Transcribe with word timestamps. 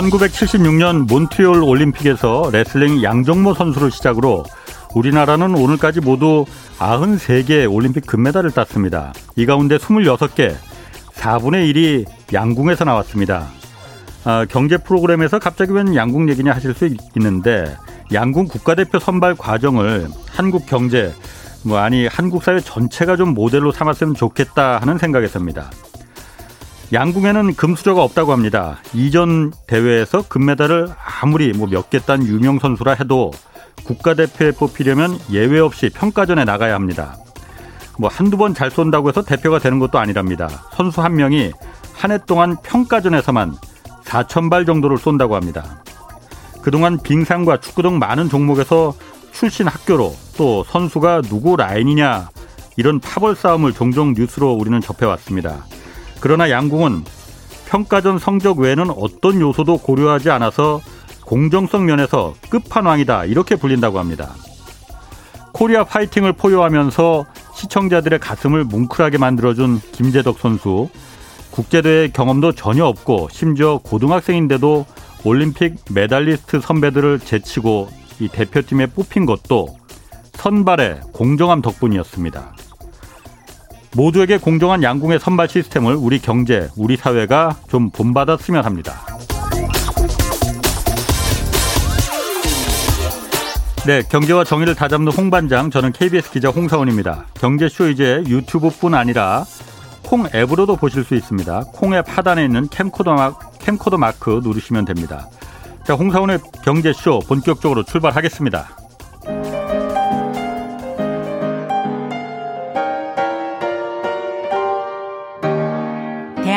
1976년 0.00 1.06
몬트리올 1.08 1.62
올림픽에서 1.62 2.48
레슬링 2.52 3.02
양정모 3.02 3.54
선수를 3.54 3.90
시작으로 3.90 4.44
우리나라는 4.94 5.54
오늘까지 5.54 6.00
모두 6.00 6.46
93개 6.78 7.70
올림픽 7.70 8.06
금메달을 8.06 8.50
땄습니다. 8.50 9.12
이 9.36 9.44
가운데 9.44 9.76
26개, 9.76 10.54
4분의 11.14 11.74
1이 11.74 12.06
양궁에서 12.32 12.84
나왔습니다. 12.84 13.48
아, 14.24 14.46
경제 14.48 14.78
프로그램에서 14.78 15.38
갑자기 15.38 15.72
웬 15.72 15.94
양궁 15.94 16.30
얘기냐 16.30 16.52
하실 16.52 16.74
수 16.74 16.88
있는데 17.16 17.76
양궁 18.12 18.48
국가대표 18.48 18.98
선발 18.98 19.34
과정을 19.36 20.08
한국 20.30 20.66
경제 20.66 21.14
뭐 21.62 21.78
아니 21.78 22.06
한국 22.06 22.42
사회 22.42 22.60
전체가 22.60 23.16
좀 23.16 23.34
모델로 23.34 23.70
삼았으면 23.70 24.14
좋겠다 24.14 24.78
하는 24.78 24.98
생각에서입니다. 24.98 25.70
양궁에는 26.92 27.54
금수저가 27.54 28.02
없다고 28.02 28.32
합니다. 28.32 28.78
이전 28.94 29.52
대회에서 29.66 30.22
금메달을 30.28 30.88
아무리 31.22 31.52
뭐 31.52 31.68
몇 31.68 31.88
개 31.90 32.00
딴 32.00 32.26
유명 32.26 32.58
선수라 32.58 32.94
해도 32.94 33.30
국가대표에 33.84 34.52
뽑히려면 34.52 35.18
예외 35.30 35.60
없이 35.60 35.88
평가전에 35.90 36.44
나가야 36.44 36.74
합니다. 36.74 37.16
뭐 37.98 38.10
한두 38.12 38.36
번 38.36 38.54
잘 38.54 38.70
쏜다고 38.70 39.08
해서 39.08 39.22
대표가 39.22 39.58
되는 39.60 39.78
것도 39.78 39.98
아니랍니다. 39.98 40.48
선수 40.72 41.00
한 41.02 41.14
명이 41.14 41.52
한 41.94 42.10
해 42.10 42.18
동안 42.26 42.56
평가전에서만 42.62 43.54
4천 44.04 44.50
발 44.50 44.64
정도를 44.66 44.98
쏜다고 44.98 45.36
합니다. 45.36 45.82
그동안 46.62 46.98
빙상과 46.98 47.58
축구 47.58 47.82
등 47.82 47.98
많은 47.98 48.28
종목에서 48.28 48.94
출신 49.32 49.68
학교로 49.68 50.14
또 50.36 50.64
선수가 50.64 51.22
누구 51.22 51.56
라인이냐 51.56 52.30
이런 52.76 52.98
파벌 53.00 53.36
싸움을 53.36 53.74
종종 53.74 54.14
뉴스로 54.14 54.52
우리는 54.54 54.80
접해왔습니다. 54.80 55.64
그러나 56.20 56.50
양궁은 56.50 57.04
평가전 57.68 58.18
성적 58.18 58.58
외에는 58.58 58.90
어떤 58.90 59.40
요소도 59.40 59.78
고려하지 59.78 60.30
않아서 60.30 60.80
공정성 61.24 61.86
면에서 61.86 62.34
끝판왕이다 62.50 63.26
이렇게 63.26 63.56
불린다고 63.56 63.98
합니다. 63.98 64.34
코리아 65.52 65.84
파이팅을 65.84 66.32
포효하면서 66.32 67.26
시청자들의 67.54 68.18
가슴을 68.18 68.64
뭉클하게 68.64 69.18
만들어준 69.18 69.80
김제덕 69.92 70.38
선수 70.38 70.88
국제대회 71.50 72.08
경험도 72.08 72.52
전혀 72.52 72.84
없고 72.84 73.28
심지어 73.30 73.78
고등학생인데도 73.78 74.86
올림픽 75.24 75.76
메달리스트 75.92 76.60
선배들을 76.60 77.20
제치고 77.20 77.88
이 78.20 78.28
대표팀에 78.28 78.86
뽑힌 78.86 79.26
것도 79.26 79.76
선발의 80.32 81.00
공정함 81.12 81.60
덕분이었습니다. 81.62 82.54
모두에게 83.96 84.38
공정한 84.38 84.82
양궁의 84.82 85.18
선발 85.18 85.48
시스템을 85.48 85.94
우리 85.94 86.18
경제, 86.18 86.68
우리 86.76 86.96
사회가 86.96 87.56
좀 87.68 87.90
본받았으면 87.90 88.64
합니다. 88.64 88.94
네, 93.86 94.02
경제와 94.02 94.44
정의를 94.44 94.74
다잡는 94.74 95.10
홍반장, 95.10 95.70
저는 95.70 95.92
KBS 95.92 96.30
기자 96.30 96.50
홍사원입니다. 96.50 97.24
경제쇼 97.34 97.88
이제 97.88 98.22
유튜브뿐 98.26 98.94
아니라 98.94 99.44
콩 100.04 100.26
앱으로도 100.34 100.76
보실 100.76 101.02
수 101.02 101.14
있습니다. 101.14 101.64
콩 101.72 101.94
앱 101.94 102.04
하단에 102.06 102.44
있는 102.44 102.68
캠코더, 102.68 103.14
마, 103.14 103.32
캠코더 103.58 103.96
마크 103.96 104.40
누르시면 104.42 104.84
됩니다. 104.84 105.28
자, 105.84 105.94
홍사원의 105.94 106.40
경제쇼 106.62 107.20
본격적으로 107.20 107.82
출발하겠습니다. 107.84 108.79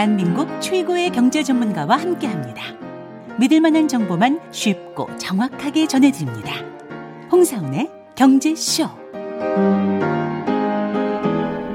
대한민국 0.04 0.60
최고의 0.60 1.12
경제 1.12 1.44
전문가와 1.44 1.96
함께 1.96 2.28
합니다. 2.28 2.62
믿을 3.40 3.62
만한 3.62 3.88
정보만 3.88 4.42
쉽고 4.52 5.08
정확하게 5.16 5.88
전해드립니다. 5.88 6.56
홍사원의 7.32 7.90
경제쇼. 8.14 8.84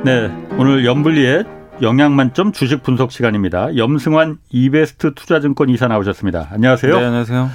네, 0.05 0.31
오늘 0.59 0.85
염블리의 0.85 1.45
영양 1.81 2.17
만점 2.17 2.53
주식 2.53 2.83
분석 2.83 3.13
시간입니다. 3.13 3.75
염승환 3.79 4.37
이베스트 4.51 5.15
투자증권 5.15 5.71
이사 5.71 5.89
나오셨습니다. 5.89 6.49
안녕하세요. 6.51 6.99
네, 6.99 7.05
안녕하세요. 7.07 7.49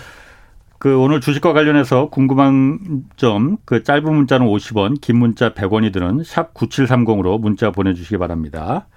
그 0.79 0.97
오늘 0.97 1.21
주식과 1.21 1.53
관련해서 1.53 2.09
궁금한 2.09 3.03
점 3.15 3.57
그 3.65 3.83
짧은 3.83 4.11
문자는 4.11 4.47
50원, 4.47 4.99
긴 5.01 5.17
문자 5.19 5.53
100원이 5.53 5.93
드는 5.93 6.23
샵 6.25 6.55
9730으로 6.55 7.39
문자 7.39 7.69
보내주시기 7.69 8.17
바랍니다. 8.17 8.87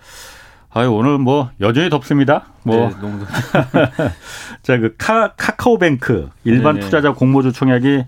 아유 0.77 0.93
오늘 0.93 1.17
뭐 1.17 1.49
여전히 1.63 1.89
덥습니다. 1.89 2.45
뭐 2.63 2.77
네, 2.77 2.95
너무 3.01 3.25
자그 4.63 4.95
카카오뱅크 4.99 6.29
일반 6.45 6.75
네네. 6.75 6.85
투자자 6.85 7.15
공모주 7.15 7.53
총약이 7.53 8.05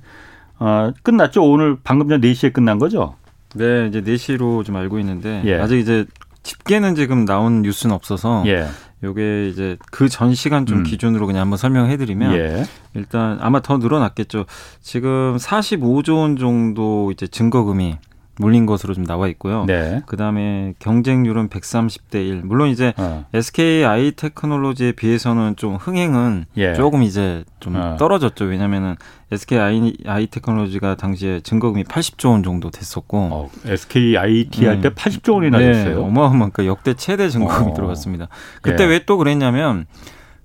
어, 0.58 0.90
끝났죠. 1.02 1.42
오늘 1.50 1.78
방금 1.82 2.10
전 2.10 2.20
4시에 2.20 2.52
끝난 2.52 2.78
거죠. 2.78 3.14
네, 3.54 3.86
이제 3.86 4.02
4시로 4.02 4.66
좀 4.66 4.76
알고 4.76 4.98
있는데 4.98 5.40
예. 5.46 5.58
아직 5.58 5.78
이제 5.78 6.04
집계는 6.42 6.94
지금 6.94 7.24
나온 7.24 7.62
뉴스는 7.62 7.94
없어서 7.94 8.44
예. 8.46 8.66
요게 9.02 9.48
이제 9.48 9.78
그 9.90 10.10
전 10.10 10.34
시간 10.34 10.66
좀 10.66 10.78
음. 10.78 10.82
기준으로 10.82 11.26
그냥 11.26 11.40
한번 11.42 11.56
설명해 11.56 11.96
드리면 11.96 12.34
예. 12.34 12.64
일단 12.92 13.38
아마 13.40 13.62
더 13.62 13.78
늘어났겠죠. 13.78 14.44
지금 14.82 15.38
45조 15.38 16.18
원 16.18 16.36
정도 16.36 17.10
이제 17.12 17.26
증거금이 17.26 17.96
물린 18.38 18.66
것으로 18.66 18.94
좀 18.94 19.04
나와 19.04 19.28
있고요. 19.28 19.64
네. 19.66 20.02
그다음에 20.06 20.74
경쟁률은 20.78 21.48
130대 21.48 22.14
1. 22.14 22.42
물론 22.44 22.68
이제 22.68 22.94
어. 22.96 23.26
SK 23.34 23.84
아이 23.84 24.12
테크놀로지에 24.12 24.92
비해서는 24.92 25.56
좀 25.56 25.76
흥행은 25.76 26.46
예. 26.56 26.74
조금 26.74 27.02
이제 27.02 27.44
좀 27.60 27.76
어. 27.76 27.96
떨어졌죠. 27.98 28.44
왜냐면은 28.44 28.96
SK 29.30 29.58
아이, 29.58 29.94
아이 30.06 30.26
테크놀로지가 30.28 30.94
당시에 30.96 31.40
증거금이 31.40 31.84
80조 31.84 32.30
원 32.30 32.42
정도 32.42 32.70
됐었고. 32.70 33.28
어, 33.30 33.50
SK 33.66 34.16
IET 34.16 34.66
할때 34.66 34.88
네. 34.88 34.94
80조 34.94 35.34
원이나 35.34 35.58
네, 35.58 35.72
됐어요. 35.72 36.02
어마어마한 36.04 36.52
그 36.52 36.66
역대 36.66 36.94
최대 36.94 37.28
증거금이 37.28 37.72
어. 37.72 37.74
들어갔습니다. 37.74 38.28
그때 38.62 38.84
예. 38.84 38.88
왜또 38.88 39.18
그랬냐면 39.18 39.86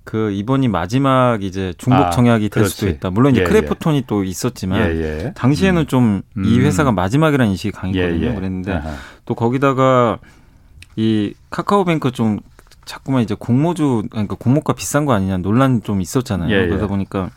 그 0.04 0.32
이번이 0.32 0.68
마지막 0.68 1.44
이제 1.44 1.74
중복 1.78 2.08
아, 2.08 2.10
청약이 2.10 2.50
될 2.50 2.66
수도 2.66 2.82
그렇지. 2.82 2.98
있다. 2.98 3.10
물론 3.10 3.32
이제 3.32 3.42
예, 3.42 3.46
크래프톤이 3.46 4.04
또 4.06 4.24
있었지만 4.24 4.82
예, 4.82 5.02
예. 5.26 5.34
당시에는 5.34 5.88
좀이 5.88 6.22
음. 6.38 6.62
회사가 6.62 6.92
마지막이라는 6.92 7.52
인식이 7.52 7.72
강했거든요. 7.72 8.26
예, 8.26 8.30
예. 8.30 8.36
그랬는데 8.36 8.74
아하. 8.74 8.92
또 9.26 9.34
거기다가 9.36 10.20
이 10.98 11.34
카카오뱅크 11.50 12.12
좀 12.12 12.40
자꾸만 12.86 13.22
이제 13.24 13.34
공모주 13.34 14.04
그러니까 14.12 14.36
공모가 14.36 14.74
비싼 14.74 15.06
거 15.06 15.14
아니냐 15.14 15.38
논란 15.38 15.82
좀 15.84 16.02
있었잖아요. 16.02 16.50
예, 16.54 16.64
예. 16.64 16.68
그러다 16.68 16.88
보니까 16.88 17.30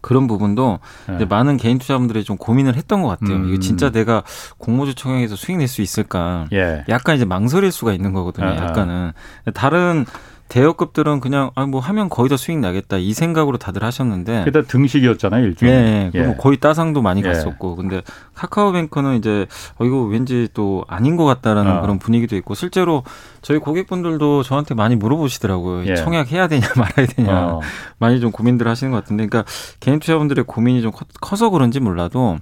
그런 0.00 0.26
부분도 0.26 0.78
예. 1.10 1.16
이제 1.16 1.24
많은 1.24 1.56
개인 1.56 1.78
투자분들이 1.78 2.24
좀 2.24 2.36
고민을 2.36 2.76
했던 2.76 3.02
것 3.02 3.08
같아요. 3.08 3.36
음. 3.36 3.48
이거 3.48 3.58
진짜 3.58 3.90
내가 3.90 4.22
공모주 4.58 4.94
청약에서 4.94 5.34
수익 5.34 5.56
낼 5.56 5.66
수 5.66 5.82
있을까? 5.82 6.46
예. 6.52 6.84
약간 6.88 7.16
이제 7.16 7.24
망설일 7.24 7.72
수가 7.72 7.92
있는 7.94 8.12
거거든요. 8.12 8.46
아하. 8.46 8.64
약간은 8.66 9.12
다른 9.54 10.04
대여급들은 10.48 11.20
그냥 11.20 11.50
아 11.54 11.64
뭐 11.66 11.80
하면 11.80 12.08
거의 12.08 12.28
다 12.28 12.36
수익 12.36 12.58
나겠다 12.58 12.98
이 12.98 13.12
생각으로 13.14 13.56
다들 13.56 13.82
하셨는데 13.82 14.44
그다 14.44 14.62
등식이었잖아요, 14.62 15.44
일종의. 15.46 15.74
네, 15.74 16.10
예. 16.14 16.22
뭐 16.22 16.36
거의 16.36 16.58
따상도 16.58 17.00
많이 17.02 17.20
예. 17.20 17.24
갔었고, 17.24 17.74
근데 17.76 18.02
카카오뱅크는 18.34 19.16
이제 19.16 19.46
어 19.78 19.84
이거 19.84 20.02
왠지 20.02 20.48
또 20.54 20.84
아닌 20.86 21.16
것 21.16 21.24
같다라는 21.24 21.78
어. 21.78 21.80
그런 21.80 21.98
분위기도 21.98 22.36
있고, 22.36 22.54
실제로 22.54 23.02
저희 23.42 23.58
고객분들도 23.58 24.42
저한테 24.42 24.74
많이 24.74 24.94
물어보시더라고요. 24.96 25.86
예. 25.86 25.96
청약 25.96 26.30
해야 26.30 26.46
되냐 26.46 26.66
말아야 26.76 27.06
되냐 27.06 27.46
어. 27.46 27.60
많이 27.98 28.20
좀 28.20 28.30
고민들 28.30 28.68
하시는 28.68 28.90
것 28.92 28.98
같은데, 29.02 29.26
그러니까 29.26 29.50
개인 29.80 29.98
투자분들의 29.98 30.44
고민이 30.44 30.82
좀 30.82 30.92
커- 30.92 31.06
커서 31.20 31.50
그런지 31.50 31.80
몰라도 31.80 32.38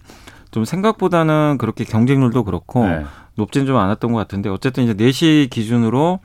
좀 0.51 0.65
생각보다는 0.65 1.57
그렇게 1.59 1.85
경쟁률도 1.85 2.45
그렇고 2.45 2.87
네. 2.87 3.05
높지는 3.37 3.67
좀 3.67 3.77
않았던 3.77 4.13
것 4.13 4.19
같은데, 4.19 4.51
어쨌든 4.51 4.85
이제 4.85 4.93
4시 4.95 5.49
기준으로 5.49 6.19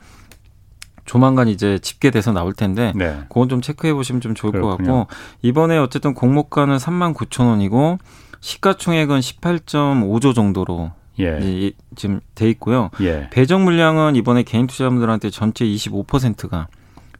조만간 1.08 1.48
이제 1.48 1.78
집계돼서 1.78 2.32
나올 2.32 2.52
텐데. 2.52 2.92
네. 2.94 3.20
그건 3.30 3.48
좀 3.48 3.62
체크해 3.62 3.94
보시면 3.94 4.20
좀 4.20 4.34
좋을 4.34 4.52
것 4.52 4.60
그렇군요. 4.60 5.06
같고 5.06 5.14
이번에 5.42 5.78
어쨌든 5.78 6.12
공모가는 6.14 6.76
3만 6.76 7.14
9천 7.14 7.48
원이고 7.48 7.98
시가총액은 8.40 9.18
18.5조 9.20 10.34
정도로 10.34 10.92
예. 11.18 11.72
지금 11.96 12.20
돼 12.34 12.48
있고요. 12.50 12.90
예. 13.00 13.28
배정 13.32 13.64
물량은 13.64 14.16
이번에 14.16 14.42
개인 14.42 14.66
투자자분들한테 14.66 15.30
전체 15.30 15.64
25%가 15.64 16.68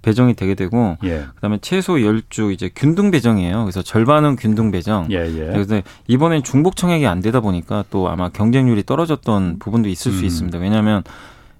배정이 0.02 0.34
되게 0.34 0.54
되고 0.54 0.96
예. 1.04 1.24
그다음에 1.34 1.58
최소 1.60 1.94
10주 1.94 2.52
이제 2.52 2.70
균등 2.74 3.10
배정이에요. 3.10 3.64
그래서 3.64 3.82
절반은 3.82 4.36
균등 4.36 4.70
배정. 4.70 5.08
예. 5.10 5.16
예. 5.26 5.46
그래서 5.46 5.80
이번엔 6.06 6.42
중복 6.44 6.76
청약이 6.76 7.06
안 7.06 7.20
되다 7.20 7.40
보니까 7.40 7.84
또 7.90 8.08
아마 8.08 8.28
경쟁률이 8.28 8.84
떨어졌던 8.84 9.58
부분도 9.58 9.88
있을 9.88 10.12
수 10.12 10.20
음. 10.20 10.24
있습니다. 10.26 10.58
왜냐하면 10.58 11.02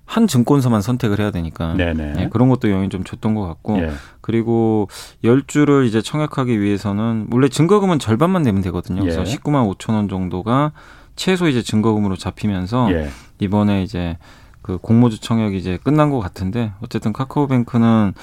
한 0.08 0.26
증권사만 0.26 0.80
선택을 0.80 1.20
해야 1.20 1.30
되니까 1.30 1.74
네네. 1.74 2.12
네, 2.14 2.28
그런 2.30 2.48
것도 2.48 2.70
영향이 2.70 2.88
좀 2.88 3.04
줬던 3.04 3.34
것 3.34 3.46
같고 3.46 3.78
예. 3.78 3.92
그리고 4.22 4.88
열주를 5.22 5.84
이제 5.84 6.00
청약하기 6.00 6.62
위해서는 6.62 7.28
원래 7.30 7.50
증거금은 7.50 7.98
절반만 7.98 8.42
내면 8.42 8.62
되거든요. 8.62 9.02
그래서 9.02 9.20
예. 9.20 9.24
19만 9.24 9.70
5천 9.76 9.92
원 9.92 10.08
정도가 10.08 10.72
최소 11.14 11.46
이제 11.46 11.62
증거금으로 11.62 12.16
잡히면서 12.16 12.90
예. 12.92 13.10
이번에 13.38 13.82
이제 13.82 14.16
그 14.62 14.78
공모주 14.78 15.20
청약이 15.20 15.58
이제 15.58 15.78
끝난 15.84 16.08
것 16.08 16.20
같은데 16.20 16.72
어쨌든 16.80 17.12
카카오뱅크는 17.12 18.14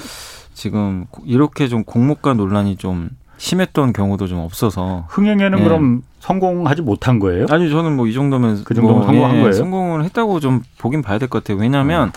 지금 0.56 1.06
이렇게 1.24 1.68
좀 1.68 1.84
공모가 1.84 2.34
논란이 2.34 2.78
좀 2.78 3.12
심했던 3.38 3.94
경우도 3.94 4.28
좀 4.28 4.40
없어서 4.40 5.06
흥행에는 5.10 5.60
예. 5.60 5.64
그럼 5.64 6.02
성공하지 6.20 6.82
못한 6.82 7.20
거예요? 7.20 7.46
아니 7.50 7.70
저는 7.70 7.96
뭐 7.96 8.08
이 8.08 8.14
정도면 8.14 8.64
그 8.64 8.74
정도면 8.74 8.98
뭐, 9.00 9.06
성공한 9.06 9.36
예, 9.38 9.40
거예요? 9.42 9.52
성공을 9.54 10.04
했다고 10.06 10.40
좀 10.40 10.62
보긴 10.78 11.02
봐야 11.02 11.18
될 11.20 11.28
것 11.30 11.44
같아요. 11.44 11.58
왜냐하면 11.62 12.08
음. 12.10 12.12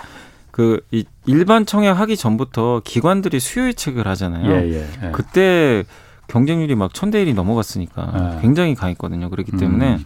그이 0.50 1.04
일반 1.26 1.66
청약하기 1.66 2.16
전부터 2.16 2.82
기관들이 2.84 3.38
수요 3.40 3.66
예측을 3.68 4.06
하잖아요. 4.08 4.50
예, 4.50 4.72
예, 4.72 4.88
예. 5.06 5.10
그때 5.12 5.84
경쟁률이 6.28 6.74
막 6.74 6.92
천 6.94 7.10
대 7.10 7.22
일이 7.22 7.32
넘어갔으니까 7.34 8.34
예. 8.36 8.40
굉장히 8.42 8.74
강했거든요. 8.74 9.30
그렇기 9.30 9.52
때문에 9.52 9.96
음. 9.96 10.04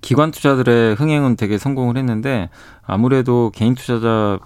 기관 0.00 0.30
투자들의 0.30 0.94
흥행은 0.94 1.36
되게 1.36 1.58
성공을 1.58 1.96
했는데 1.96 2.48
아무래도 2.86 3.50
개인 3.54 3.74
투자자 3.74 4.38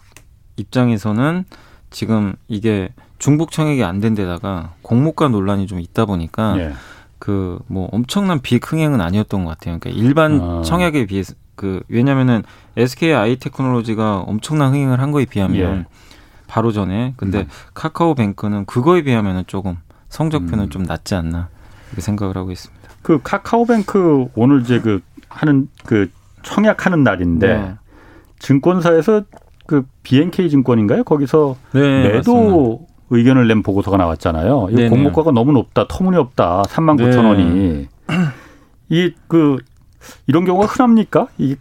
입장에서는 0.56 1.44
지금 1.90 2.34
이게 2.48 2.90
중복 3.20 3.52
청약이 3.52 3.84
안 3.84 4.00
된 4.00 4.14
데다가 4.16 4.72
공모가 4.82 5.28
논란이 5.28 5.66
좀 5.68 5.78
있다 5.78 6.06
보니까 6.06 6.58
예. 6.58 6.72
그뭐 7.20 7.88
엄청난 7.92 8.40
비흥행은 8.40 9.00
아니었던 9.00 9.44
것 9.44 9.50
같아요. 9.50 9.78
그러니까 9.78 9.90
일반 10.02 10.40
아. 10.40 10.62
청약에 10.64 11.04
비해서 11.06 11.34
그 11.54 11.82
왜냐면은 11.88 12.42
SK 12.78 13.12
아이 13.12 13.36
테크놀로지가 13.36 14.20
엄청난 14.20 14.72
흥행을 14.72 15.00
한 15.00 15.12
거에 15.12 15.26
비하면 15.26 15.80
예. 15.80 15.84
바로 16.48 16.72
전에 16.72 17.12
근데 17.18 17.40
음. 17.40 17.46
카카오뱅크는 17.74 18.64
그거에 18.64 19.02
비하면은 19.02 19.44
조금 19.46 19.76
성적표는 20.08 20.64
음. 20.64 20.70
좀 20.70 20.82
낮지 20.84 21.14
않나 21.14 21.48
이렇게 21.88 22.00
생각을 22.00 22.36
하고 22.36 22.50
있습니다. 22.50 22.88
그 23.02 23.20
카카오뱅크 23.22 24.28
오늘 24.34 24.62
이제 24.62 24.80
그 24.80 25.02
하는 25.28 25.68
그 25.84 26.10
청약하는 26.42 27.04
날인데 27.04 27.46
네. 27.46 27.74
증권사에서 28.38 29.24
그 29.66 29.86
BNK 30.02 30.48
증권인가요? 30.50 31.04
거기서 31.04 31.56
네, 31.72 32.08
매도 32.08 32.34
맞습니다. 32.34 32.89
의견을 33.10 33.48
낸 33.48 33.62
보고서가 33.62 33.96
나왔잖아요. 33.96 34.68
이 34.70 34.88
공모가가 34.88 35.32
너무 35.32 35.52
높다, 35.52 35.86
터무니없다, 35.88 36.62
3만 36.68 36.96
9천 36.98 37.26
원이. 37.26 37.88
이 38.90 39.12
그 39.28 39.56
이런 40.26 40.44
경우가 40.44 40.66
흔합니까? 40.66 41.26
이 41.38 41.56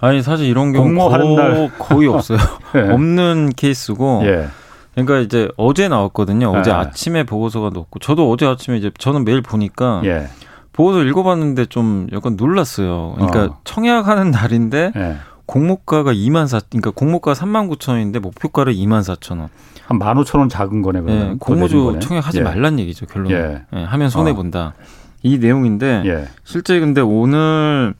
아니 0.00 0.22
사실 0.22 0.46
이런 0.46 0.72
경우 0.72 0.84
공모하는 0.86 1.34
날 1.36 1.70
거의 1.78 2.08
없어요. 2.08 2.38
네. 2.74 2.80
없는 2.92 3.50
케이스고. 3.56 4.22
예. 4.24 4.48
그러니까 4.94 5.20
이제 5.20 5.48
어제 5.56 5.88
나왔거든요. 5.88 6.50
어제 6.50 6.70
예. 6.70 6.74
아침에 6.74 7.24
보고서가 7.24 7.70
넣고 7.70 7.98
저도 8.00 8.30
어제 8.30 8.46
아침에 8.46 8.76
이제 8.76 8.90
저는 8.98 9.24
매일 9.24 9.40
보니까 9.40 10.02
예. 10.04 10.26
보고서 10.72 11.02
읽어봤는데 11.04 11.66
좀 11.66 12.08
약간 12.12 12.36
놀랐어요. 12.36 13.12
그러니까 13.14 13.44
어. 13.44 13.58
청약하는 13.64 14.30
날인데 14.32 14.92
예. 14.96 15.16
공모가가 15.46 16.12
2만 16.12 16.46
4, 16.46 16.60
그러니까 16.70 16.90
공모가 16.90 17.32
3만 17.32 17.70
9천 17.70 17.90
원인데 17.90 18.18
목표가를 18.18 18.74
2만 18.74 19.00
4천 19.02 19.38
원. 19.38 19.48
한 19.86 19.98
15,000원 19.98 20.48
작은 20.48 20.82
거네. 20.82 21.02
예, 21.08 21.34
공모주 21.38 21.98
청약하지 22.00 22.38
예. 22.38 22.42
말란 22.42 22.78
얘기죠 22.78 23.06
결론. 23.06 23.30
예. 23.32 23.62
예, 23.72 23.82
하면 23.84 24.10
손해 24.10 24.32
본다. 24.34 24.74
어. 24.78 24.82
이 25.22 25.38
내용인데 25.38 26.02
예. 26.06 26.28
실제 26.44 26.80
근데 26.80 27.00
오늘 27.00 27.94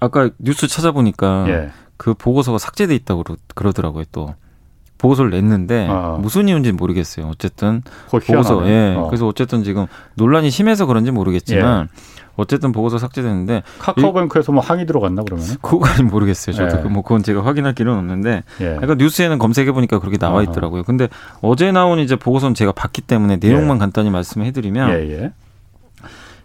아까 0.00 0.30
뉴스 0.38 0.66
찾아보니까 0.66 1.44
예. 1.48 1.70
그 1.96 2.14
보고서가 2.14 2.58
삭제돼 2.58 2.94
있다고 2.94 3.24
그러더라고요 3.54 4.04
또. 4.12 4.34
보고서를 4.98 5.32
냈는데 5.32 5.88
어. 5.90 6.18
무슨 6.22 6.48
이유인지 6.48 6.70
모르겠어요. 6.70 7.26
어쨌든 7.26 7.82
보고서 8.08 8.68
예. 8.68 8.94
어. 8.96 9.08
그래서 9.08 9.26
어쨌든 9.26 9.64
지금 9.64 9.86
논란이 10.14 10.50
심해서 10.50 10.86
그런지 10.86 11.10
모르겠지만 11.10 11.88
예. 11.90 12.21
어쨌든 12.36 12.72
보고서 12.72 12.98
삭제됐는데 12.98 13.62
카카오뱅크에서 13.78 14.52
뭐 14.52 14.62
항의 14.62 14.86
들어갔나 14.86 15.22
그러면? 15.22 15.46
그거까지 15.60 16.02
모르겠어요. 16.02 16.56
저도 16.56 16.78
예. 16.84 16.88
뭐 16.88 17.02
그건 17.02 17.22
제가 17.22 17.44
확인할 17.44 17.74
길은 17.74 17.92
없는데 17.92 18.42
예. 18.60 18.64
그러니까 18.64 18.94
뉴스에는 18.94 19.38
검색해 19.38 19.72
보니까 19.72 19.98
그렇게 19.98 20.18
나와 20.18 20.42
있더라고요. 20.42 20.82
근데 20.84 21.08
어제 21.40 21.72
나온 21.72 21.98
이제 21.98 22.16
보고서는 22.16 22.54
제가 22.54 22.72
봤기 22.72 23.02
때문에 23.02 23.36
내용만 23.36 23.76
예. 23.76 23.80
간단히 23.80 24.10
말씀해 24.10 24.52
드리면 24.52 24.90
예, 24.90 25.10
예. 25.10 25.32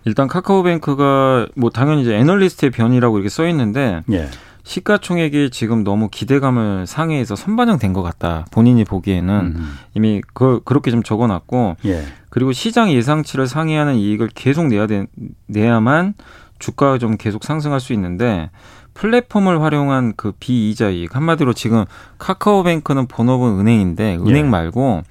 일단 0.05 0.27
카카오뱅크가 0.27 1.47
뭐 1.55 1.69
당연히 1.69 2.01
이제 2.01 2.15
애널리스트의 2.15 2.71
변이라고 2.71 3.17
이렇게 3.17 3.29
써 3.29 3.47
있는데 3.47 4.03
예. 4.11 4.27
시가총액이 4.67 5.49
지금 5.51 5.85
너무 5.85 6.09
기대감을 6.09 6.87
상회해서 6.87 7.37
선반영된 7.37 7.93
것 7.93 8.03
같다. 8.03 8.45
본인이 8.51 8.83
보기에는 8.83 9.53
음. 9.55 9.77
이미 9.93 10.21
그 10.33 10.59
그렇게 10.65 10.91
좀 10.91 11.03
적어놨고 11.03 11.77
예. 11.85 12.03
그리고 12.29 12.51
시장 12.51 12.91
예상치를 12.91 13.47
상회하는 13.47 13.95
이익을 13.95 14.29
계속 14.35 14.67
내야 14.67 14.85
돼, 14.85 15.07
내야만 15.45 16.15
주가가 16.59 16.97
좀 16.97 17.15
계속 17.15 17.45
상승할 17.45 17.79
수 17.79 17.93
있는데 17.93 18.49
플랫폼을 18.93 19.61
활용한 19.61 20.13
그 20.17 20.33
비이자 20.37 20.89
이익 20.89 21.15
한마디로 21.15 21.53
지금 21.53 21.85
카카오뱅크는 22.17 23.07
본업은 23.07 23.61
은행인데 23.61 24.17
은행 24.17 24.47
예. 24.47 24.49
말고 24.49 25.03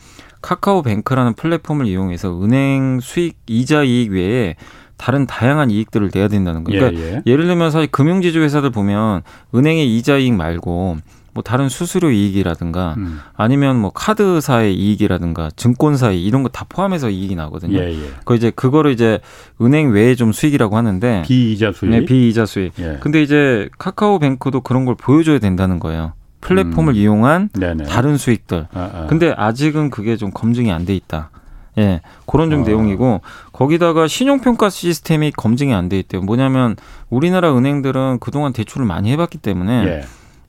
카카오뱅크라는 0.42 1.32
플랫폼을 1.32 1.86
이용해서 1.86 2.42
은행 2.42 3.00
수익 3.00 3.38
이자 3.46 3.84
이익 3.84 4.12
외에 4.12 4.56
다른 4.96 5.26
다양한 5.26 5.70
이익들을 5.70 6.10
내야 6.14 6.28
된다는 6.28 6.64
거예요. 6.64 6.80
그러니까 6.80 7.02
예, 7.02 7.22
예. 7.26 7.36
를 7.36 7.46
들면 7.46 7.70
사실 7.70 7.88
금융지주 7.90 8.40
회사들 8.40 8.70
보면 8.70 9.22
은행의 9.54 9.96
이자 9.96 10.16
이익 10.16 10.32
말고 10.34 10.96
뭐 11.34 11.42
다른 11.42 11.68
수수료 11.68 12.10
이익이라든가 12.10 12.94
음. 12.96 13.20
아니면 13.36 13.76
뭐 13.78 13.90
카드사의 13.92 14.74
이익이라든가 14.74 15.50
증권사의 15.54 16.24
이런 16.24 16.42
거 16.42 16.48
다 16.48 16.64
포함해서 16.66 17.10
이익이 17.10 17.34
나거든요. 17.34 17.78
예, 17.78 17.92
예. 17.92 18.10
그 18.24 18.34
이제 18.34 18.50
그거를 18.50 18.92
이제 18.92 19.20
은행 19.60 19.90
외에 19.90 20.14
좀 20.14 20.32
수익이라고 20.32 20.78
하는데 20.78 21.22
비이자 21.26 21.72
수익. 21.72 21.90
네, 21.90 22.04
비이자 22.06 22.46
수익. 22.46 22.72
예. 22.78 22.96
근데 23.00 23.22
이제 23.22 23.68
카카오뱅크도 23.78 24.62
그런 24.62 24.86
걸 24.86 24.94
보여줘야 24.94 25.38
된다는 25.38 25.78
거예요. 25.78 26.14
플랫폼을 26.40 26.94
음. 26.94 26.96
이용한 26.96 27.50
네네. 27.52 27.84
다른 27.84 28.16
수익들. 28.16 28.68
아, 28.72 28.90
아. 28.94 29.06
근데 29.08 29.34
아직은 29.36 29.90
그게 29.90 30.16
좀 30.16 30.30
검증이 30.30 30.72
안 30.72 30.86
돼 30.86 30.94
있다. 30.94 31.28
예, 31.78 32.00
그런 32.26 32.50
좀 32.50 32.62
어. 32.62 32.64
내용이고 32.64 33.20
거기다가 33.52 34.08
신용평가 34.08 34.70
시스템이 34.70 35.32
검증이 35.32 35.74
안 35.74 35.88
돼 35.88 35.98
있대요. 35.98 36.22
뭐냐면 36.22 36.76
우리나라 37.10 37.56
은행들은 37.56 38.18
그동안 38.20 38.52
대출을 38.52 38.86
많이 38.86 39.10
해봤기 39.12 39.38
때문에 39.38 39.84
예. 39.86 40.04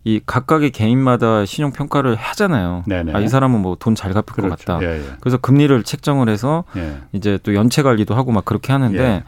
이 0.06 0.22
각각의 0.26 0.72
개인마다 0.72 1.46
신용 1.46 1.72
평가를 1.74 2.16
하잖아요. 2.16 2.84
네네. 2.88 3.12
아, 3.14 3.20
이 3.20 3.28
사람은 3.28 3.62
뭐 3.62 3.76
돈 3.76 3.94
잘 3.94 4.14
갚을 4.14 4.24
그렇죠. 4.26 4.50
것 4.50 4.58
같다. 4.66 4.86
예, 4.86 5.00
예. 5.00 5.04
그래서 5.20 5.38
금리를 5.38 5.84
책정을 5.84 6.30
해서 6.30 6.64
예. 6.78 6.98
이제 7.12 7.38
또 7.44 7.54
연체 7.56 7.82
관리도 7.84 8.16
하고 8.16 8.32
막 8.32 8.46
그렇게 8.46 8.72
하는데 8.72 8.98
예. 9.04 9.24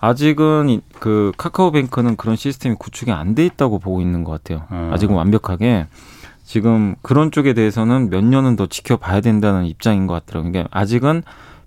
아직은 0.00 0.80
그 0.98 1.32
카카오뱅크는 1.38 2.16
그런 2.16 2.36
시스템이 2.36 2.74
구축이 2.78 3.12
안 3.12 3.34
돼 3.34 3.46
있다고 3.46 3.78
보고 3.78 4.00
있는 4.00 4.24
것 4.24 4.32
같아요. 4.32 4.64
어. 4.70 4.90
아직은 4.92 5.14
완벽하게. 5.14 5.86
지금 6.44 6.94
그런 7.02 7.30
쪽에 7.30 7.54
대해서는 7.54 8.10
몇 8.10 8.22
년은 8.22 8.56
더 8.56 8.66
지켜봐야 8.66 9.20
된다는 9.20 9.64
입장인 9.64 10.06
것 10.06 10.14
같더라고요. 10.14 10.52
그러니까 10.52 10.78
아직은 10.78 11.22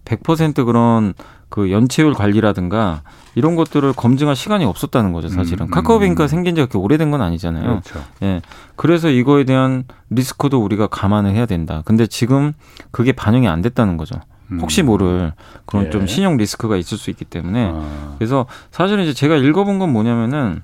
100% 0.05 0.65
그런 0.65 1.13
그 1.49 1.71
연체율 1.71 2.13
관리라든가 2.13 3.01
이런 3.35 3.55
것들을 3.55 3.93
검증할 3.93 4.35
시간이 4.35 4.65
없었다는 4.65 5.13
거죠, 5.13 5.29
사실은. 5.29 5.65
음, 5.65 5.67
음, 5.67 5.71
카카오뱅크가 5.71 6.27
생긴 6.27 6.55
지가 6.55 6.67
그렇게 6.67 6.77
오래된 6.77 7.11
건 7.11 7.21
아니잖아요. 7.21 7.63
그렇죠. 7.63 8.03
예. 8.21 8.41
그래서 8.75 9.09
이거에 9.09 9.43
대한 9.43 9.85
리스크도 10.09 10.61
우리가 10.61 10.87
감안을 10.87 11.33
해야 11.33 11.45
된다. 11.45 11.81
근데 11.85 12.05
지금 12.05 12.53
그게 12.91 13.11
반영이 13.11 13.47
안 13.47 13.61
됐다는 13.61 13.97
거죠. 13.97 14.15
음. 14.51 14.59
혹시 14.61 14.83
모를 14.83 15.33
그런 15.65 15.85
예. 15.85 15.89
좀 15.89 16.07
신용 16.07 16.37
리스크가 16.37 16.77
있을 16.77 16.97
수 16.97 17.09
있기 17.09 17.25
때문에 17.25 17.71
아. 17.73 18.15
그래서 18.17 18.45
사실은 18.71 19.03
이제 19.03 19.13
제가 19.13 19.35
읽어본 19.35 19.79
건 19.79 19.91
뭐냐면은 19.91 20.61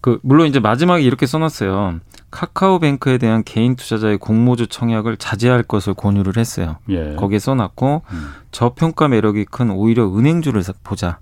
그 0.00 0.18
물론 0.22 0.46
이제 0.46 0.60
마지막에 0.60 1.02
이렇게 1.02 1.26
써놨어요. 1.26 2.00
카카오뱅크에 2.30 3.18
대한 3.18 3.42
개인 3.42 3.74
투자자의 3.74 4.18
공모주 4.18 4.66
청약을 4.66 5.16
자제할 5.16 5.62
것을 5.62 5.94
권유를 5.94 6.36
했어요. 6.36 6.76
예. 6.90 7.14
거기에 7.16 7.38
써놨고 7.38 8.02
음. 8.10 8.28
저평가 8.52 9.08
매력이 9.08 9.46
큰 9.46 9.70
오히려 9.70 10.06
은행주를 10.06 10.62
보자. 10.84 11.20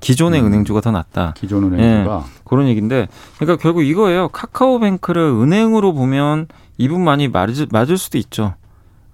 기존의 0.00 0.40
음. 0.40 0.46
은행주가 0.46 0.80
더 0.80 0.90
낫다. 0.90 1.34
기존 1.36 1.64
은행주가 1.64 2.24
예, 2.26 2.42
그런 2.44 2.66
얘기인데, 2.68 3.06
그러니까 3.36 3.62
결국 3.62 3.82
이거예요. 3.82 4.28
카카오뱅크를 4.28 5.22
은행으로 5.22 5.92
보면 5.92 6.48
이분만이 6.78 7.28
맞을, 7.28 7.68
맞을 7.70 7.98
수도 7.98 8.16
있죠. 8.16 8.54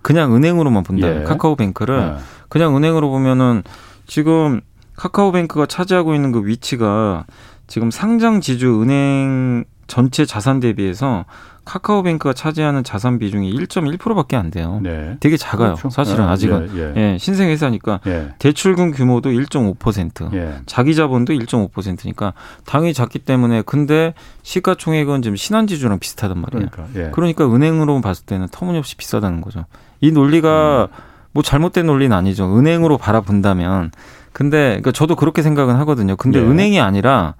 그냥 0.01 0.35
은행으로만 0.35 0.85
본다. 0.85 1.21
예. 1.21 1.25
카카오뱅크를 1.25 2.17
예. 2.17 2.23
그냥 2.49 2.77
은행으로 2.77 3.11
보면은 3.11 3.65
지금 4.07 4.61
카카오뱅크가 4.95 5.67
차지하고 5.67 6.15
있는 6.15 6.31
그 6.31 6.47
위치가 6.47 7.25
지금 7.67 7.91
상장 7.91 8.41
지주 8.41 8.83
은행 8.83 9.65
전체 9.87 10.25
자산 10.25 10.61
대비해서 10.61 11.25
카카오뱅크가 11.65 12.33
차지하는 12.33 12.85
자산 12.85 13.19
비중이 13.19 13.53
1.1%밖에 13.53 14.37
안 14.37 14.51
돼요. 14.51 14.81
네. 14.83 15.17
되게 15.19 15.37
작아요. 15.37 15.75
그렇죠. 15.75 15.91
사실은 15.91 16.25
아, 16.25 16.31
아직은 16.31 16.71
예, 16.77 16.81
예. 16.97 17.13
예, 17.15 17.19
신생 17.19 17.49
회사니까 17.49 18.01
예. 18.07 18.35
대출금 18.39 18.93
규모도 18.93 19.31
1.5%, 19.31 20.33
예. 20.35 20.61
자기 20.67 20.95
자본도 20.95 21.33
1.5%니까 21.33 22.35
당연히 22.65 22.95
작기 22.95 23.19
때문에 23.19 23.63
근데 23.63 24.15
시가총액은 24.43 25.23
지금 25.23 25.37
신한지주랑 25.37 25.99
비슷하단 25.99 26.39
말이에요. 26.41 26.69
그러니까, 26.71 27.01
예. 27.01 27.11
그러니까 27.11 27.53
은행으로 27.53 28.01
봤을 28.01 28.25
때는 28.27 28.47
터무니없이 28.53 28.97
비싸다는 28.97 29.41
거죠. 29.41 29.65
이 30.01 30.13
논리가 30.13 30.89
음. 30.91 30.97
뭐 31.33 31.43
잘못된 31.43 31.85
논리는 31.85 32.17
아니죠. 32.17 32.57
은행으로 32.57 32.97
바라본다면 32.97 33.91
근데 34.37 34.67
그러니까 34.67 34.93
저도 34.93 35.17
그렇게 35.17 35.41
생각은 35.41 35.77
하거든요. 35.77 36.15
근데 36.15 36.39
예. 36.39 36.45
은행이 36.45 36.79
아니라 36.79 37.37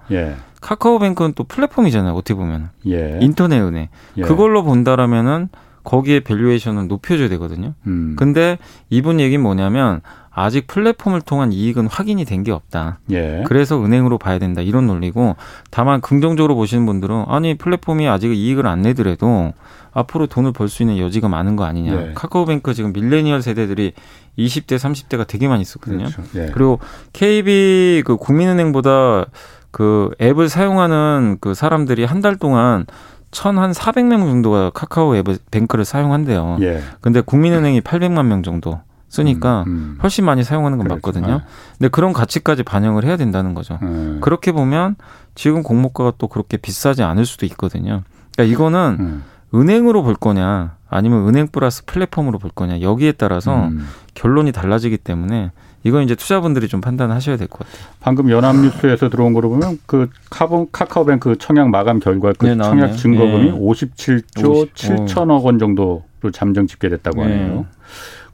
카카오뱅크는 0.61 1.33
또 1.35 1.43
플랫폼이잖아요. 1.43 2.15
어떻게 2.15 2.33
보면 2.33 2.71
예. 2.87 3.19
인터넷 3.21 3.59
은행 3.59 3.89
예. 4.17 4.21
그걸로 4.23 4.63
본다라면은 4.63 5.49
거기에 5.83 6.21
valuation을 6.21 6.87
높여줘야 6.87 7.29
되거든요. 7.29 7.75
음. 7.85 8.15
근데 8.17 8.57
이분 8.89 9.19
얘기는 9.19 9.39
뭐냐면 9.39 10.01
아직 10.39 10.67
플랫폼을 10.67 11.21
통한 11.21 11.51
이익은 11.51 11.87
확인이 11.87 12.23
된 12.23 12.43
게 12.43 12.51
없다. 12.51 12.99
예. 13.09 13.43
그래서 13.47 13.83
은행으로 13.83 14.19
봐야 14.19 14.37
된다. 14.37 14.61
이런 14.61 14.85
논리고 14.85 15.35
다만 15.71 15.99
긍정적으로 16.01 16.55
보시는 16.55 16.85
분들은 16.85 17.25
아니 17.27 17.55
플랫폼이 17.57 18.07
아직 18.07 18.31
이익을 18.31 18.67
안 18.67 18.83
내더라도 18.83 19.53
앞으로 19.93 20.27
돈을 20.27 20.51
벌 20.51 20.69
수 20.69 20.83
있는 20.83 20.99
여지가 20.99 21.27
많은 21.27 21.55
거 21.55 21.63
아니냐. 21.65 21.91
예. 22.09 22.11
카카오뱅크 22.13 22.75
지금 22.75 22.93
밀레니얼 22.93 23.41
세대들이 23.41 23.93
20대, 24.37 24.75
30대가 24.77 25.25
되게 25.25 25.47
많이 25.47 25.61
있었거든요. 25.63 26.05
그렇죠. 26.05 26.21
예. 26.35 26.51
그리고 26.53 26.79
KB 27.13 28.03
그 28.05 28.15
국민은행보다 28.17 29.25
그 29.71 30.11
앱을 30.21 30.49
사용하는 30.49 31.37
그 31.41 31.53
사람들이 31.55 32.05
한 32.05 32.21
달 32.21 32.35
동안 32.35 32.85
천한 33.31 33.73
사백 33.73 34.05
명 34.05 34.21
정도가 34.21 34.69
카카오 34.69 35.15
앱 35.17 35.25
뱅크를 35.51 35.83
사용한대요. 35.83 36.57
예. 36.61 36.81
근데 37.01 37.21
국민은행이 37.21 37.81
팔백만 37.81 38.27
명 38.27 38.43
정도 38.43 38.79
쓰니까 39.09 39.63
음, 39.67 39.71
음. 39.71 39.97
훨씬 40.03 40.25
많이 40.25 40.43
사용하는 40.43 40.77
건 40.77 40.87
그렇죠. 40.87 40.97
맞거든요. 40.97 41.37
네. 41.39 41.43
근데 41.77 41.87
그런 41.89 42.13
가치까지 42.13 42.63
반영을 42.63 43.05
해야 43.05 43.15
된다는 43.17 43.53
거죠. 43.53 43.79
음. 43.81 44.19
그렇게 44.21 44.51
보면 44.51 44.95
지금 45.35 45.63
공모가가 45.63 46.13
또 46.17 46.27
그렇게 46.27 46.57
비싸지 46.57 47.03
않을 47.03 47.25
수도 47.25 47.45
있거든요. 47.45 48.03
그러니까 48.35 48.53
이거는 48.53 48.97
음. 48.99 49.23
은행으로 49.55 50.03
볼 50.03 50.15
거냐 50.15 50.75
아니면 50.89 51.27
은행 51.27 51.47
플러스 51.47 51.85
플랫폼으로 51.85 52.37
볼 52.37 52.51
거냐 52.53 52.81
여기에 52.81 53.13
따라서 53.13 53.67
음. 53.67 53.87
결론이 54.13 54.51
달라지기 54.51 54.97
때문에 54.97 55.51
이건 55.83 56.03
이제 56.03 56.15
투자분들이 56.15 56.67
좀 56.67 56.81
판단하셔야 56.81 57.37
될 57.37 57.47
것 57.47 57.59
같아요. 57.59 57.87
방금 58.01 58.29
연합뉴스에서 58.29 59.07
들어온 59.09 59.33
거로 59.33 59.47
보면 59.49 59.79
그 59.85 60.09
카본 60.29 60.67
카카오뱅크 60.73 61.37
청약 61.39 61.69
마감 61.69 61.99
결과 61.99 62.33
그 62.37 62.45
네, 62.47 62.57
청약 62.57 62.97
증거금이 62.97 63.51
네. 63.51 63.57
57조 63.57 64.49
50, 64.49 64.73
7천억 64.73 65.43
원 65.45 65.59
정도로 65.59 66.03
잠정 66.33 66.67
집계됐다고 66.67 67.23
네. 67.25 67.31
하네요. 67.31 67.65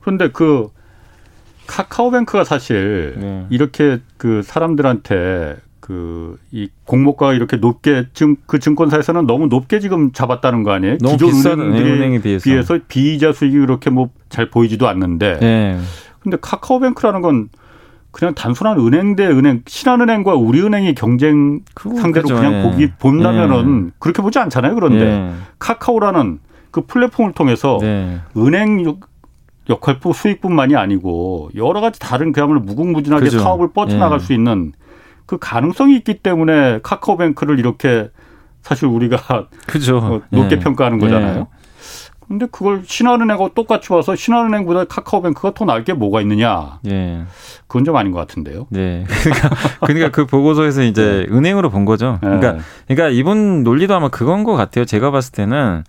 그런데 0.04 0.30
그 0.32 0.68
카카오뱅크가 1.68 2.44
사실 2.44 3.16
네. 3.18 3.46
이렇게 3.50 4.00
그 4.18 4.42
사람들한테 4.44 5.58
그 5.80 6.38
이 6.52 6.70
공모가가 6.86 7.34
이렇게 7.34 7.58
높게 7.58 8.06
지금 8.14 8.36
그 8.46 8.60
증권사에서는 8.60 9.26
너무 9.26 9.48
높게 9.48 9.80
지금 9.80 10.12
잡았다는 10.12 10.64
거 10.64 10.72
아니에요? 10.72 10.98
기존 10.98 11.32
은행들에 11.60 12.20
비해서. 12.22 12.44
비해서 12.44 12.80
비이자 12.88 13.34
수익이 13.34 13.58
그렇게 13.58 13.90
뭐 13.90 14.10
잘 14.30 14.50
보이지도 14.50 14.88
않는데. 14.88 15.40
네. 15.40 15.80
근데 16.20 16.38
카카오뱅크라는 16.42 17.22
건 17.22 17.50
그냥 18.12 18.34
단순한 18.34 18.80
은행 18.80 19.16
대 19.16 19.28
은행, 19.28 19.62
신한은행과 19.68 20.34
우리은행이 20.36 20.96
경쟁 20.96 21.62
상대로 21.80 22.24
그죠. 22.24 22.36
그냥 22.36 22.54
예. 22.54 22.64
보기 22.64 22.92
본다면은 23.00 23.88
예. 23.88 23.92
그렇게 24.00 24.22
보지 24.22 24.40
않잖아요. 24.40 24.76
그런데 24.76 25.06
예. 25.06 25.32
카카오라는 25.60 26.40
그 26.72 26.82
플랫폼을 26.86 27.34
통해서 27.34 27.78
네. 27.82 28.20
은행 28.38 28.84
역할뿐 29.70 30.14
수익뿐만이 30.14 30.76
아니고 30.76 31.52
여러 31.56 31.82
가지 31.82 32.00
다른 32.00 32.32
그야말로 32.32 32.60
무궁무진하게 32.62 33.26
그죠. 33.26 33.40
사업을 33.40 33.72
뻗쳐나갈 33.74 34.20
예. 34.20 34.24
수 34.24 34.34
있는 34.34 34.74
그 35.26 35.38
가능성이 35.40 35.96
있기 35.98 36.16
때문에 36.20 36.80
카카오뱅크를 36.84 37.60
이렇게 37.60 38.10
사실 38.62 38.88
우리가 38.88 39.48
그죠. 39.68 39.98
어, 39.98 40.22
높게 40.30 40.56
예. 40.56 40.60
평가하는 40.60 41.00
거잖아요. 41.00 41.40
예. 41.40 41.64
근데 42.28 42.48
그걸 42.50 42.84
신한은행하고 42.86 43.54
똑같이 43.54 43.92
와서 43.92 44.16
신한은행보다 44.16 44.86
카카오뱅크가 44.86 45.54
더 45.54 45.66
나을 45.66 45.84
게 45.84 45.94
뭐가 45.94 46.22
있느냐? 46.22 46.80
예. 46.88 47.26
그건 47.68 47.84
좀 47.86 47.96
아닌 47.96 48.12
것 48.12 48.20
같은데요. 48.20 48.68
네. 48.70 49.04
그러니까, 49.24 49.50
그러니까 49.82 50.10
그 50.10 50.26
보고서에서 50.26 50.84
이제 50.84 51.26
네. 51.28 51.36
은행으로 51.36 51.70
본 51.70 51.86
거죠. 51.86 52.18
그러니까, 52.22 52.54
네. 52.54 52.60
그러니까 52.88 53.10
이분 53.10 53.64
논리도 53.64 53.94
아마 53.94 54.08
그건 54.08 54.44
것 54.44 54.56
같아요. 54.56 54.86
제가 54.86 55.12
봤을 55.12 55.32
때는 55.34 55.84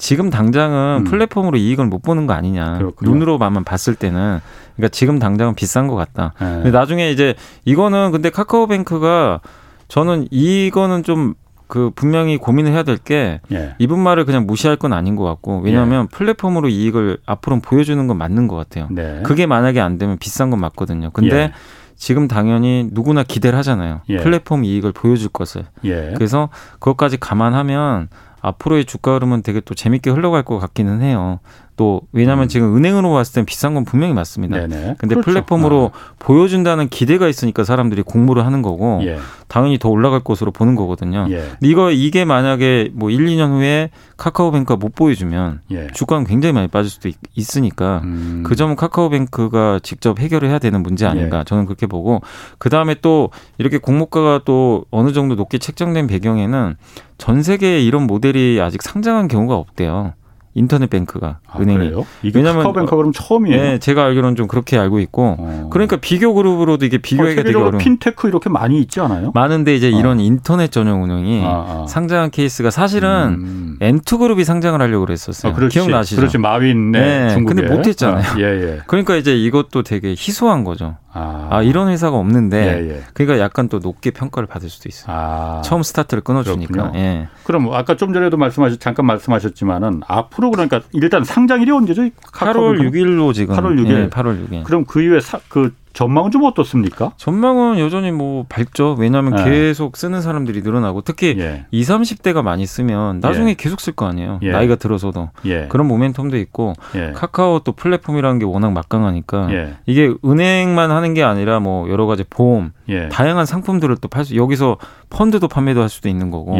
지금 0.00 0.30
당장은 0.30 1.00
음. 1.00 1.04
플랫폼으로 1.04 1.58
이익을 1.58 1.84
못 1.84 2.00
보는 2.00 2.26
거 2.26 2.32
아니냐. 2.32 2.78
그렇군요. 2.78 3.10
눈으로만 3.10 3.64
봤을 3.64 3.94
때는. 3.94 4.40
그러니까 4.74 4.88
지금 4.88 5.18
당장은 5.18 5.54
비싼 5.54 5.88
것 5.88 5.94
같다. 5.94 6.32
네. 6.40 6.46
근데 6.54 6.70
나중에 6.70 7.10
이제 7.10 7.34
이거는 7.66 8.10
근데 8.10 8.30
카카오뱅크가 8.30 9.40
저는 9.88 10.26
이거는 10.30 11.02
좀그 11.02 11.90
분명히 11.94 12.38
고민을 12.38 12.72
해야 12.72 12.82
될게 12.82 13.42
예. 13.52 13.74
이분 13.78 14.00
말을 14.00 14.24
그냥 14.24 14.46
무시할 14.46 14.76
건 14.76 14.94
아닌 14.94 15.16
것 15.16 15.24
같고 15.24 15.60
왜냐하면 15.60 16.04
예. 16.10 16.16
플랫폼으로 16.16 16.70
이익을 16.70 17.18
앞으로 17.26 17.60
보여주는 17.60 18.06
건 18.06 18.16
맞는 18.16 18.48
것 18.48 18.56
같아요. 18.56 18.88
네. 18.90 19.20
그게 19.22 19.44
만약에 19.44 19.80
안 19.80 19.98
되면 19.98 20.16
비싼 20.16 20.48
건 20.48 20.60
맞거든요. 20.60 21.10
근데 21.10 21.36
예. 21.36 21.52
지금 21.94 22.26
당연히 22.26 22.88
누구나 22.90 23.22
기대를 23.22 23.58
하잖아요. 23.58 24.00
예. 24.08 24.16
플랫폼 24.16 24.64
이익을 24.64 24.92
보여줄 24.92 25.28
것을. 25.28 25.66
예. 25.84 26.14
그래서 26.16 26.48
그것까지 26.78 27.18
감안하면 27.18 28.08
앞으로의 28.40 28.84
주가 28.84 29.14
흐름은 29.14 29.42
되게 29.42 29.60
또 29.60 29.74
재밌게 29.74 30.10
흘러갈 30.10 30.42
것 30.42 30.58
같기는 30.58 31.02
해요. 31.02 31.40
또 31.80 32.02
왜냐하면 32.12 32.44
음. 32.44 32.48
지금 32.48 32.76
은행으로 32.76 33.10
봤을 33.10 33.32
땐 33.32 33.46
비싼 33.46 33.72
건 33.72 33.86
분명히 33.86 34.12
맞습니다. 34.12 34.54
네네. 34.54 34.96
근데 34.98 35.14
그렇죠. 35.14 35.30
플랫폼으로 35.30 35.92
아. 35.94 36.12
보여준다는 36.18 36.90
기대가 36.90 37.26
있으니까 37.26 37.64
사람들이 37.64 38.02
공모를 38.02 38.44
하는 38.44 38.60
거고 38.60 39.00
예. 39.04 39.16
당연히 39.48 39.78
더 39.78 39.88
올라갈 39.88 40.20
것으로 40.20 40.50
보는 40.50 40.74
거거든요. 40.74 41.26
예. 41.30 41.42
이거 41.62 41.90
이게 41.90 42.26
만약에 42.26 42.90
뭐 42.92 43.08
1, 43.08 43.24
2년 43.24 43.52
후에 43.52 43.88
카카오뱅크가 44.18 44.76
못 44.76 44.94
보여주면 44.94 45.60
예. 45.70 45.86
주가는 45.94 46.26
굉장히 46.26 46.52
많이 46.52 46.68
빠질 46.68 46.90
수도 46.90 47.08
있, 47.08 47.56
으니까그 47.56 48.04
음. 48.04 48.44
점은 48.54 48.76
카카오뱅크가 48.76 49.80
직접 49.82 50.20
해결을 50.20 50.50
해야 50.50 50.58
되는 50.58 50.82
문제 50.82 51.06
아닌가 51.06 51.38
예. 51.38 51.44
저는 51.44 51.64
그렇게 51.64 51.86
보고 51.86 52.20
그 52.58 52.68
다음에 52.68 52.94
또 53.00 53.30
이렇게 53.56 53.78
공모가가 53.78 54.42
또 54.44 54.84
어느 54.90 55.14
정도 55.14 55.34
높게 55.34 55.56
책정된 55.56 56.08
배경에는 56.08 56.76
전 57.16 57.42
세계에 57.42 57.80
이런 57.80 58.02
모델이 58.06 58.60
아직 58.60 58.82
상장한 58.82 59.28
경우가 59.28 59.56
없대요. 59.56 60.12
인터넷 60.54 60.90
뱅크가 60.90 61.38
아, 61.46 61.58
은행이 61.60 61.78
그래요? 61.78 62.06
이게 62.22 62.38
왜냐면 62.38 62.62
카카오뱅크가 62.62 62.96
그럼 62.96 63.12
처음이에요? 63.12 63.62
네, 63.62 63.78
제가 63.78 64.04
알기로는 64.04 64.34
좀 64.34 64.48
그렇게 64.48 64.76
알고 64.76 64.98
있고 65.00 65.36
어. 65.38 65.70
그러니까 65.72 65.96
비교 65.96 66.34
그룹으로도 66.34 66.84
이게 66.84 66.98
비교하기가 66.98 67.42
되게 67.44 67.56
어려운 67.56 67.78
핀테크 67.78 68.26
이렇게 68.26 68.50
많이 68.50 68.80
있지 68.80 69.00
않아요? 69.00 69.30
많은데 69.34 69.76
이제 69.76 69.86
어. 69.86 69.90
이런 69.90 70.18
인터넷 70.18 70.72
전용 70.72 71.04
은행이 71.04 71.44
아, 71.44 71.48
아. 71.48 71.86
상장한 71.88 72.30
케이스가 72.30 72.70
사실은 72.70 73.38
음. 73.40 73.76
M2 73.80 74.18
그룹이 74.18 74.44
상장을 74.44 74.80
하려고 74.80 75.06
그랬었어요. 75.06 75.52
아, 75.52 75.68
기억나시죠? 75.68 76.16
그렇지 76.16 76.38
마윈 76.38 76.92
네, 76.92 77.28
중국에. 77.30 77.62
근데 77.62 77.74
못 77.74 77.86
했잖아요. 77.86 78.24
아, 78.24 78.40
예, 78.40 78.44
예. 78.44 78.80
그러니까 78.88 79.14
이제 79.14 79.36
이것도 79.36 79.84
되게 79.84 80.10
희소한 80.10 80.64
거죠. 80.64 80.96
아, 81.12 81.48
아 81.50 81.62
이런 81.62 81.88
회사가 81.88 82.16
없는데 82.16 82.56
예, 82.56 82.90
예. 82.90 83.02
그러니까 83.14 83.42
약간 83.42 83.68
또 83.68 83.78
높게 83.78 84.10
평가를 84.10 84.46
받을 84.46 84.68
수도 84.68 84.88
있어요. 84.88 85.14
아, 85.14 85.62
처음 85.64 85.82
스타트를 85.82 86.22
끊어주니까. 86.22 86.92
예. 86.94 87.28
그럼 87.44 87.72
아까 87.72 87.96
좀 87.96 88.12
전에도 88.12 88.36
말씀하셨 88.36 88.78
잠깐 88.80 89.06
말씀하셨지만은 89.06 90.02
앞으로 90.06 90.50
그러니까 90.50 90.80
일단 90.92 91.24
상장일이 91.24 91.70
언제죠? 91.70 92.02
8월 92.02 92.78
6일로 92.90 93.34
지금. 93.34 93.56
8월 93.56 93.76
6일. 93.80 93.90
예, 93.90 94.08
8월 94.08 94.48
6일. 94.48 94.64
그럼 94.64 94.84
그 94.84 95.02
이후에 95.02 95.20
사, 95.20 95.40
그 95.48 95.74
전망은 95.92 96.30
좀 96.30 96.44
어떻습니까? 96.44 97.12
전망은 97.16 97.78
여전히 97.78 98.12
뭐 98.12 98.44
밝죠. 98.48 98.96
왜냐하면 98.98 99.34
네. 99.36 99.44
계속 99.44 99.96
쓰는 99.96 100.20
사람들이 100.22 100.62
늘어나고 100.62 101.00
특히 101.02 101.34
예. 101.38 101.64
20, 101.72 101.96
30대가 101.96 102.42
많이 102.42 102.64
쓰면 102.64 103.20
나중에 103.20 103.50
예. 103.50 103.54
계속 103.54 103.80
쓸 103.80 103.92
거 103.94 104.06
아니에요. 104.06 104.38
예. 104.42 104.52
나이가 104.52 104.76
들어서도 104.76 105.30
예. 105.46 105.66
그런 105.68 105.88
모멘텀도 105.88 106.34
있고 106.42 106.74
예. 106.94 107.12
카카오 107.12 107.60
또 107.60 107.72
플랫폼이라는 107.72 108.38
게 108.38 108.44
워낙 108.44 108.72
막강하니까 108.72 109.48
예. 109.52 109.74
이게 109.86 110.14
은행만 110.24 110.90
하는 110.90 111.14
게 111.14 111.22
아니라 111.24 111.58
뭐 111.60 111.90
여러 111.90 112.06
가지 112.06 112.24
보험, 112.28 112.72
다양한 113.10 113.44
상품들을 113.46 113.96
또 113.96 114.08
팔 114.08 114.24
수 114.24 114.36
여기서 114.36 114.76
펀드도 115.10 115.48
판매도 115.48 115.82
할 115.82 115.88
수도 115.88 116.08
있는 116.08 116.30
거고 116.30 116.56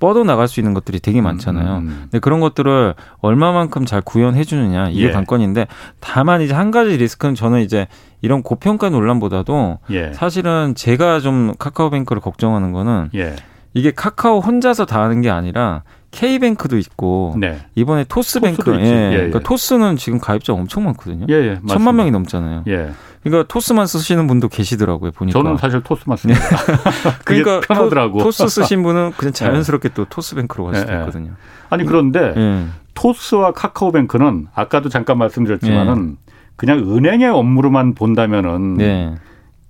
뻗어 0.00 0.24
나갈 0.24 0.48
수 0.48 0.60
있는 0.60 0.74
것들이 0.74 1.00
되게 1.00 1.20
많잖아요. 1.20 1.76
음, 1.78 1.88
음. 1.88 1.98
근데 2.02 2.18
그런 2.18 2.40
것들을 2.40 2.94
얼마만큼 3.20 3.86
잘 3.86 4.00
구현해 4.00 4.44
주느냐 4.44 4.88
이게 4.90 5.08
예. 5.08 5.10
관건인데 5.10 5.66
다만 6.00 6.42
이제 6.42 6.52
한 6.52 6.70
가지 6.70 6.96
리스크는 6.96 7.34
저는 7.34 7.60
이제 7.60 7.86
이런 8.20 8.42
고평가 8.42 8.90
논란보다도 8.90 9.78
예. 9.90 10.12
사실은 10.12 10.74
제가 10.74 11.20
좀 11.20 11.54
카카오뱅크를 11.58 12.20
걱정하는 12.20 12.72
거는 12.72 13.10
예. 13.14 13.36
이게 13.72 13.90
카카오 13.90 14.40
혼자서 14.40 14.86
다 14.86 15.02
하는 15.02 15.20
게 15.20 15.30
아니라 15.30 15.82
K뱅크도 16.14 16.78
있고 16.78 17.34
네. 17.36 17.58
이번에 17.74 18.04
토스뱅크 18.04 18.76
예. 18.78 19.12
예. 19.12 19.16
그러니까 19.16 19.40
토스는 19.40 19.96
지금 19.96 20.18
가입자 20.18 20.52
엄청 20.52 20.84
많거든요. 20.84 21.26
예, 21.28 21.34
예, 21.34 21.58
천만 21.66 21.96
명이 21.96 22.10
넘잖아요. 22.12 22.64
예. 22.68 22.92
그러니까 23.22 23.48
토스만 23.48 23.86
쓰시는 23.86 24.26
분도 24.26 24.48
계시더라고요. 24.48 25.10
보니까 25.12 25.38
저는 25.38 25.56
사실 25.56 25.82
토스만 25.82 26.16
씁니다. 26.16 26.40
그러니까 27.24 27.60
편하더라고. 27.60 28.22
토, 28.22 28.30
스 28.30 28.46
쓰신 28.48 28.82
분은 28.82 29.12
그냥 29.16 29.32
자연스럽게 29.32 29.90
또 29.94 30.04
토스뱅크로 30.04 30.66
갈 30.66 30.74
수도 30.76 30.92
있거든요. 30.92 31.32
아니 31.70 31.84
그런데 31.84 32.34
토스와 32.94 33.52
카카오뱅크는 33.52 34.48
아까도 34.54 34.88
잠깐 34.88 35.18
말씀드렸지만은 35.18 36.16
그냥 36.56 36.78
은행의 36.78 37.28
업무로만 37.30 37.94
본다면은 37.94 38.74
네. 38.74 39.14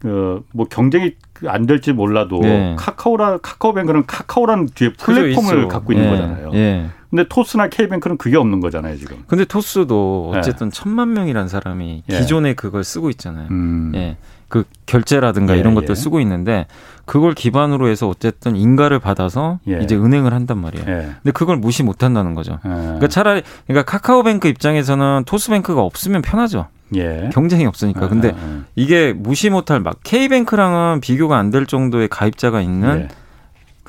그뭐 0.00 0.66
경쟁이 0.68 1.14
안 1.48 1.66
될지 1.66 1.92
몰라도 1.92 2.40
네. 2.40 2.74
카카오라 2.78 3.38
카카오뱅크는 3.38 4.06
카카오라는 4.06 4.68
뒤에 4.74 4.92
플랫폼을 4.94 5.68
갖고 5.68 5.92
있는 5.92 6.10
네. 6.10 6.16
거잖아요. 6.16 6.50
네. 6.50 6.90
근데 7.10 7.26
토스나 7.28 7.68
K뱅크는 7.68 8.16
그게 8.16 8.36
없는 8.36 8.58
거잖아요, 8.60 8.96
지금. 8.96 9.22
근데 9.28 9.44
토스도 9.44 10.32
어쨌든 10.34 10.66
예. 10.66 10.70
천만 10.72 11.12
명이란 11.12 11.46
사람이 11.46 12.02
예. 12.10 12.18
기존에 12.18 12.54
그걸 12.54 12.82
쓰고 12.82 13.08
있잖아요. 13.10 13.46
음. 13.52 13.92
예. 13.94 14.16
그 14.48 14.64
결제라든가 14.86 15.54
예, 15.54 15.60
이런 15.60 15.74
것들 15.74 15.90
예. 15.90 15.94
쓰고 15.94 16.20
있는데 16.20 16.66
그걸 17.04 17.34
기반으로 17.34 17.88
해서 17.88 18.08
어쨌든 18.08 18.56
인가를 18.56 18.98
받아서 18.98 19.58
예. 19.68 19.80
이제 19.80 19.96
은행을 19.96 20.32
한단 20.32 20.58
말이에요. 20.58 20.86
예. 20.88 21.10
근데 21.22 21.30
그걸 21.32 21.56
무시 21.56 21.82
못 21.82 22.02
한다는 22.02 22.34
거죠. 22.34 22.58
예. 22.64 22.68
그러니까 22.68 23.08
차라리 23.08 23.42
그러니까 23.66 23.90
카카오뱅크 23.90 24.48
입장에서는 24.48 25.24
토스뱅크가 25.26 25.82
없으면 25.82 26.22
편하죠. 26.22 26.66
예. 26.96 27.30
경쟁이 27.32 27.66
없으니까. 27.66 28.08
근데 28.08 28.34
이게 28.76 29.12
무시 29.12 29.50
못할 29.50 29.80
막 29.80 30.00
K뱅크랑은 30.04 31.00
비교가 31.00 31.38
안 31.38 31.50
될 31.50 31.66
정도의 31.66 32.08
가입자가 32.08 32.60
있는 32.60 33.08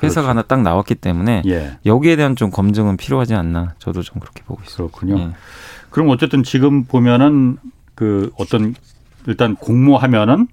회사가 0.02 0.26
그렇죠. 0.26 0.28
하나 0.28 0.42
딱 0.42 0.62
나왔기 0.62 0.94
때문에 0.96 1.42
예. 1.46 1.78
여기에 1.86 2.16
대한 2.16 2.36
좀 2.36 2.50
검증은 2.50 2.96
필요하지 2.96 3.34
않나 3.34 3.74
저도 3.78 4.02
좀 4.02 4.20
그렇게 4.20 4.42
보고 4.44 4.60
있어요. 4.66 4.88
그렇군요. 4.88 5.18
예. 5.18 5.30
그럼 5.90 6.10
어쨌든 6.10 6.42
지금 6.42 6.84
보면은 6.84 7.56
그 7.94 8.30
어떤 8.38 8.74
일단 9.26 9.56
공모하면은 9.56 10.48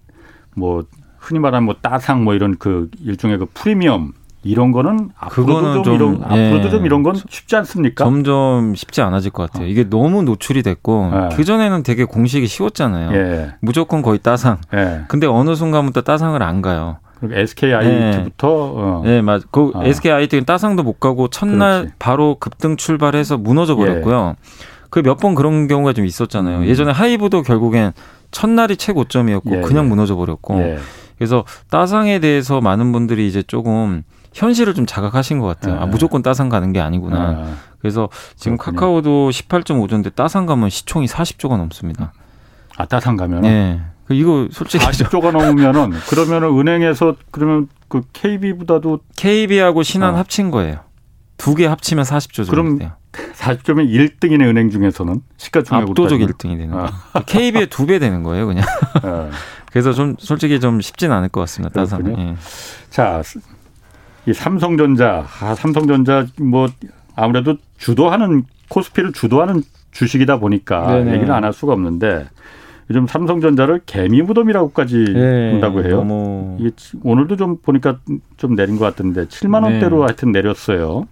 뭐 0.56 0.86
흔히 1.18 1.40
말하는 1.40 1.66
뭐 1.66 1.76
따상 1.82 2.24
뭐 2.24 2.34
이런 2.34 2.58
그 2.58 2.90
일종의 3.02 3.38
그 3.38 3.48
프리미엄 3.54 4.14
이런 4.44 4.72
거는 4.72 5.10
앞으로도 5.18 5.74
좀, 5.74 5.84
좀 5.84 5.96
이런 5.96 6.24
예. 6.32 6.48
앞으로도 6.48 6.70
좀 6.70 6.86
이런 6.86 7.02
건 7.04 7.16
쉽지 7.16 7.56
않습니까? 7.56 8.04
점점 8.04 8.76
쉽지 8.76 9.02
않아질 9.02 9.32
것 9.32 9.52
같아요. 9.52 9.68
이게 9.68 9.90
너무 9.90 10.24
노출이 10.24 10.64
됐고 10.64 11.12
예. 11.14 11.36
그 11.36 11.44
전에는 11.44 11.84
되게 11.84 12.04
공식이 12.04 12.48
쉬웠잖아요. 12.48 13.14
예. 13.14 13.56
무조건 13.62 14.02
거의 14.02 14.20
따상. 14.20 14.58
예. 14.74 15.02
근데 15.08 15.28
어느 15.28 15.56
순간부터 15.56 16.02
따상을 16.02 16.42
안 16.44 16.62
가요. 16.62 16.98
SK 17.24 17.74
아이티부터 17.74 18.48
어. 18.50 19.02
네, 19.06 19.22
맞. 19.22 19.44
그 19.50 19.72
아. 19.76 19.86
SK 19.86 20.12
아이티는 20.12 20.46
따상도 20.46 20.84
못 20.84 21.00
가고 21.00 21.30
첫날 21.30 21.82
그렇지. 21.84 21.96
바로 21.98 22.36
급등 22.40 22.76
출발해서 22.76 23.38
무너져 23.38 23.76
버렸고요. 23.76 24.36
예. 24.38 24.44
그몇 24.90 25.18
번 25.18 25.34
그런 25.34 25.68
경우가 25.68 25.94
좀 25.94 26.06
있었잖아요. 26.06 26.60
음. 26.60 26.66
예전에 26.66 26.92
하이브도 26.92 27.44
결국엔 27.44 27.94
첫날이 28.32 28.76
최고점이었고 28.76 29.58
예, 29.58 29.62
그냥 29.62 29.86
예. 29.86 29.90
무너져 29.90 30.16
버렸고 30.16 30.60
예. 30.60 30.78
그래서 31.18 31.46
따상에 31.70 32.20
대해서 32.20 32.60
많은 32.60 32.92
분들이 32.92 33.28
이제 33.28 33.42
조금 33.42 34.04
현실을 34.34 34.74
좀 34.74 34.86
자각하신 34.86 35.40
것 35.40 35.48
같아요. 35.48 35.80
아, 35.80 35.84
예. 35.84 35.86
무조건 35.86 36.22
따상 36.24 36.50
가는 36.50 36.72
게 36.74 36.80
아니구나. 36.82 37.18
아, 37.20 37.54
그래서 37.80 38.10
지금 38.36 38.58
그렇군요. 38.58 38.80
카카오도 38.80 39.30
18.5조인데 39.30 40.16
따상 40.16 40.46
가면 40.46 40.70
시총이 40.70 41.06
40조가 41.08 41.58
넘습니다. 41.58 42.14
아 42.78 42.86
따상 42.86 43.16
가면? 43.18 43.42
네. 43.42 43.82
이거 44.10 44.48
솔직히 44.52 44.84
40조가 44.86 45.32
넘으면은 45.32 45.92
그러면은 46.10 46.58
은행에서 46.60 47.16
그러면 47.32 47.68
그 47.88 48.02
KB보다도 48.14 49.00
KB하고 49.16 49.84
신한 49.84 50.16
아. 50.16 50.18
합친 50.20 50.52
거예요. 50.52 50.80
두 51.38 51.56
개 51.56 51.66
합치면 51.66 52.04
40조 52.06 52.34
정도 52.46 52.52
그럼 52.52 52.78
돼요. 52.80 52.92
40점이 53.36 53.90
1등이네 54.20 54.42
은행 54.48 54.70
중에서는 54.72 55.22
시가총액으로 55.38 55.92
압도적 55.92 56.20
따지면. 56.20 56.30
1등이 56.30 56.58
되는 56.58 56.72
거예요. 56.72 56.90
아. 57.14 57.20
KB의 57.26 57.68
두 57.68 57.86
배 57.86 58.00
되는 58.00 58.24
거예요, 58.24 58.48
그냥. 58.48 58.66
아. 59.04 59.30
그래서 59.72 59.94
좀 59.94 60.16
솔직히 60.20 60.60
좀 60.60 60.82
쉽진 60.82 61.12
않을 61.12 61.30
것 61.30 61.42
같습니다. 61.42 61.74
따서. 61.74 62.00
예. 62.18 62.36
자, 62.90 63.22
이 64.26 64.34
삼성전자, 64.34 65.26
아, 65.42 65.56
삼성전자 65.56 66.26
뭐 66.42 66.68
아무래도 67.16 67.58
주도하는 67.78 68.44
코스피를 68.70 69.12
주도하는 69.12 69.62
주식이다 69.92 70.40
보니까 70.40 70.88
네네. 70.94 71.14
얘기를 71.16 71.34
안 71.34 71.44
할 71.44 71.54
수가 71.54 71.74
없는데 71.74 72.26
요즘 72.90 73.06
삼성전자를 73.08 73.82
개미 73.86 74.22
무덤이라고까지 74.22 75.06
네, 75.14 75.52
본다고 75.52 75.84
해요. 75.84 75.98
너무... 75.98 76.58
이게 76.60 76.72
오늘도 77.04 77.38
좀 77.38 77.58
보니까 77.58 78.00
좀 78.38 78.56
내린 78.56 78.78
것 78.78 78.86
같은데 78.86 79.26
7만 79.26 79.64
원대로 79.64 79.98
네. 80.00 80.02
하여튼 80.04 80.32
내렸어요. 80.32 81.08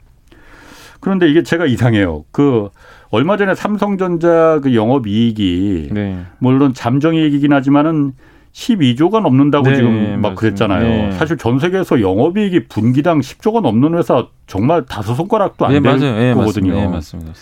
그런데 0.99 1.29
이게 1.29 1.43
제가 1.43 1.65
이상해요. 1.65 2.25
그 2.31 2.69
얼마 3.09 3.35
전에 3.37 3.55
삼성전자 3.55 4.59
그 4.61 4.75
영업 4.75 5.07
이익이 5.07 5.89
네. 5.91 6.19
물론 6.39 6.73
잠정 6.73 7.15
이익이긴 7.15 7.53
하지만은 7.53 8.13
12조가 8.53 9.21
넘는다고 9.21 9.69
네, 9.69 9.75
지금 9.75 9.93
막 9.93 10.33
맞습니다. 10.33 10.35
그랬잖아요. 10.35 10.83
네. 10.83 11.11
사실 11.13 11.37
전 11.37 11.59
세계에서 11.59 12.01
영업이익이 12.01 12.67
분기당 12.67 13.19
10조가 13.19 13.61
넘는 13.61 13.97
회사 13.97 14.27
정말 14.47 14.85
다섯 14.85 15.15
손가락도 15.15 15.65
안될 15.65 15.81
네, 15.81 16.33
거거든요. 16.33 16.73
맞습니다. 16.73 16.89
맞습니다. 16.89 17.33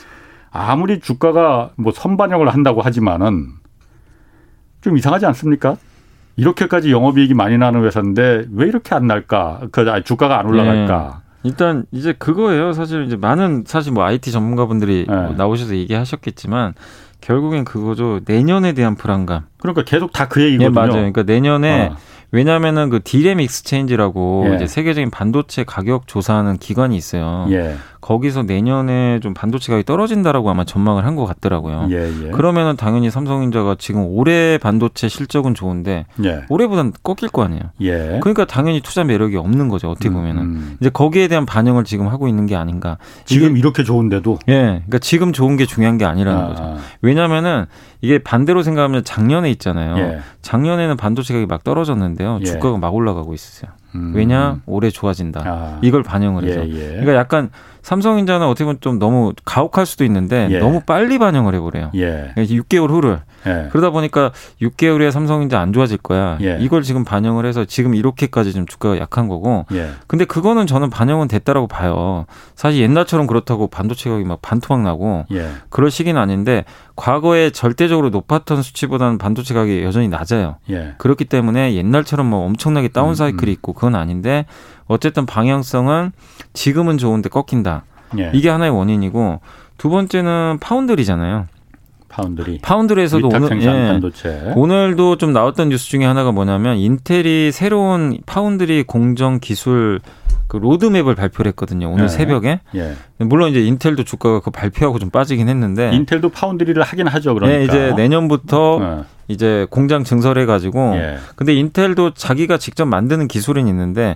아무리 0.52 1.00
주가가 1.00 1.72
뭐 1.76 1.91
선반영을 1.91 2.50
한다고 2.50 2.82
하지만은 2.82 3.48
좀 4.82 4.98
이상하지 4.98 5.26
않습니까? 5.28 5.78
이렇게까지 6.38 6.91
영업이익이 6.91 7.34
많이 7.34 7.58
나는 7.58 7.84
회사인데 7.84 8.45
왜 8.54 8.67
이렇게 8.67 8.95
안 8.95 9.08
날까? 9.08 9.67
그 9.72 9.86
주가가 10.04 10.39
안 10.39 10.45
올라갈까? 10.45 11.22
네. 11.24 11.30
일단 11.43 11.86
이제 11.91 12.13
그거예요. 12.13 12.74
사실 12.74 13.06
이제 13.06 13.15
많은 13.15 13.63
사실 13.65 13.91
뭐 13.91 14.04
IT 14.04 14.32
전문가분들이 14.32 15.06
네. 15.08 15.15
뭐 15.15 15.34
나오셔서 15.38 15.76
얘기하셨겠지만 15.76 16.74
결국엔 17.21 17.65
그거죠. 17.65 18.19
내년에 18.25 18.73
대한 18.73 18.95
불안감. 18.95 19.43
그러니까 19.60 19.84
계속 19.84 20.12
다 20.13 20.27
그 20.27 20.41
얘기거든요. 20.41 20.65
예, 20.67 20.69
맞아요. 20.69 20.91
그러니까 20.93 21.23
내년에 21.23 21.88
어. 21.91 21.97
왜냐하면은 22.32 22.89
그 22.89 23.01
디램 23.03 23.39
익스체인지라고 23.39 24.47
예. 24.51 24.55
이제 24.55 24.67
세계적인 24.67 25.10
반도체 25.10 25.63
가격 25.63 26.08
조사하는 26.08 26.58
기관이 26.58 26.95
있어요. 26.95 27.47
예. 27.49 27.75
거기서 28.02 28.44
내년에 28.44 29.20
좀 29.20 29.34
반도체 29.34 29.72
가격이 29.72 29.86
떨어진다라고 29.86 30.50
아마 30.50 30.64
전망을 30.64 31.06
한 31.06 31.16
것 31.16 31.26
같더라고요. 31.26 31.88
예, 31.92 32.10
예. 32.28 32.30
그러면은 32.32 32.78
당연히 32.78 33.10
삼성전자가 33.12 33.76
지금 33.78 34.06
올해 34.06 34.58
반도체 34.58 35.10
실적은 35.10 35.54
좋은데 35.54 36.06
예. 36.24 36.44
올해보단 36.50 36.94
꺾일 37.04 37.30
거 37.30 37.44
아니에요. 37.44 37.62
예. 37.82 38.20
그러니까 38.22 38.46
당연히 38.46 38.80
투자 38.80 39.04
매력이 39.04 39.36
없는 39.36 39.68
거죠. 39.68 39.90
어떻게 39.90 40.08
음, 40.10 40.14
보면은 40.14 40.42
음. 40.44 40.78
이제 40.80 40.90
거기에 40.90 41.28
대한 41.28 41.46
반영을 41.46 41.84
지금 41.84 42.08
하고 42.08 42.28
있는 42.30 42.46
게 42.46 42.56
아닌가. 42.56 42.98
지금 43.26 43.50
이게, 43.52 43.60
이렇게 43.60 43.84
좋은데도? 43.84 44.40
예. 44.48 44.54
그러니까 44.54 45.00
지금 45.00 45.34
좋은 45.34 45.58
게 45.58 45.66
중요한 45.66 45.98
게 45.98 46.06
아니라는 46.06 46.42
아. 46.42 46.48
거죠. 46.48 46.78
왜냐면은 47.02 47.66
이게 48.02 48.20
반대로 48.20 48.64
생각하면 48.64 49.04
작년에 49.04 49.52
있잖아요. 49.52 49.98
예. 49.98 50.20
작년에는 50.42 50.96
반도체 50.96 51.34
가격이 51.34 51.48
막 51.50 51.64
떨어졌는데요. 51.66 52.40
주가가 52.46 52.78
막 52.78 52.94
올라가고 52.96 53.34
있었어요. 53.34 53.72
음. 53.95 54.13
왜냐 54.15 54.60
올해 54.65 54.89
좋아진다. 54.89 55.43
아. 55.45 55.80
이걸 55.82 56.04
반영을 56.04 56.43
해서. 56.43 56.67
예, 56.67 56.73
예. 56.73 56.88
그러니까 56.89 57.15
약간 57.15 57.49
삼성전자는 57.82 58.45
어떻게 58.45 58.65
보면 58.65 58.78
좀 58.82 58.99
너무 58.99 59.34
가혹할 59.45 59.86
수도 59.86 60.04
있는데 60.06 60.47
예. 60.52 60.60
너무 60.60 60.82
빨리 60.82 61.17
반영을 61.17 61.56
해버려요. 61.56 61.91
예. 61.95 62.34
6개월 62.38 62.89
그러니까 62.89 62.93
후를. 62.93 63.21
예. 63.47 63.69
그러다 63.71 63.89
보니까 63.91 64.32
6개월 64.62 64.99
후에 64.99 65.12
삼성전자 65.12 65.60
안 65.60 65.73
좋아질 65.73 65.97
거야. 65.97 66.38
예. 66.41 66.58
이걸 66.60 66.84
지금 66.84 67.04
반영을 67.04 67.45
해서 67.45 67.65
지금 67.65 67.95
이렇게까지 67.95 68.54
좀 68.54 68.65
주가가 68.65 68.99
약한 68.99 69.28
거고. 69.28 69.65
예. 69.71 69.91
근데 70.08 70.25
그거는 70.25 70.67
저는 70.67 70.89
반영은 70.89 71.28
됐다라고 71.28 71.67
봐요. 71.67 72.25
사실 72.56 72.82
옛날처럼 72.82 73.28
그렇다고 73.28 73.67
반도체 73.67 74.10
가격이 74.10 74.28
막 74.28 74.41
반토막 74.41 74.82
나고 74.84 75.25
예. 75.32 75.49
그럴 75.69 75.91
시기는 75.91 76.19
아닌데 76.19 76.65
과거에 76.95 77.49
절대적으로 77.49 78.10
높았던 78.10 78.62
수치보다는 78.62 79.17
반도체 79.17 79.54
가격이 79.54 79.84
여전히 79.84 80.08
낮아요. 80.10 80.58
예. 80.69 80.95
그렇기 80.97 81.25
때문에 81.25 81.75
옛날처럼 81.75 82.25
뭐 82.25 82.45
엄청나게 82.45 82.89
다운 82.89 83.10
음, 83.10 83.15
사이클이 83.15 83.49
음. 83.49 83.54
있고 83.54 83.73
그건 83.73 83.95
아닌데 83.95 84.45
어쨌든 84.88 85.25
방향성은 85.25 86.12
지금은 86.54 86.97
좋은데 86.97 87.30
꺾인다. 87.30 87.84
예. 88.17 88.32
이게 88.34 88.49
하나의 88.49 88.71
원인이고 88.71 89.39
두 89.78 89.89
번째는 89.89 90.58
파운드리잖아요. 90.60 91.47
파운드리. 92.21 92.60
파운드리에서도 92.62 93.27
오늘 93.27 93.62
예, 93.63 94.53
오늘도 94.55 95.17
좀 95.17 95.34
나왔던 95.34 95.69
뉴스 95.69 95.88
중에 95.89 96.05
하나가 96.05 96.32
뭐냐면 96.32 96.77
인텔이 96.77 97.51
새로운 97.51 98.19
파운드리 98.25 98.84
공정 98.84 99.39
기술 99.39 99.99
그 100.47 100.58
로드맵을 100.58 101.13
발표를 101.15 101.49
했거든요. 101.49 101.91
오늘 101.91 102.05
예. 102.05 102.08
새벽에. 102.08 102.60
예. 102.75 102.95
물론 103.19 103.51
이제 103.51 103.62
인텔도 103.62 104.03
주가가 104.03 104.39
그 104.39 104.49
발표하고 104.49 104.97
좀 104.97 105.12
빠지긴 105.12 105.47
했는데. 105.47 105.91
인텔도 105.93 106.29
파운드리를 106.29 106.82
하긴 106.82 107.08
하죠. 107.08 107.36
그러니까. 107.36 107.60
네, 107.60 107.65
이제 107.65 107.93
내년부터 107.95 108.79
예. 108.82 109.03
이제 109.27 109.67
공장 109.69 110.03
증설해 110.03 110.47
가지고. 110.47 110.95
예. 110.95 111.17
근데 111.36 111.53
인텔도 111.53 112.15
자기가 112.15 112.58
직접 112.58 112.86
만드는 112.86 113.27
기술은 113.27 113.67
있는데 113.67 114.15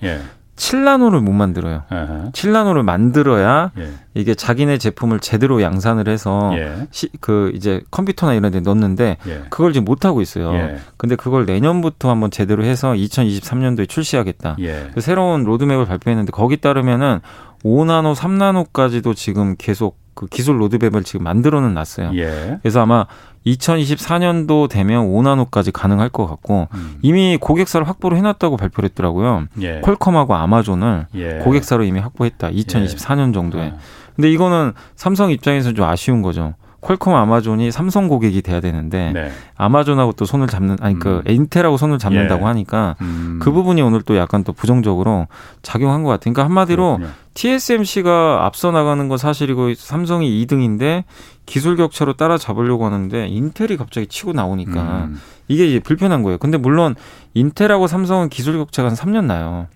예. 0.53 0.55
7나노를 0.55 1.19
못 1.21 1.31
만들어요. 1.31 1.83
어 1.91 2.31
7나노를 2.31 2.83
만들어야 2.83 3.71
예. 3.77 3.89
이게 4.13 4.35
자기네 4.35 4.77
제품을 4.77 5.19
제대로 5.19 5.61
양산을 5.61 6.07
해서 6.07 6.51
예. 6.55 6.87
시, 6.91 7.09
그 7.19 7.51
이제 7.55 7.81
컴퓨터나 7.91 8.33
이런 8.33 8.51
데 8.51 8.59
넣는데 8.59 9.17
예. 9.27 9.43
그걸 9.49 9.73
지금 9.73 9.85
못 9.85 10.05
하고 10.05 10.21
있어요. 10.21 10.53
예. 10.53 10.77
근데 10.97 11.15
그걸 11.15 11.45
내년부터 11.45 12.09
한번 12.09 12.29
제대로 12.29 12.63
해서 12.63 12.93
2023년도에 12.93 13.89
출시하겠다. 13.89 14.57
예. 14.59 14.91
그 14.93 15.01
새로운 15.01 15.43
로드맵을 15.43 15.85
발표했는데 15.85 16.31
거기 16.31 16.57
따르면은 16.57 17.21
5나노, 17.63 18.13
3나노까지도 18.15 19.15
지금 19.15 19.55
계속 19.57 20.02
그 20.13 20.27
기술 20.27 20.61
로드맵을 20.61 21.03
지금 21.03 21.23
만들어는 21.23 21.73
놨어요. 21.73 22.11
예. 22.15 22.59
그래서 22.61 22.81
아마 22.81 23.05
2024년도 23.45 24.69
되면 24.69 25.05
5나노까지 25.07 25.71
가능할 25.73 26.09
것 26.09 26.27
같고 26.27 26.67
음. 26.73 26.97
이미 27.01 27.37
고객사를 27.39 27.87
확보를 27.87 28.17
해놨다고 28.17 28.57
발표를 28.57 28.89
했더라고요. 28.89 29.47
예. 29.61 29.81
퀄컴하고 29.81 30.35
아마존을 30.35 31.07
예. 31.15 31.39
고객사로 31.43 31.83
이미 31.83 31.99
확보했다. 31.99 32.49
2024년 32.49 33.29
예. 33.29 33.33
정도에. 33.33 33.61
예. 33.65 33.73
근데 34.15 34.31
이거는 34.31 34.73
삼성 34.95 35.31
입장에서는 35.31 35.75
좀 35.75 35.85
아쉬운 35.85 36.21
거죠. 36.21 36.53
퀄컴 36.83 37.15
아마존이 37.15 37.71
삼성 37.71 38.07
고객이 38.07 38.41
돼야 38.41 38.59
되는데 38.59 39.11
네. 39.13 39.31
아마존하고 39.55 40.11
또 40.13 40.25
손을 40.25 40.47
잡는 40.47 40.77
아니 40.81 40.99
그 40.99 41.09
음. 41.09 41.21
그 41.25 41.31
인텔하고 41.31 41.77
손을 41.77 41.97
잡는다고 41.97 42.41
예. 42.41 42.45
하니까 42.45 42.95
음. 43.01 43.39
그 43.41 43.51
부분이 43.51 43.81
오늘 43.81 44.01
또 44.01 44.17
약간 44.17 44.43
또 44.43 44.51
부정적으로 44.51 45.27
작용한 45.61 46.03
것 46.03 46.09
같아요. 46.09 46.33
그러니까 46.33 46.43
한마디로 46.43 46.97
그렇군요. 46.97 47.13
TSMC가 47.33 48.45
앞서 48.45 48.71
나가는 48.71 49.07
건 49.07 49.17
사실이고 49.17 49.73
삼성이 49.75 50.45
2등인데 50.45 51.05
기술 51.45 51.77
격차로 51.77 52.13
따라잡으려고 52.13 52.85
하는데 52.85 53.27
인텔이 53.27 53.77
갑자기 53.77 54.07
치고 54.07 54.33
나오니까 54.33 55.05
음. 55.05 55.19
이게 55.47 55.79
불편한 55.79 56.21
거예요. 56.21 56.37
근데 56.37 56.57
물론 56.57 56.95
인텔하고 57.33 57.87
삼성은 57.87 58.29
기술 58.29 58.57
격차가 58.57 58.89
한 58.89 58.95
3년 58.95 59.25
나요. 59.25 59.67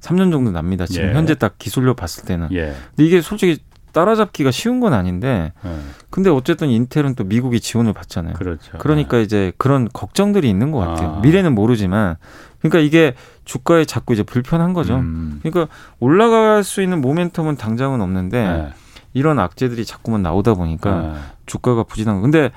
3년 0.00 0.30
정도 0.30 0.50
납니다. 0.50 0.84
지금 0.86 1.08
예. 1.08 1.14
현재 1.14 1.34
딱 1.34 1.58
기술력 1.58 1.96
봤을 1.96 2.24
때는. 2.24 2.48
예. 2.52 2.74
근데 2.90 3.04
이게 3.04 3.20
솔직히 3.22 3.58
따라잡기가 3.94 4.50
쉬운 4.50 4.80
건 4.80 4.92
아닌데 4.92 5.52
네. 5.62 5.78
근데 6.10 6.28
어쨌든 6.28 6.68
인텔은 6.68 7.14
또 7.14 7.24
미국이 7.24 7.60
지원을 7.60 7.92
받잖아요. 7.94 8.34
그렇죠. 8.34 8.76
그러니까 8.78 9.16
네. 9.16 9.22
이제 9.22 9.52
그런 9.56 9.88
걱정들이 9.90 10.50
있는 10.50 10.70
것 10.72 10.80
같아요. 10.80 11.14
아. 11.16 11.20
미래는 11.20 11.54
모르지만 11.54 12.16
그러니까 12.58 12.80
이게 12.80 13.14
주가에 13.44 13.84
자꾸 13.84 14.12
이제 14.12 14.22
불편한 14.22 14.74
거죠. 14.74 14.96
음. 14.96 15.40
그러니까 15.42 15.72
올라갈 16.00 16.64
수 16.64 16.82
있는 16.82 17.00
모멘텀은 17.00 17.56
당장은 17.56 18.00
없는데 18.02 18.46
네. 18.46 18.68
이런 19.14 19.38
악재들이 19.38 19.84
자꾸만 19.84 20.22
나오다 20.22 20.54
보니까 20.54 21.00
네. 21.00 21.14
주가가 21.46 21.84
부진한 21.84 22.16
거. 22.16 22.22
근데 22.22 22.50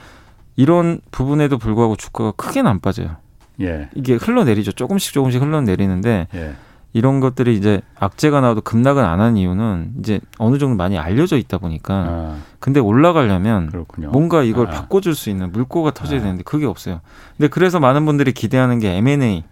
이런 0.55 0.99
부분에도 1.11 1.57
불구하고 1.57 1.95
주가가 1.95 2.31
크게는 2.31 2.69
안 2.69 2.79
빠져요. 2.79 3.17
예. 3.61 3.89
이게 3.95 4.15
흘러내리죠. 4.15 4.71
조금씩 4.71 5.13
조금씩 5.13 5.41
흘러내리는데 5.41 6.27
예. 6.33 6.55
이런 6.97 7.19
것들이 7.19 7.55
이제 7.55 7.81
악재가 7.99 8.41
나와도 8.41 8.61
급락은 8.61 9.03
안 9.03 9.19
한 9.19 9.37
이유는 9.37 9.93
이제 9.99 10.19
어느 10.37 10.57
정도 10.57 10.75
많이 10.75 10.97
알려져 10.97 11.37
있다 11.37 11.57
보니까 11.59 11.93
아. 11.93 12.37
근데 12.59 12.79
올라가려면 12.79 13.67
그렇군요. 13.67 14.09
뭔가 14.09 14.43
이걸 14.43 14.67
아. 14.67 14.71
바꿔줄 14.71 15.15
수 15.15 15.29
있는 15.29 15.51
물꼬가 15.51 15.91
터져야 15.91 16.19
아. 16.19 16.23
되는데 16.23 16.43
그게 16.43 16.65
없어요. 16.65 17.01
근데 17.37 17.47
그래서 17.47 17.79
많은 17.79 18.05
분들이 18.05 18.31
기대하는 18.31 18.79
게 18.79 18.95
M&A 18.97 19.43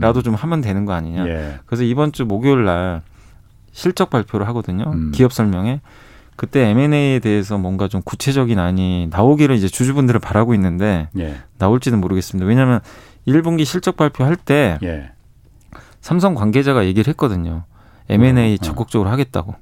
라도 0.00 0.20
음. 0.20 0.22
좀 0.22 0.34
하면 0.34 0.60
되는 0.60 0.84
거 0.84 0.92
아니냐. 0.92 1.26
예. 1.28 1.58
그래서 1.66 1.84
이번 1.84 2.10
주 2.12 2.24
목요일 2.24 2.64
날 2.64 3.02
실적 3.72 4.10
발표를 4.10 4.48
하거든요. 4.48 4.84
음. 4.92 5.12
기업 5.14 5.32
설명회. 5.32 5.80
그때 6.34 6.66
M&A에 6.68 7.18
대해서 7.20 7.58
뭔가 7.58 7.86
좀 7.88 8.00
구체적인 8.04 8.58
안이 8.58 9.08
나오기를 9.10 9.54
이제 9.56 9.68
주주분들을 9.68 10.18
바라고 10.20 10.54
있는데 10.54 11.08
예. 11.18 11.36
나올지는 11.58 12.00
모르겠습니다. 12.00 12.46
왜냐하면 12.46 12.80
1분기 13.26 13.64
실적 13.64 13.96
발표할 13.96 14.36
때 14.36 14.78
예. 14.82 15.10
삼성 16.00 16.34
관계자가 16.34 16.84
얘기를 16.86 17.08
했거든요. 17.10 17.64
M&A 18.08 18.52
어, 18.52 18.54
어. 18.54 18.56
적극적으로 18.58 19.10
하겠다고. 19.10 19.54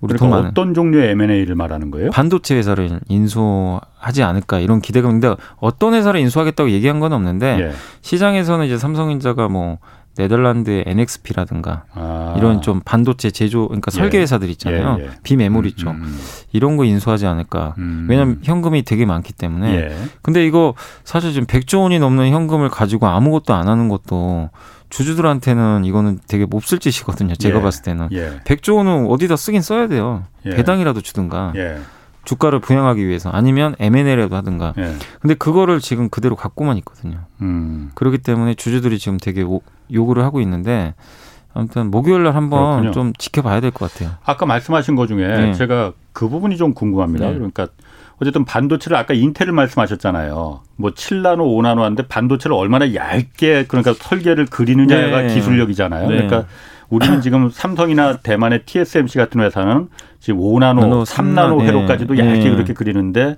우리 0.00 0.14
그러니까 0.14 0.48
어떤 0.48 0.74
종류의 0.74 1.10
M&A를 1.12 1.54
말하는 1.54 1.90
거예요? 1.90 2.10
반도체 2.10 2.54
회사를 2.54 3.00
인수하지 3.08 4.22
않을까 4.22 4.60
이런 4.60 4.80
기대가 4.80 5.08
있는데 5.08 5.34
어떤 5.56 5.94
회사를 5.94 6.20
인수하겠다고 6.20 6.70
얘기한 6.70 7.00
건 7.00 7.12
없는데 7.12 7.58
예. 7.60 7.72
시장에서는 8.02 8.66
이제 8.66 8.76
삼성전자가 8.76 9.48
뭐 9.48 9.78
네덜란드의 10.18 10.84
NXP라든가 10.86 11.84
아. 11.92 12.34
이런 12.38 12.62
좀 12.62 12.80
반도체 12.84 13.30
제조 13.30 13.68
그러니까 13.68 13.90
예. 13.94 13.96
설계 13.96 14.18
회사들 14.18 14.48
있잖아요. 14.50 14.96
예, 15.00 15.04
예. 15.04 15.10
비메모리 15.22 15.74
쪽 15.74 15.90
음, 15.90 15.96
음, 15.96 16.02
음. 16.04 16.18
이런 16.52 16.76
거 16.76 16.84
인수하지 16.84 17.26
않을까. 17.26 17.74
음. 17.78 18.06
왜냐하면 18.08 18.40
현금이 18.42 18.82
되게 18.82 19.04
많기 19.04 19.32
때문에. 19.32 19.74
예. 19.74 19.96
근데 20.22 20.46
이거 20.46 20.74
사실 21.04 21.32
지금 21.32 21.46
100조 21.46 21.82
원이 21.82 21.98
넘는 21.98 22.30
현금을 22.30 22.70
가지고 22.70 23.08
아무것도 23.08 23.52
안 23.52 23.68
하는 23.68 23.88
것도 23.88 24.50
주주들한테는 24.90 25.84
이거는 25.84 26.20
되게 26.28 26.46
몹쓸 26.46 26.78
짓이거든요. 26.78 27.34
제가 27.34 27.58
예. 27.58 27.62
봤을 27.62 27.82
때는. 27.82 28.08
예. 28.12 28.40
100조 28.44 28.76
원은 28.76 29.06
어디다 29.06 29.36
쓰긴 29.36 29.62
써야 29.62 29.88
돼요. 29.88 30.24
예. 30.44 30.50
배당이라도 30.50 31.00
주든가. 31.00 31.52
예. 31.56 31.78
주가를 32.24 32.58
부양하기 32.60 33.06
위해서 33.06 33.30
아니면 33.30 33.76
M&A라도 33.78 34.36
하든가. 34.36 34.74
예. 34.78 34.94
근데 35.20 35.34
그거를 35.34 35.80
지금 35.80 36.08
그대로 36.08 36.36
갖고만 36.36 36.76
있거든요. 36.78 37.20
음. 37.40 37.90
그렇기 37.94 38.18
때문에 38.18 38.54
주주들이 38.54 38.98
지금 38.98 39.16
되게 39.18 39.42
오, 39.42 39.62
요구를 39.92 40.24
하고 40.24 40.40
있는데 40.40 40.94
아무튼 41.56 41.90
목요일 41.90 42.22
날 42.24 42.34
한번 42.36 42.80
그렇군요. 42.82 42.90
좀 42.92 43.12
지켜봐야 43.18 43.60
될 43.60 43.70
것 43.70 43.90
같아요. 43.92 44.12
아까 44.24 44.46
말씀하신 44.46 44.94
것 44.96 45.06
중에 45.06 45.26
네. 45.26 45.52
제가 45.54 45.92
그 46.12 46.28
부분이 46.28 46.56
좀 46.56 46.74
궁금합니다. 46.74 47.28
네. 47.28 47.34
그러니까 47.34 47.68
어쨌든 48.20 48.44
반도체를 48.44 48.96
아까 48.96 49.14
인텔을 49.14 49.52
말씀하셨잖아요. 49.52 50.60
뭐 50.76 50.90
7나노, 50.90 51.38
5나노 51.40 51.80
하는데 51.80 52.06
반도체를 52.06 52.56
얼마나 52.56 52.94
얇게 52.94 53.66
그러니까 53.68 53.94
설계를 53.98 54.46
그리느냐가 54.46 55.22
네. 55.22 55.34
기술력이잖아요. 55.34 56.08
네. 56.08 56.14
그러니까 56.14 56.46
우리는 56.88 57.20
지금 57.20 57.48
삼성이나 57.52 58.18
대만의 58.18 58.62
TSMC 58.64 59.18
같은 59.18 59.40
회사는 59.40 59.88
지금 60.20 60.40
5나노, 60.40 61.04
3나노 61.04 61.62
회로까지도 61.62 62.16
얇게 62.18 62.44
네. 62.44 62.50
그렇게 62.50 62.72
그리는데 62.72 63.36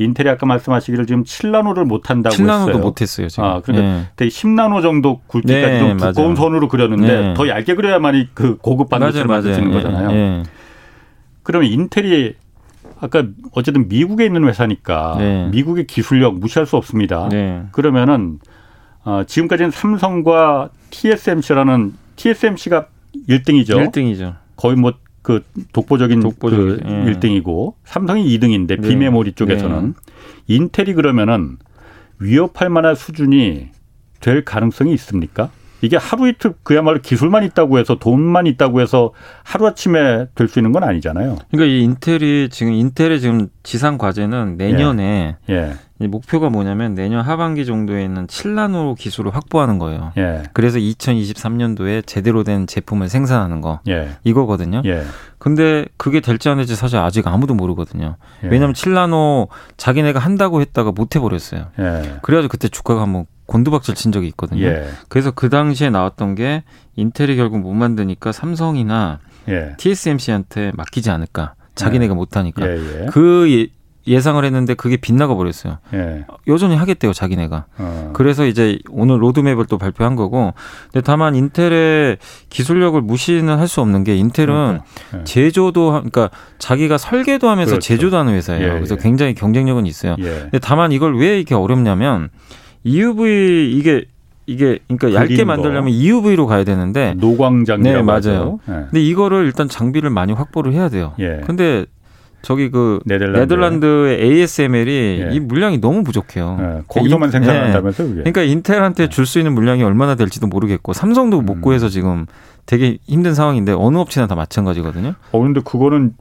인텔이 0.00 0.28
아까 0.30 0.46
말씀하시기를 0.46 1.06
지금 1.06 1.24
7나노를 1.24 1.84
못 1.84 2.08
한다고 2.08 2.34
7나노도 2.34 2.68
했어요. 2.68 2.78
못 2.78 3.00
했어요, 3.02 3.28
지금. 3.28 3.44
아, 3.44 3.60
그러니까 3.60 4.08
네. 4.16 4.28
10나노 4.28 4.82
정도 4.82 5.20
굵기까지 5.26 5.72
네, 5.72 5.78
좀 5.78 5.96
두꺼운 5.98 6.14
맞아요. 6.28 6.36
선으로 6.36 6.68
그렸는데 6.68 7.20
네. 7.20 7.34
더 7.34 7.48
얇게 7.48 7.74
그려야만이 7.74 8.28
그 8.32 8.56
고급 8.56 8.88
반도체를 8.88 9.26
만들 9.26 9.54
수 9.54 9.60
있는 9.60 9.72
거잖아요. 9.74 10.44
그러면 11.42 11.70
인텔이 11.70 12.34
아까 13.00 13.24
어쨌든 13.52 13.88
미국에 13.88 14.24
있는 14.26 14.44
회사니까 14.46 15.16
네. 15.18 15.48
미국의 15.50 15.86
기술력 15.86 16.38
무시할 16.38 16.66
수 16.66 16.76
없습니다. 16.76 17.28
네. 17.30 17.62
그러면은 17.72 18.38
어, 19.04 19.22
지금까지는 19.26 19.70
삼성과 19.70 20.70
TSMC라는 20.90 21.94
TSMC가 22.16 22.86
1등이죠. 23.28 23.90
1등이죠. 23.90 24.36
거의 24.56 24.76
뭐 24.76 24.92
그 25.22 25.42
독보적인 25.72 26.20
독보적, 26.20 26.58
그 26.58 26.80
예. 26.84 27.12
1등이고 27.12 27.74
삼성이 27.84 28.26
2등인데 28.38 28.80
네. 28.80 28.88
비메모리 28.88 29.32
쪽에서는 29.32 29.94
네. 29.94 30.54
인텔이 30.54 30.94
그러면은 30.94 31.56
위협할 32.18 32.68
만한 32.70 32.94
수준이 32.94 33.68
될 34.20 34.44
가능성이 34.44 34.92
있습니까? 34.94 35.50
이게 35.82 35.96
하루 35.96 36.28
이틀 36.28 36.52
그야말로 36.62 37.00
기술만 37.00 37.42
있다고 37.44 37.78
해서 37.78 37.94
돈만 37.98 38.46
있다고 38.46 38.80
해서 38.82 39.12
하루아침에 39.44 40.26
될 40.34 40.48
수 40.48 40.58
있는 40.58 40.72
건 40.72 40.84
아니잖아요. 40.84 41.36
그러니까 41.50 41.72
이 41.72 41.82
인텔이 41.82 42.48
지금 42.50 42.72
인텔의 42.74 43.20
지금 43.20 43.48
지상 43.62 43.96
과제는 43.96 44.56
내년에 44.58 45.36
예. 45.48 45.54
예. 45.54 45.72
목표가 46.08 46.48
뭐냐면 46.48 46.94
내년 46.94 47.22
하반기 47.22 47.66
정도에는 47.66 48.26
7나노 48.26 48.96
기술을 48.96 49.34
확보하는 49.34 49.78
거예요. 49.78 50.12
예. 50.16 50.42
그래서 50.52 50.78
2023년도에 50.78 52.06
제대로 52.06 52.42
된 52.42 52.66
제품을 52.66 53.08
생산하는 53.08 53.60
거 53.60 53.80
예. 53.88 54.10
이거거든요. 54.24 54.82
예. 54.86 55.02
근데 55.38 55.86
그게 55.96 56.20
될지 56.20 56.48
안 56.48 56.56
될지 56.56 56.74
사실 56.74 56.98
아직 56.98 57.26
아무도 57.26 57.54
모르거든요. 57.54 58.16
예. 58.44 58.48
왜냐하면 58.48 58.74
7나노 58.74 59.48
자기네가 59.76 60.18
한다고 60.18 60.60
했다가 60.60 60.92
못 60.92 61.16
해버렸어요. 61.16 61.66
예. 61.78 62.18
그래가지고 62.22 62.50
그때 62.50 62.68
주가가 62.68 63.02
한번 63.02 63.26
곤두박질 63.46 63.94
친 63.94 64.12
적이 64.12 64.28
있거든요. 64.28 64.64
예. 64.64 64.86
그래서 65.08 65.32
그 65.32 65.50
당시에 65.50 65.90
나왔던 65.90 66.34
게 66.34 66.62
인텔이 66.96 67.36
결국 67.36 67.60
못 67.60 67.74
만드니까 67.74 68.32
삼성이나 68.32 69.18
예. 69.48 69.74
TSMC한테 69.76 70.72
맡기지 70.76 71.10
않을까. 71.10 71.54
자기네가 71.74 72.12
예. 72.12 72.16
못하니까. 72.16 72.62
그 73.10 73.68
예상을 74.06 74.42
했는데 74.44 74.74
그게 74.74 74.96
빗나가 74.96 75.34
버렸어요. 75.34 75.78
예. 75.94 76.24
여전히 76.48 76.74
하겠대요, 76.76 77.12
자기네가. 77.12 77.66
어. 77.78 78.10
그래서 78.14 78.46
이제 78.46 78.78
오늘 78.90 79.22
로드맵을 79.22 79.66
또 79.66 79.76
발표한 79.78 80.16
거고. 80.16 80.54
근데 80.92 81.02
다만 81.04 81.34
인텔의 81.34 82.18
기술력을 82.48 83.00
무시는 83.00 83.58
할 83.58 83.68
수 83.68 83.80
없는 83.82 84.02
게 84.04 84.16
인텔은 84.16 84.80
그러니까. 85.10 85.24
제조도 85.24 85.90
그러니까 85.90 86.30
자기가 86.58 86.98
설계도 86.98 87.48
하면서 87.48 87.72
그렇죠. 87.72 87.86
제조도 87.86 88.16
하는 88.16 88.32
회사예요. 88.34 88.66
예, 88.66 88.70
그래서 88.72 88.96
굉장히 88.96 89.34
경쟁력은 89.34 89.86
있어요. 89.86 90.16
근데 90.16 90.58
다만 90.60 90.90
이걸 90.92 91.16
왜 91.16 91.36
이렇게 91.36 91.54
어렵냐면 91.54 92.30
EUV 92.84 93.72
이게 93.76 94.04
이게 94.46 94.78
그러니까 94.88 95.14
얇게 95.14 95.44
만들려면 95.44 95.92
EUV로 95.92 96.46
가야 96.46 96.64
되는데 96.64 97.14
노광장 97.18 97.82
네 97.82 98.02
맞아요. 98.02 98.58
네. 98.66 98.74
근데 98.90 99.00
이거를 99.02 99.44
일단 99.44 99.68
장비를 99.68 100.10
많이 100.10 100.32
확보를 100.32 100.72
해야 100.72 100.88
돼요. 100.88 101.12
예. 101.20 101.40
근데 101.46 101.86
저기 102.42 102.70
그 102.70 103.00
네덜란드. 103.04 103.84
의 103.86 104.22
ASML이 104.22 105.26
예. 105.28 105.34
이 105.34 105.40
물량이 105.40 105.80
너무 105.80 106.02
부족해요. 106.04 106.58
예. 106.60 106.82
거기서만 106.88 107.30
생산한다면서 107.30 108.02
그게. 108.04 108.14
그러니까 108.16 108.42
인텔한테 108.42 109.08
줄 109.08 109.26
수 109.26 109.38
있는 109.38 109.52
물량이 109.52 109.82
얼마나 109.82 110.14
될지도 110.14 110.46
모르겠고 110.46 110.92
삼성도 110.92 111.42
못 111.42 111.56
음. 111.58 111.60
구해서 111.60 111.88
지금 111.88 112.26
되게 112.66 112.98
힘든 113.06 113.34
상황인데 113.34 113.72
어느 113.72 113.98
업체나 113.98 114.26
다 114.26 114.34
마찬가지거든요. 114.34 115.14
어 115.32 115.40
근데 115.40 115.60
그거는 115.64 116.14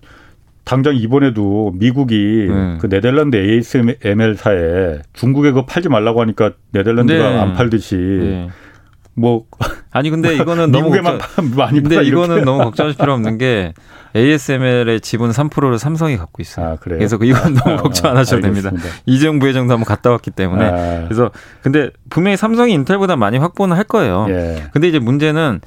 당장 0.66 0.96
이번에도 0.96 1.72
미국이 1.76 2.48
네. 2.50 2.78
그 2.80 2.88
네덜란드 2.90 3.38
ASML사에 3.38 5.00
중국에 5.14 5.50
그거 5.50 5.66
팔지 5.66 5.90
말라고 5.90 6.22
하니까 6.22 6.52
네덜란드가 6.72 7.30
네. 7.30 7.38
안 7.40 7.54
팔듯이 7.54 7.96
네. 7.96 8.50
뭐 9.16 9.46
아니 9.92 10.10
근데 10.10 10.36
이거는 10.36 10.72
너무 10.72 10.90
걱정, 10.92 11.20
많이 11.56 11.82
근데 11.82 12.04
이거는 12.04 12.46
너무 12.46 12.64
걱정할 12.64 12.94
필요 12.94 13.14
없는 13.14 13.38
게 13.38 13.74
ASML의 14.16 15.02
지분 15.02 15.32
3%를 15.32 15.78
삼성이 15.78 16.18
갖고 16.18 16.42
있어요. 16.42 16.66
아, 16.66 16.76
그래서 16.80 17.18
이건 17.22 17.54
너무 17.56 17.76
아, 17.76 17.78
걱정 17.78 18.12
안 18.12 18.18
하셔도 18.18 18.42
됩니다. 18.42 18.72
이재용 19.06 19.40
부회장도 19.40 19.74
한번 19.74 19.86
갔다 19.86 20.12
왔기 20.12 20.32
때문에 20.32 20.66
아. 20.66 21.04
그래서 21.06 21.32
근데 21.62 21.90
분명히 22.10 22.38
삼성이 22.38 22.74
인텔보다 22.74 23.16
많이 23.16 23.38
확보는 23.38 23.76
할 23.76 23.84
거예요. 23.84 24.28
예. 24.30 24.64
근데 24.74 24.88
이제 24.88 25.00
문제는 25.00 25.62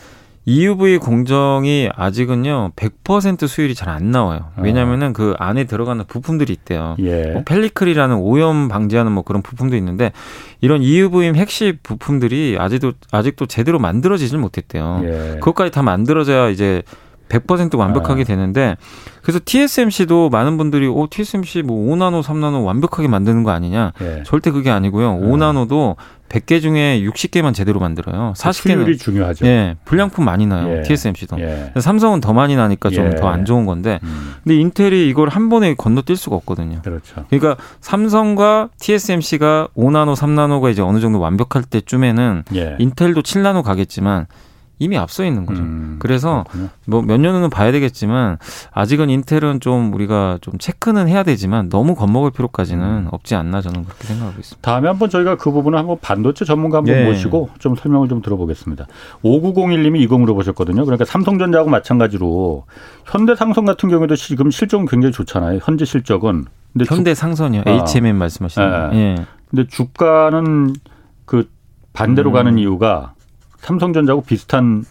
EUV 0.44 0.98
공정이 0.98 1.88
아직은요 1.94 2.72
100% 2.74 3.46
수율이 3.46 3.74
잘 3.76 3.92
안 3.92 4.10
나와요. 4.10 4.50
아. 4.56 4.62
왜냐하면은 4.62 5.12
그 5.12 5.34
안에 5.38 5.64
들어가는 5.64 6.04
부품들이 6.06 6.52
있대요. 6.54 6.96
예. 7.00 7.26
뭐 7.26 7.42
펠리클이라는 7.44 8.16
오염 8.16 8.68
방지하는 8.68 9.12
뭐 9.12 9.22
그런 9.22 9.42
부품도 9.42 9.76
있는데 9.76 10.12
이런 10.62 10.82
EUV 10.82 11.32
핵심 11.34 11.76
부품들이 11.82 12.56
아직도 12.58 12.92
아직도 13.10 13.46
제대로 13.46 13.78
만들어지질 13.78 14.38
못했대요. 14.38 15.02
예. 15.04 15.10
그것까지 15.40 15.70
다 15.70 15.82
만들어져야 15.82 16.48
이제 16.48 16.82
100% 17.32 17.76
완벽하게 17.76 18.22
아. 18.22 18.24
되는데 18.24 18.76
그래서 19.22 19.40
TSMC도 19.44 20.28
많은 20.30 20.58
분들이 20.58 20.86
오 20.86 21.06
TSMC 21.08 21.62
뭐 21.62 21.94
5나노, 21.94 22.22
3나노 22.22 22.64
완벽하게 22.64 23.08
만드는 23.08 23.42
거 23.44 23.50
아니냐? 23.50 23.92
예. 24.02 24.22
절대 24.24 24.50
그게 24.50 24.70
아니고요. 24.70 25.18
5나노도 25.20 25.96
100개 26.28 26.60
중에 26.62 27.02
60개만 27.02 27.54
제대로 27.54 27.78
만들어요. 27.78 28.32
40개는 28.36 28.86
그 28.86 28.96
중요하죠. 28.96 29.46
예, 29.46 29.76
불량품 29.84 30.24
많이 30.24 30.46
나요. 30.46 30.78
예. 30.78 30.82
TSMC도. 30.82 31.38
예. 31.40 31.72
삼성은 31.78 32.20
더 32.20 32.32
많이 32.32 32.56
나니까 32.56 32.90
좀 32.90 33.14
더안 33.16 33.40
예. 33.40 33.44
좋은 33.44 33.66
건데. 33.66 34.00
음. 34.02 34.34
근데 34.42 34.56
인텔이 34.56 35.08
이걸 35.08 35.28
한 35.28 35.48
번에 35.50 35.74
건너뛸 35.74 36.16
수가 36.16 36.36
없거든요. 36.36 36.80
그렇죠. 36.82 37.24
그러니까 37.28 37.62
삼성과 37.80 38.70
TSMC가 38.80 39.68
5나노, 39.76 40.16
3나노가 40.16 40.70
이제 40.70 40.82
어느 40.82 41.00
정도 41.00 41.20
완벽할 41.20 41.64
때쯤에는 41.64 42.44
예. 42.54 42.76
인텔도 42.78 43.22
7나노 43.22 43.62
가겠지만 43.62 44.26
이미 44.82 44.98
앞서 44.98 45.24
있는 45.24 45.46
거죠. 45.46 45.62
음, 45.62 45.96
그래서 46.00 46.44
뭐 46.86 47.02
몇 47.02 47.20
년은 47.20 47.50
봐야 47.50 47.70
되겠지만 47.72 48.38
아직은 48.72 49.10
인텔은 49.10 49.60
좀 49.60 49.92
우리가 49.92 50.38
좀 50.40 50.56
체크는 50.58 51.08
해야 51.08 51.22
되지만 51.22 51.68
너무 51.68 51.94
겁먹을 51.94 52.30
필요까지는 52.30 52.84
음. 52.84 53.08
없지 53.10 53.34
않나 53.34 53.60
저는 53.60 53.84
그렇게 53.84 54.04
생각하고 54.06 54.38
있습니다. 54.40 54.60
다음에 54.70 54.88
한번 54.88 55.10
저희가 55.10 55.36
그 55.36 55.50
부분을 55.50 55.78
한번 55.78 55.98
반도체 56.00 56.44
전문가 56.44 56.78
한번 56.78 56.94
예. 56.94 57.04
모시고 57.04 57.50
좀 57.58 57.74
설명을 57.74 58.08
좀 58.08 58.22
들어보겠습니다. 58.22 58.86
5901님이 59.22 60.00
이거 60.00 60.16
물어보셨거든요. 60.18 60.84
그러니까 60.84 61.04
삼성전자하고 61.04 61.68
마찬가지로 61.70 62.64
현대상성 63.06 63.64
같은 63.64 63.88
경우에도 63.88 64.16
지금 64.16 64.50
실적은 64.50 64.86
굉장히 64.86 65.12
좋잖아요. 65.12 65.60
현재 65.62 65.84
실적은. 65.84 66.44
근데 66.72 66.86
현대상선이요. 66.88 67.62
아. 67.66 67.70
HMM 67.70 68.16
말씀하시는 68.16 68.70
거. 68.70 68.96
예. 68.96 68.98
예. 68.98 69.16
근데 69.50 69.66
주가는 69.68 70.72
그 71.26 71.48
반대로 71.92 72.30
음. 72.30 72.32
가는 72.32 72.58
이유가 72.58 73.12
삼성전자하고 73.62 74.22
비슷한 74.22 74.84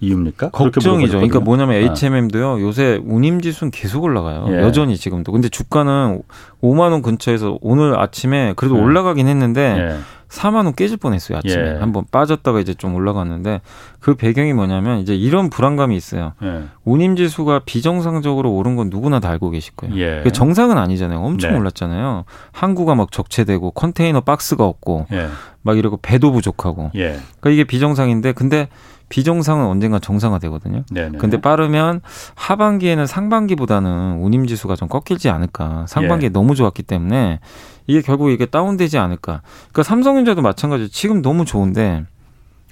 이유입니까? 0.00 0.50
걱정이죠. 0.50 1.14
그러니까 1.14 1.40
뭐냐면 1.40 1.76
HMM도요. 1.76 2.60
요새 2.60 3.00
운임 3.04 3.40
지수는 3.40 3.70
계속 3.70 4.04
올라가요. 4.04 4.46
예. 4.50 4.60
여전히 4.60 4.96
지금도. 4.96 5.32
근데 5.32 5.48
주가는 5.48 6.22
5만 6.62 6.92
원 6.92 7.00
근처에서 7.00 7.58
오늘 7.62 7.98
아침에 7.98 8.52
그래도 8.56 8.76
예. 8.76 8.80
올라가긴 8.80 9.26
했는데 9.26 9.94
예. 9.94 9.96
4만 10.36 10.66
원 10.66 10.74
깨질 10.74 10.98
뻔했어요 10.98 11.38
아침에 11.38 11.74
예. 11.74 11.78
한번 11.78 12.04
빠졌다가 12.10 12.60
이제 12.60 12.74
좀 12.74 12.94
올라갔는데 12.94 13.62
그 14.00 14.14
배경이 14.14 14.52
뭐냐면 14.52 14.98
이제 14.98 15.14
이런 15.14 15.48
불안감이 15.50 15.96
있어요. 15.96 16.34
예. 16.42 16.64
운임 16.84 17.16
지수가 17.16 17.60
비정상적으로 17.64 18.52
오른 18.52 18.76
건 18.76 18.90
누구나 18.90 19.18
다 19.18 19.30
알고 19.30 19.50
계실 19.50 19.74
거예요. 19.74 19.96
예. 19.96 20.20
그 20.22 20.32
정상은 20.32 20.76
아니잖아요. 20.78 21.18
엄청 21.18 21.52
네. 21.52 21.58
올랐잖아요. 21.58 22.24
항구가 22.52 22.94
막 22.94 23.10
적체되고 23.10 23.70
컨테이너 23.72 24.20
박스가 24.20 24.64
없고 24.64 25.06
예. 25.12 25.28
막 25.62 25.78
이러고 25.78 25.98
배도 26.02 26.30
부족하고. 26.32 26.90
예. 26.94 27.18
그러니까 27.40 27.50
이게 27.50 27.64
비정상인데 27.64 28.32
근데 28.32 28.68
비정상은 29.08 29.66
언젠가 29.66 29.98
정상화 29.98 30.38
되거든요. 30.40 30.82
네네. 30.90 31.18
근데 31.18 31.40
빠르면 31.40 32.00
하반기에는 32.34 33.06
상반기보다는 33.06 34.18
운임 34.20 34.46
지수가 34.46 34.76
좀 34.76 34.88
꺾이지 34.88 35.30
않을까. 35.30 35.86
상반기에 35.88 36.26
예. 36.26 36.32
너무 36.32 36.54
좋았기 36.54 36.82
때문에 36.82 37.40
이게 37.86 38.00
결국 38.00 38.30
이게 38.30 38.46
다운되지 38.46 38.98
않을까. 38.98 39.42
그러니까 39.70 39.82
삼성전자도 39.82 40.42
마찬가지. 40.42 40.88
지금 40.88 41.22
너무 41.22 41.44
좋은데 41.44 42.04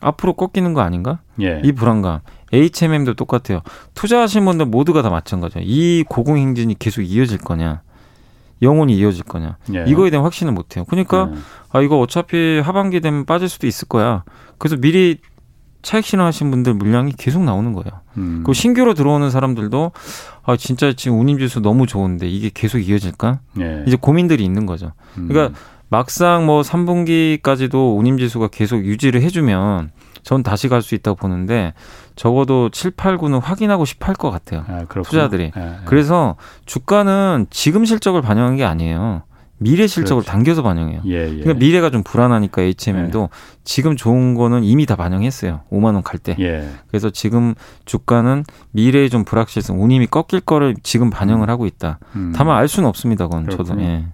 앞으로 0.01 0.35
꺾이는 0.35 0.75
거 0.75 0.81
아닌가? 0.81 1.21
예. 1.41 1.61
이 1.65 1.73
불안감. 1.73 2.21
HMM도 2.53 3.15
똑같아요. 3.15 3.61
투자하신 3.95 4.45
분들 4.45 4.67
모두가 4.67 5.03
다 5.03 5.11
마찬가지예요. 5.11 5.65
이 5.67 6.05
고공행진이 6.09 6.79
계속 6.79 7.03
이어질 7.03 7.39
거냐? 7.39 7.83
영원히 8.63 8.97
이어질 8.97 9.25
거냐? 9.25 9.57
예. 9.75 9.85
이거에 9.87 10.11
대한 10.11 10.25
확신을 10.25 10.53
못 10.53 10.77
해요. 10.77 10.85
그러니까 10.89 11.31
예. 11.33 11.39
아 11.71 11.81
이거 11.81 11.99
어차피 11.99 12.61
하반기 12.63 13.01
되면 13.01 13.25
빠질 13.25 13.49
수도 13.49 13.67
있을 13.67 13.89
거야. 13.89 14.25
그래서 14.59 14.77
미리 14.77 15.19
차익 15.85 16.05
실현하신 16.05 16.51
분들 16.51 16.75
물량이 16.75 17.13
계속 17.13 17.45
나오는 17.45 17.73
거예요. 17.75 18.01
음. 18.17 18.43
그 18.45 18.53
신규로 18.53 18.95
들어오는 18.95 19.31
사람들도 19.31 19.93
아 20.43 20.57
진짜 20.57 20.93
지금 20.97 21.21
운임지수 21.21 21.61
너무 21.61 21.87
좋은데 21.87 22.29
이게 22.29 22.51
계속 22.53 22.79
이어질까? 22.79 23.39
예. 23.61 23.85
이제 23.87 23.97
고민들이 24.01 24.45
있는 24.45 24.67
거죠. 24.67 24.93
음. 25.19 25.29
그러니까 25.29 25.57
막상 25.91 26.47
뭐 26.47 26.63
3분기까지도 26.63 27.97
운임지수가 27.99 28.49
계속 28.49 28.85
유지를 28.85 29.23
해주면 29.23 29.91
전 30.23 30.43
다시 30.43 30.69
갈 30.69 30.81
수 30.83 30.95
있다고 30.95 31.17
보는데 31.17 31.75
적어도 32.17 32.71
7, 32.71 32.93
8, 32.93 33.19
9는 33.19 33.41
확인하고 33.43 33.85
싶어 33.85 34.07
할 34.07 34.15
것 34.15 34.31
같아요. 34.31 34.65
아, 34.69 34.85
투자들이. 35.03 35.53
예, 35.57 35.61
예. 35.61 35.77
그래서 35.85 36.37
주가는 36.67 37.47
지금 37.51 37.85
실적을 37.85 38.23
반영한 38.23 38.57
게 38.57 38.65
아니에요. 38.65 39.23
미래 39.65 39.87
실적을 39.87 40.23
그렇지. 40.23 40.31
당겨서 40.31 40.63
반영해요. 40.63 41.01
예, 41.07 41.13
예. 41.25 41.29
그러니까 41.41 41.55
미래가 41.55 41.91
좀 41.91 42.03
불안하니까 42.03 42.63
HMM도 42.63 43.23
예. 43.33 43.37
지금 43.65 43.97
좋은 43.97 44.35
거는 44.35 44.63
이미 44.65 44.87
다 44.87 44.95
반영했어요. 44.97 45.63
5만 45.73 45.95
원 45.95 46.03
갈 46.03 46.19
때. 46.19 46.37
예. 46.39 46.69
그래서 46.89 47.11
지금 47.11 47.55
주가는 47.85 48.45
미래의 48.73 49.11
좀 49.11 49.25
불확실성, 49.25 49.83
운임이 49.83 50.07
꺾일 50.09 50.41
거를 50.43 50.75
지금 50.83 51.11
반영을 51.11 51.49
음. 51.49 51.51
하고 51.51 51.67
있다. 51.67 51.99
음. 52.15 52.33
다만 52.37 52.57
알 52.57 52.69
수는 52.69 52.89
없습니다. 52.89 53.27
그건 53.27 53.45
그렇군요. 53.47 53.67
저도. 53.69 53.81
예. 53.83 54.05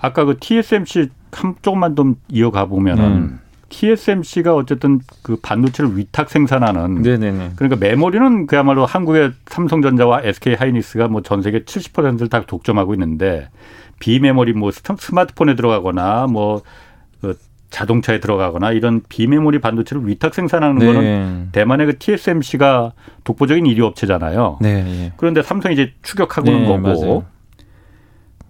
아까 0.00 0.24
그 0.24 0.36
TSMC 0.38 1.08
한 1.32 1.54
조금만 1.62 1.96
좀 1.96 2.16
이어가 2.28 2.66
보면은 2.66 3.04
음. 3.04 3.40
TSMC가 3.70 4.54
어쨌든 4.54 5.00
그 5.22 5.36
반도체를 5.42 5.96
위탁 5.98 6.30
생산하는 6.30 7.02
네네네. 7.02 7.52
그러니까 7.56 7.78
메모리는 7.78 8.46
그야말로 8.46 8.86
한국의 8.86 9.32
삼성전자와 9.46 10.22
SK 10.24 10.54
하이닉스가 10.54 11.08
뭐 11.08 11.20
전 11.20 11.42
세계 11.42 11.60
70%를 11.64 12.28
다 12.30 12.42
독점하고 12.46 12.94
있는데 12.94 13.48
비메모리 13.98 14.52
뭐 14.52 14.70
스마트폰에 14.70 15.54
들어가거나 15.54 16.26
뭐그 16.26 17.38
자동차에 17.70 18.20
들어가거나 18.20 18.72
이런 18.72 19.02
비메모리 19.08 19.60
반도체를 19.60 20.06
위탁 20.06 20.34
생산하는 20.34 20.78
네. 20.78 20.86
거는 20.86 21.48
대만의 21.52 21.86
그 21.86 21.98
TSMC가 21.98 22.92
독보적인 23.24 23.64
1위 23.64 23.80
업체잖아요. 23.80 24.58
네. 24.60 25.04
예. 25.04 25.12
그런데 25.16 25.42
삼성이 25.42 25.74
이제 25.74 25.92
추격하고 26.02 26.48
있는 26.48 26.62
네, 26.62 26.68
거고 26.68 26.80
맞아요. 26.80 27.24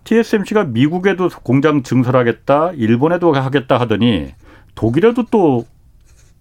TSMC가 0.05 0.65
미국에도 0.65 1.29
공장 1.43 1.83
증설하겠다, 1.83 2.73
일본에도 2.77 3.33
하겠다 3.33 3.79
하더니 3.79 4.33
독일에도 4.75 5.25
또 5.31 5.67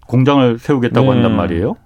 공장을 0.06 0.58
세우겠다고 0.58 1.06
네. 1.06 1.12
한단 1.12 1.36
말이에요. 1.36 1.76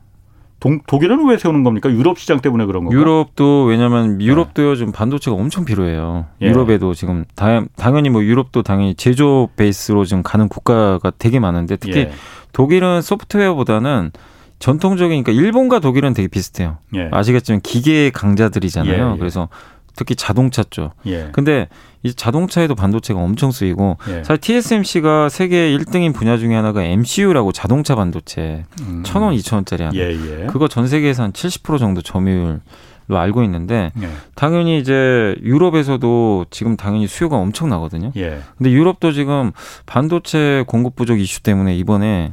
동, 0.63 0.79
독일은 0.87 1.29
왜 1.29 1.37
세우는 1.39 1.65
겁니까? 1.65 1.91
유럽 1.91 2.21
시장 2.21 2.41
때문에 2.41 2.67
그런 2.67 2.85
건가? 2.85 2.97
유럽도 2.97 3.65
왜냐하면 3.65 4.23
유럽도요 4.23 4.77
지금 4.77 4.93
반도체가 4.93 5.37
엄청 5.37 5.65
필요해요. 5.65 6.27
예. 6.41 6.47
유럽에도 6.47 6.95
지금 6.95 7.25
다, 7.35 7.65
당연히 7.75 8.11
뭐 8.11 8.23
유럽도 8.23 8.63
당연히 8.63 8.95
제조 8.95 9.49
베이스로 9.57 10.05
지금 10.05 10.23
가는 10.23 10.49
국가가 10.49 11.11
되게 11.19 11.41
많은데 11.41 11.75
특히 11.75 11.99
예. 11.99 12.13
독일은 12.53 13.03
소프트웨어보다는 13.03 14.13
전통적인 14.61 15.25
그러니까 15.25 15.33
일본과 15.33 15.81
독일은 15.81 16.15
되게 16.15 16.29
비슷해요. 16.29 16.79
예. 16.95 17.09
아시겠지만 17.11 17.61
기계 17.63 18.11
강자들이잖아요. 18.11 19.09
예, 19.09 19.15
예. 19.15 19.19
그래서 19.19 19.49
특히 19.95 20.15
자동차 20.15 20.63
쪽. 20.65 20.93
예. 21.07 21.29
근데 21.33 21.69
이 22.03 22.13
자동차에도 22.15 22.75
반도체가 22.75 23.21
엄청 23.21 23.51
쓰이고 23.51 23.97
예. 24.09 24.25
사실 24.25 24.39
TSMC가 24.39 25.29
세계 25.29 25.77
1등인 25.77 26.15
분야 26.15 26.37
중에 26.37 26.55
하나가 26.55 26.83
MCU라고 26.83 27.53
자동차 27.53 27.95
반도체 27.95 28.65
음. 28.81 29.03
1,000원, 29.05 29.37
2,000원짜리 29.39 29.81
하나. 29.81 29.95
예, 29.95 30.11
예. 30.11 30.47
그거 30.47 30.69
전 30.69 30.89
세계에서 30.89 31.23
한 31.25 31.33
70% 31.33 31.79
정도 31.79 32.03
점유율 32.03 32.61
로 33.09 33.19
알고 33.19 33.43
있는데 33.43 33.91
예. 34.01 34.09
당연히 34.37 34.79
이제 34.79 35.35
유럽에서도 35.43 36.47
지금 36.51 36.77
당연히 36.77 37.09
수요가 37.09 37.37
엄청 37.37 37.69
나거든요. 37.69 38.13
예. 38.17 38.41
근데 38.57 38.71
유럽도 38.71 39.11
지금 39.11 39.51
반도체 39.87 40.63
공급 40.69 40.95
부족 40.95 41.19
이슈 41.19 41.43
때문에 41.43 41.77
이번에 41.77 42.33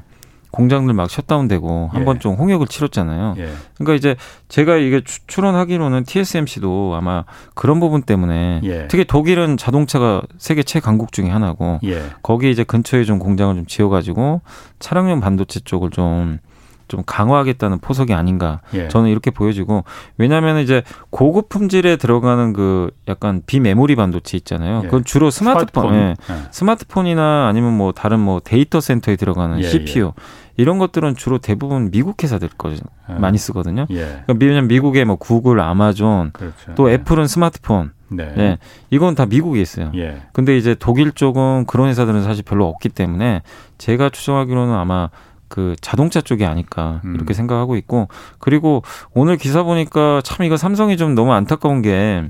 공장들 0.51 0.93
막 0.93 1.09
셧다운되고 1.09 1.89
한번 1.91 2.15
예. 2.15 2.19
좀 2.19 2.33
홍역을 2.35 2.67
치렀잖아요. 2.67 3.35
예. 3.37 3.49
그러니까 3.75 3.93
이제 3.95 4.15
제가 4.47 4.77
이게 4.77 5.01
추론하기로는 5.27 6.03
TSMC도 6.05 6.95
아마 6.95 7.23
그런 7.53 7.79
부분 7.79 8.01
때문에 8.01 8.61
예. 8.63 8.87
특히 8.87 9.05
독일은 9.05 9.57
자동차가 9.57 10.23
세계 10.37 10.63
최강국 10.63 11.11
중에 11.11 11.29
하나고 11.29 11.79
예. 11.83 12.03
거기 12.23 12.49
이제 12.49 12.63
근처에 12.63 13.03
좀 13.03 13.19
공장을 13.19 13.55
좀 13.55 13.65
지어가지고 13.65 14.41
차량용 14.79 15.19
반도체 15.19 15.59
쪽을 15.59 15.91
좀 15.91 16.39
좀 16.89 17.03
강화하겠다는 17.05 17.79
포석이 17.79 18.13
아닌가 18.13 18.59
예. 18.73 18.89
저는 18.89 19.09
이렇게 19.09 19.31
보여지고 19.31 19.85
왜냐하면 20.17 20.57
이제 20.57 20.83
고급 21.09 21.47
품질에 21.47 21.95
들어가는 21.95 22.51
그 22.51 22.91
약간 23.07 23.41
비메모리 23.45 23.95
반도체 23.95 24.35
있잖아요. 24.37 24.81
예. 24.83 24.87
그건 24.87 25.05
주로 25.05 25.29
스마트폰, 25.29 25.93
스마트폰. 25.93 25.95
예. 25.95 26.15
예. 26.33 26.47
스마트폰이나 26.51 27.47
아니면 27.47 27.77
뭐 27.77 27.93
다른 27.93 28.19
뭐 28.19 28.41
데이터 28.43 28.81
센터에 28.81 29.15
들어가는 29.15 29.61
CPU 29.63 30.11
이런 30.57 30.77
것들은 30.77 31.15
주로 31.15 31.37
대부분 31.37 31.89
미국 31.89 32.21
회사들 32.21 32.49
거 32.57 32.71
예. 32.71 33.13
많이 33.13 33.37
쓰거든요. 33.37 33.85
예. 33.91 33.95
그러니까 34.25 34.33
왜냐면 34.41 34.67
미국의 34.67 35.05
뭐 35.05 35.15
구글, 35.15 35.61
아마존, 35.61 36.31
그렇죠. 36.33 36.75
또 36.75 36.89
예. 36.89 36.95
애플은 36.95 37.27
스마트폰, 37.27 37.93
네. 38.09 38.33
예. 38.37 38.57
이건 38.89 39.15
다 39.15 39.25
미국에 39.25 39.61
있어요. 39.61 39.89
예. 39.95 40.21
근데 40.33 40.57
이제 40.57 40.75
독일 40.77 41.13
쪽은 41.13 41.65
그런 41.65 41.87
회사들은 41.87 42.23
사실 42.23 42.43
별로 42.43 42.67
없기 42.67 42.89
때문에 42.89 43.41
제가 43.77 44.09
추정하기로는 44.09 44.73
아마 44.73 45.09
그 45.49 45.75
자동차 45.81 46.21
쪽이 46.21 46.45
아닐까 46.45 47.01
음. 47.03 47.15
이렇게 47.15 47.33
생각하고 47.33 47.75
있고 47.75 48.07
그리고 48.39 48.83
오늘 49.13 49.35
기사 49.37 49.63
보니까 49.63 50.21
참 50.23 50.45
이거 50.45 50.55
삼성이 50.55 50.95
좀 50.95 51.15
너무 51.15 51.33
안타까운 51.33 51.81
게 51.81 52.23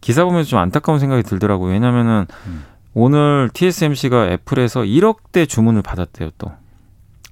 기사 0.00 0.24
보면서 0.24 0.48
좀 0.48 0.58
안타까운 0.60 0.98
생각이 0.98 1.22
들더라고요. 1.24 1.72
왜냐면은 1.72 2.26
음. 2.46 2.64
오늘 2.94 3.50
TSMC가 3.52 4.28
애플에서 4.28 4.80
1억대 4.80 5.48
주문을 5.48 5.82
받았대요, 5.82 6.30
또. 6.38 6.50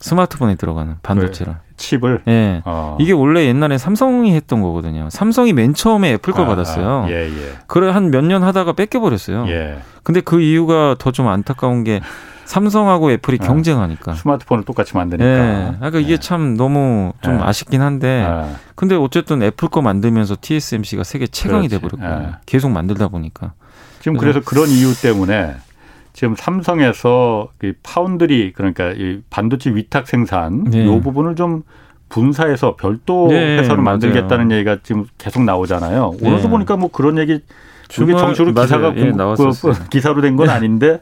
스마트폰에 0.00 0.54
들어가는 0.54 0.96
반도체를. 1.02 1.52
네. 1.54 1.58
칩을? 1.76 2.22
예. 2.28 2.30
네. 2.30 2.62
어. 2.64 2.96
이게 3.00 3.12
원래 3.12 3.46
옛날에 3.46 3.78
삼성이 3.78 4.34
했던 4.34 4.62
거거든요. 4.62 5.08
삼성이 5.10 5.52
맨 5.52 5.74
처음에 5.74 6.12
애플 6.12 6.32
걸 6.32 6.44
아, 6.44 6.48
받았어요. 6.48 7.04
아, 7.06 7.10
예, 7.10 7.26
예. 7.28 7.52
그래 7.66 7.90
한 7.90 8.10
몇 8.10 8.22
년 8.24 8.44
하다가 8.44 8.72
뺏겨 8.74 9.00
버렸어요. 9.00 9.46
예. 9.48 9.78
근데 10.04 10.20
그 10.20 10.40
이유가 10.40 10.94
더 10.98 11.10
좀 11.10 11.26
안타까운 11.26 11.82
게 11.82 12.00
삼성하고 12.48 13.12
애플이 13.12 13.38
어. 13.42 13.46
경쟁하니까. 13.46 14.14
스마트폰을 14.14 14.64
똑같이 14.64 14.96
만드니까. 14.96 15.24
네. 15.24 15.72
그러니까 15.76 15.98
이게 16.00 16.12
예. 16.12 16.16
참 16.16 16.56
너무 16.56 17.12
좀 17.20 17.34
예. 17.34 17.42
아쉽긴 17.42 17.82
한데. 17.82 18.26
예. 18.26 18.56
근데 18.74 18.94
어쨌든 18.94 19.42
애플 19.42 19.68
거 19.68 19.82
만들면서 19.82 20.36
TSMC가 20.40 21.04
세계 21.04 21.26
최강이 21.26 21.68
돼 21.68 21.78
버렸고 21.78 22.02
계속 22.46 22.70
만들다 22.70 23.08
보니까. 23.08 23.52
지금 24.00 24.16
그래서, 24.16 24.40
그래서 24.40 24.48
그런 24.48 24.68
이유 24.70 24.94
때문에 24.94 25.56
지금 26.14 26.34
삼성에서 26.36 27.48
그 27.58 27.74
파운드리 27.82 28.52
그러니까 28.54 28.92
이 28.92 29.20
반도체 29.28 29.70
위탁 29.70 30.08
생산 30.08 30.64
네. 30.64 30.84
이 30.86 31.00
부분을 31.00 31.36
좀 31.36 31.62
분사해서 32.08 32.76
별도 32.76 33.28
네, 33.28 33.58
회사로 33.58 33.82
만들겠다는 33.82 34.50
얘기가 34.52 34.78
지금 34.82 35.04
계속 35.18 35.42
나오잖아요. 35.44 36.14
네. 36.18 36.28
오늘도 36.28 36.48
보니까 36.48 36.76
뭐 36.76 36.90
그런 36.90 37.18
얘기 37.18 37.40
그게 37.94 38.12
정식으로 38.12 38.54
기사가 38.54 38.94
예, 38.96 39.12
그, 39.12 39.36
그, 39.36 39.88
기사로 39.90 40.22
된 40.22 40.36
건 40.36 40.48
아닌데 40.48 41.00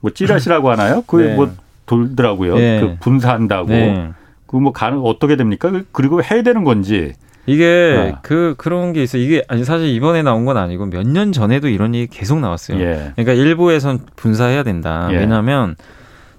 뭐 0.00 0.10
찌라시라고 0.12 0.70
하나요? 0.72 1.02
그게 1.06 1.24
네. 1.28 1.34
뭐 1.34 1.50
돌더라고요. 1.86 2.54
네. 2.56 2.80
그 2.80 2.96
분사한다고. 3.00 3.68
네. 3.68 4.10
그뭐 4.46 4.72
가능 4.72 5.00
어떻게 5.04 5.36
됩니까? 5.36 5.70
그리고 5.92 6.22
해야 6.22 6.42
되는 6.42 6.64
건지. 6.64 7.12
이게 7.46 8.12
어. 8.14 8.18
그 8.22 8.54
그런 8.58 8.92
게 8.92 9.02
있어. 9.02 9.16
이게 9.16 9.42
아니 9.48 9.64
사실 9.64 9.88
이번에 9.88 10.22
나온 10.22 10.44
건 10.44 10.56
아니고 10.58 10.84
몇 10.86 11.02
년 11.06 11.32
전에도 11.32 11.68
이런 11.68 11.94
얘기 11.94 12.06
계속 12.06 12.40
나왔어요. 12.40 12.78
예. 12.78 13.12
그러니까 13.16 13.32
일부에선 13.32 14.00
분사해야 14.16 14.62
된다. 14.64 15.08
예. 15.12 15.16
왜냐하면 15.16 15.76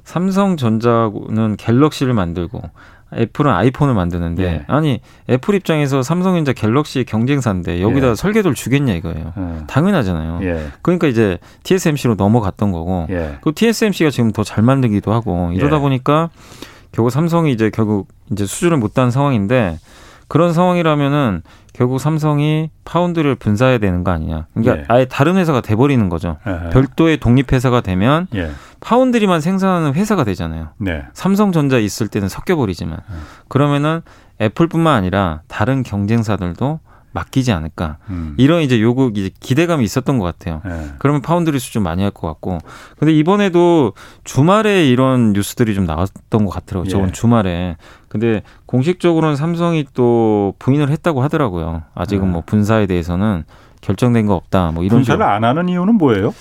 삼성전자는 0.03 1.55
갤럭시를 1.57 2.13
만들고 2.13 2.61
애플은 3.15 3.51
아이폰을 3.51 3.93
만드는데 3.93 4.43
예. 4.43 4.63
아니 4.67 5.01
애플 5.29 5.55
입장에서 5.55 6.03
삼성전자 6.03 6.53
갤럭시 6.53 7.03
경쟁사인데 7.03 7.81
여기다 7.81 8.11
예. 8.11 8.15
설계도를 8.15 8.55
주겠냐 8.55 8.93
이거예요. 8.93 9.33
예. 9.37 9.65
당연하잖아요. 9.67 10.39
예. 10.43 10.67
그러니까 10.81 11.07
이제 11.07 11.37
TSMC로 11.63 12.15
넘어갔던 12.15 12.71
거고 12.71 13.07
예. 13.09 13.37
그 13.41 13.53
TSMC가 13.53 14.09
지금 14.11 14.31
더 14.31 14.43
잘 14.43 14.63
만들기도 14.63 15.13
하고 15.13 15.51
이러다 15.53 15.77
예. 15.77 15.79
보니까 15.79 16.29
결국 16.91 17.11
삼성이 17.11 17.51
이제 17.51 17.69
결국 17.69 18.07
이제 18.31 18.45
수준을 18.45 18.77
못딴 18.77 19.11
상황인데 19.11 19.77
그런 20.29 20.53
상황이라면은 20.53 21.41
결국 21.73 21.99
삼성이 21.99 22.69
파운드를 22.85 23.35
분사해야 23.35 23.79
되는 23.79 24.03
거 24.03 24.11
아니냐. 24.11 24.45
그러니까 24.53 24.77
예. 24.77 24.85
아예 24.87 25.05
다른 25.05 25.37
회사가 25.37 25.61
돼버리는 25.61 26.07
거죠. 26.07 26.37
예. 26.47 26.69
별도의 26.69 27.17
독립회사가 27.17 27.81
되면 27.81 28.27
예. 28.35 28.51
파운드리만 28.79 29.41
생산하는 29.41 29.93
회사가 29.93 30.23
되잖아요. 30.23 30.69
네. 30.77 31.03
삼성전자 31.13 31.79
있을 31.79 32.07
때는 32.07 32.29
섞여버리지만 32.29 32.97
예. 32.97 33.15
그러면은 33.47 34.01
애플뿐만 34.39 34.93
아니라 34.95 35.41
다른 35.47 35.83
경쟁사들도 35.83 36.79
맡기지 37.11 37.51
않을까 37.51 37.97
음. 38.09 38.35
이런 38.37 38.61
이제 38.61 38.79
요구 38.81 39.11
이제 39.15 39.31
기대감이 39.39 39.83
있었던 39.83 40.19
것 40.19 40.25
같아요. 40.25 40.61
네. 40.65 40.89
그러면 40.99 41.21
파운드리 41.21 41.57
수준 41.59 41.81
많이 41.83 42.03
할 42.03 42.11
것 42.11 42.27
같고 42.27 42.59
근데 42.97 43.13
이번에도 43.13 43.93
주말에 44.23 44.87
이런 44.87 45.33
뉴스들이 45.33 45.73
좀 45.75 45.85
나왔던 45.85 46.45
것 46.45 46.49
같더라고요. 46.49 46.85
예. 46.87 46.89
저번 46.89 47.11
주말에 47.13 47.77
근데 48.07 48.41
공식적으로는 48.65 49.35
삼성이 49.35 49.85
또 49.93 50.53
부인을 50.59 50.89
했다고 50.89 51.21
하더라고요. 51.23 51.83
아직은 51.95 52.25
네. 52.27 52.31
뭐 52.31 52.43
분사에 52.45 52.85
대해서는 52.87 53.43
결정된 53.81 54.25
거 54.25 54.35
없다. 54.35 54.71
뭐 54.71 54.83
이런 54.83 54.97
분사를 54.99 55.23
안 55.23 55.43
하는 55.43 55.69
이유는 55.69 55.95
뭐예요? 55.95 56.33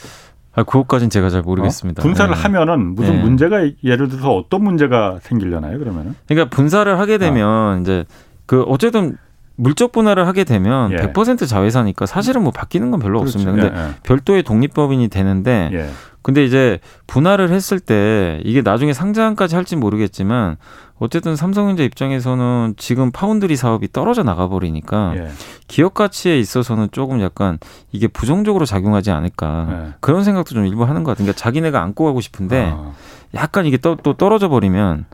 아, 0.54 0.64
그것까지는 0.64 1.08
제가 1.10 1.30
잘 1.30 1.42
모르겠습니다. 1.42 2.00
어? 2.00 2.02
분사를 2.02 2.34
네. 2.34 2.40
하면은 2.40 2.94
무슨 2.94 3.16
네. 3.16 3.22
문제가 3.22 3.58
예를 3.84 4.08
들어서 4.08 4.34
어떤 4.34 4.64
문제가 4.64 5.18
생기려나요? 5.22 5.78
그러면은? 5.78 6.14
그러니까 6.26 6.50
분사를 6.54 6.98
하게 6.98 7.18
되면 7.18 7.46
아. 7.46 7.78
이제 7.80 8.04
그 8.46 8.62
어쨌든 8.62 9.16
물적 9.58 9.90
분할을 9.90 10.26
하게 10.26 10.44
되면 10.44 10.92
예. 10.92 10.96
100% 10.96 11.46
자회사니까 11.46 12.06
사실은 12.06 12.42
뭐 12.42 12.52
바뀌는 12.52 12.92
건 12.92 13.00
별로 13.00 13.18
그렇지. 13.18 13.38
없습니다. 13.38 13.68
근데 13.68 13.76
예, 13.76 13.88
예. 13.88 13.94
별도의 14.04 14.44
독립법인이 14.44 15.08
되는데 15.08 15.68
예. 15.72 15.90
근데 16.22 16.44
이제 16.44 16.78
분할을 17.08 17.50
했을 17.50 17.80
때 17.80 18.40
이게 18.44 18.62
나중에 18.62 18.92
상장까지 18.92 19.56
할지 19.56 19.74
모르겠지만 19.76 20.56
어쨌든 20.98 21.36
삼성전자 21.36 21.82
입장에서는 21.82 22.74
지금 22.76 23.10
파운드리 23.10 23.56
사업이 23.56 23.92
떨어져 23.92 24.22
나가 24.22 24.48
버리니까 24.48 25.14
예. 25.16 25.28
기업 25.66 25.94
가치에 25.94 26.38
있어서는 26.38 26.88
조금 26.92 27.20
약간 27.20 27.58
이게 27.90 28.06
부정적으로 28.06 28.64
작용하지 28.64 29.10
않을까 29.10 29.66
예. 29.70 29.94
그런 30.00 30.22
생각도 30.22 30.54
좀 30.54 30.66
일부 30.66 30.84
하는 30.84 31.02
것 31.02 31.12
같아요. 31.12 31.24
그러니까 31.24 31.36
자기네가 31.36 31.82
안고 31.82 32.04
가고 32.04 32.20
싶은데 32.20 32.70
아. 32.72 32.92
약간 33.34 33.66
이게 33.66 33.76
또, 33.76 33.96
또 33.96 34.14
떨어져 34.14 34.48
버리면 34.48 35.06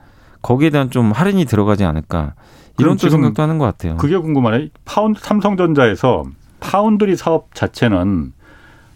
거기에 0.43 0.69
대한 0.69 0.91
좀 0.91 1.13
할인이 1.13 1.47
들어가지 1.47 1.85
않을까. 1.85 2.35
이런 2.79 2.97
또 2.97 3.09
생각도 3.09 3.43
하는 3.43 3.59
것 3.59 3.65
같아요. 3.67 3.97
그게 3.97 4.17
궁금하네. 4.17 4.71
파운드 4.85 5.21
삼성전자에서 5.21 6.25
파운드리 6.61 7.17
사업 7.17 7.55
자체는 7.55 8.33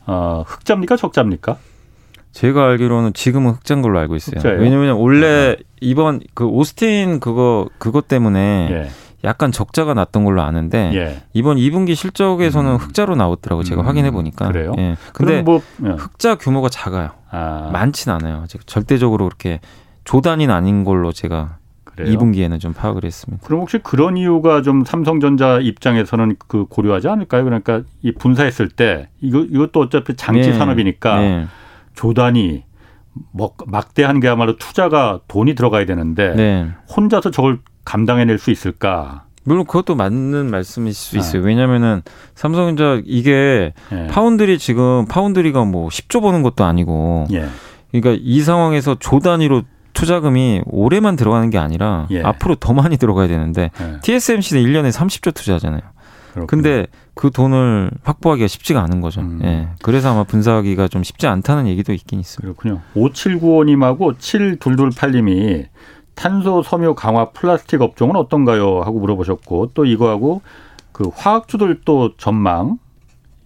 어, 0.06 0.42
흑자입니까 0.46 0.96
적자입니까? 0.96 1.58
제가 2.32 2.64
알기로는 2.64 3.12
지금은 3.14 3.52
흑자인 3.52 3.82
걸로 3.82 3.98
알고 3.98 4.16
있어요. 4.16 4.36
흑자예요? 4.36 4.60
왜냐면 4.60 4.96
원래 4.96 5.56
네. 5.56 5.64
이번 5.80 6.20
그 6.34 6.44
오스틴 6.46 7.20
그거 7.20 7.68
그것 7.78 8.08
때문에 8.08 8.68
예. 8.70 8.88
약간 9.24 9.50
적자가 9.50 9.94
났던 9.94 10.24
걸로 10.24 10.42
아는데 10.42 10.92
예. 10.94 11.22
이번 11.32 11.56
2분기 11.56 11.94
실적에서는 11.94 12.72
음. 12.72 12.76
흑자로 12.76 13.16
나오더라고 13.16 13.60
요 13.60 13.64
제가 13.64 13.82
음. 13.82 13.86
확인해 13.86 14.10
보니까. 14.10 14.48
그래요? 14.48 14.72
예. 14.78 14.96
근데 15.12 15.42
뭐, 15.42 15.60
예. 15.84 15.90
흑자 15.90 16.36
규모가 16.36 16.68
작아요. 16.68 17.10
아. 17.30 17.70
많진 17.72 18.12
않아요. 18.12 18.44
절대적으로 18.66 19.24
그렇게 19.24 19.60
조단위는 20.04 20.54
아닌 20.54 20.84
걸로 20.84 21.12
제가 21.12 21.58
그래요? 21.98 22.16
2분기에는 22.16 22.60
좀 22.60 22.72
파악을 22.72 23.04
했습니다. 23.04 23.44
그럼 23.46 23.60
혹시 23.62 23.78
그런 23.78 24.16
이유가 24.16 24.62
좀 24.62 24.84
삼성전자 24.84 25.58
입장에서는 25.58 26.36
그 26.46 26.66
고려하지 26.66 27.08
않을까요? 27.08 27.44
그러니까 27.44 27.82
이 28.02 28.12
분사했을 28.12 28.68
때 28.68 29.08
이거 29.20 29.40
이것도 29.40 29.80
어차피 29.80 30.14
장치 30.14 30.50
네. 30.50 30.56
산업이니까 30.56 31.18
네. 31.18 31.46
조단이 31.94 32.64
뭐 33.32 33.54
막대한 33.66 34.20
게야말로 34.20 34.56
투자가 34.56 35.20
돈이 35.28 35.54
들어가야 35.54 35.86
되는데 35.86 36.34
네. 36.34 36.70
혼자서 36.94 37.30
저걸 37.30 37.58
감당해낼 37.84 38.38
수 38.38 38.50
있을까? 38.50 39.24
물론 39.44 39.64
그것도 39.64 39.94
맞는 39.94 40.50
말씀일 40.50 40.92
수 40.92 41.14
네. 41.14 41.20
있어요. 41.20 41.42
왜냐면은 41.42 42.02
삼성전자 42.34 43.00
이게 43.06 43.72
예. 43.92 44.06
파운드리 44.08 44.58
지금 44.58 45.06
파운드리가 45.06 45.64
뭐 45.64 45.88
10조 45.88 46.20
버는 46.20 46.42
것도 46.42 46.64
아니고 46.64 47.26
예. 47.32 47.46
그러니까 47.90 48.22
이 48.22 48.40
상황에서 48.40 48.96
조 48.98 49.20
단위로 49.20 49.62
투자금이 49.98 50.62
올해만 50.66 51.16
들어가는 51.16 51.50
게 51.50 51.58
아니라 51.58 52.06
예. 52.12 52.22
앞으로 52.22 52.54
더 52.54 52.72
많이 52.72 52.96
들어가야 52.96 53.26
되는데 53.26 53.72
예. 53.80 54.00
TSMC는 54.00 54.62
1년에 54.62 54.92
30조 54.92 55.34
투자하잖아요. 55.34 55.80
그렇군요. 56.34 56.46
근데 56.46 56.86
그 57.14 57.32
돈을 57.32 57.90
확보하기가 58.04 58.46
쉽지가 58.46 58.80
않은 58.84 59.00
거죠. 59.00 59.22
음. 59.22 59.40
예. 59.42 59.68
그래서 59.82 60.12
아마 60.12 60.22
분사하기가 60.22 60.86
좀 60.86 61.02
쉽지 61.02 61.26
않다는 61.26 61.66
얘기도 61.66 61.92
있긴 61.92 62.20
있습니다. 62.20 62.42
그렇군요. 62.42 62.80
5795님하고 62.94 64.16
7228님이 64.16 65.66
탄소 66.14 66.62
섬유 66.62 66.94
강화 66.94 67.30
플라스틱 67.30 67.82
업종은 67.82 68.14
어떤가요? 68.14 68.82
하고 68.82 69.00
물어보셨고 69.00 69.72
또 69.74 69.84
이거하고 69.84 70.42
그 70.92 71.10
화학 71.12 71.48
주들 71.48 71.80
또 71.84 72.16
전망 72.16 72.78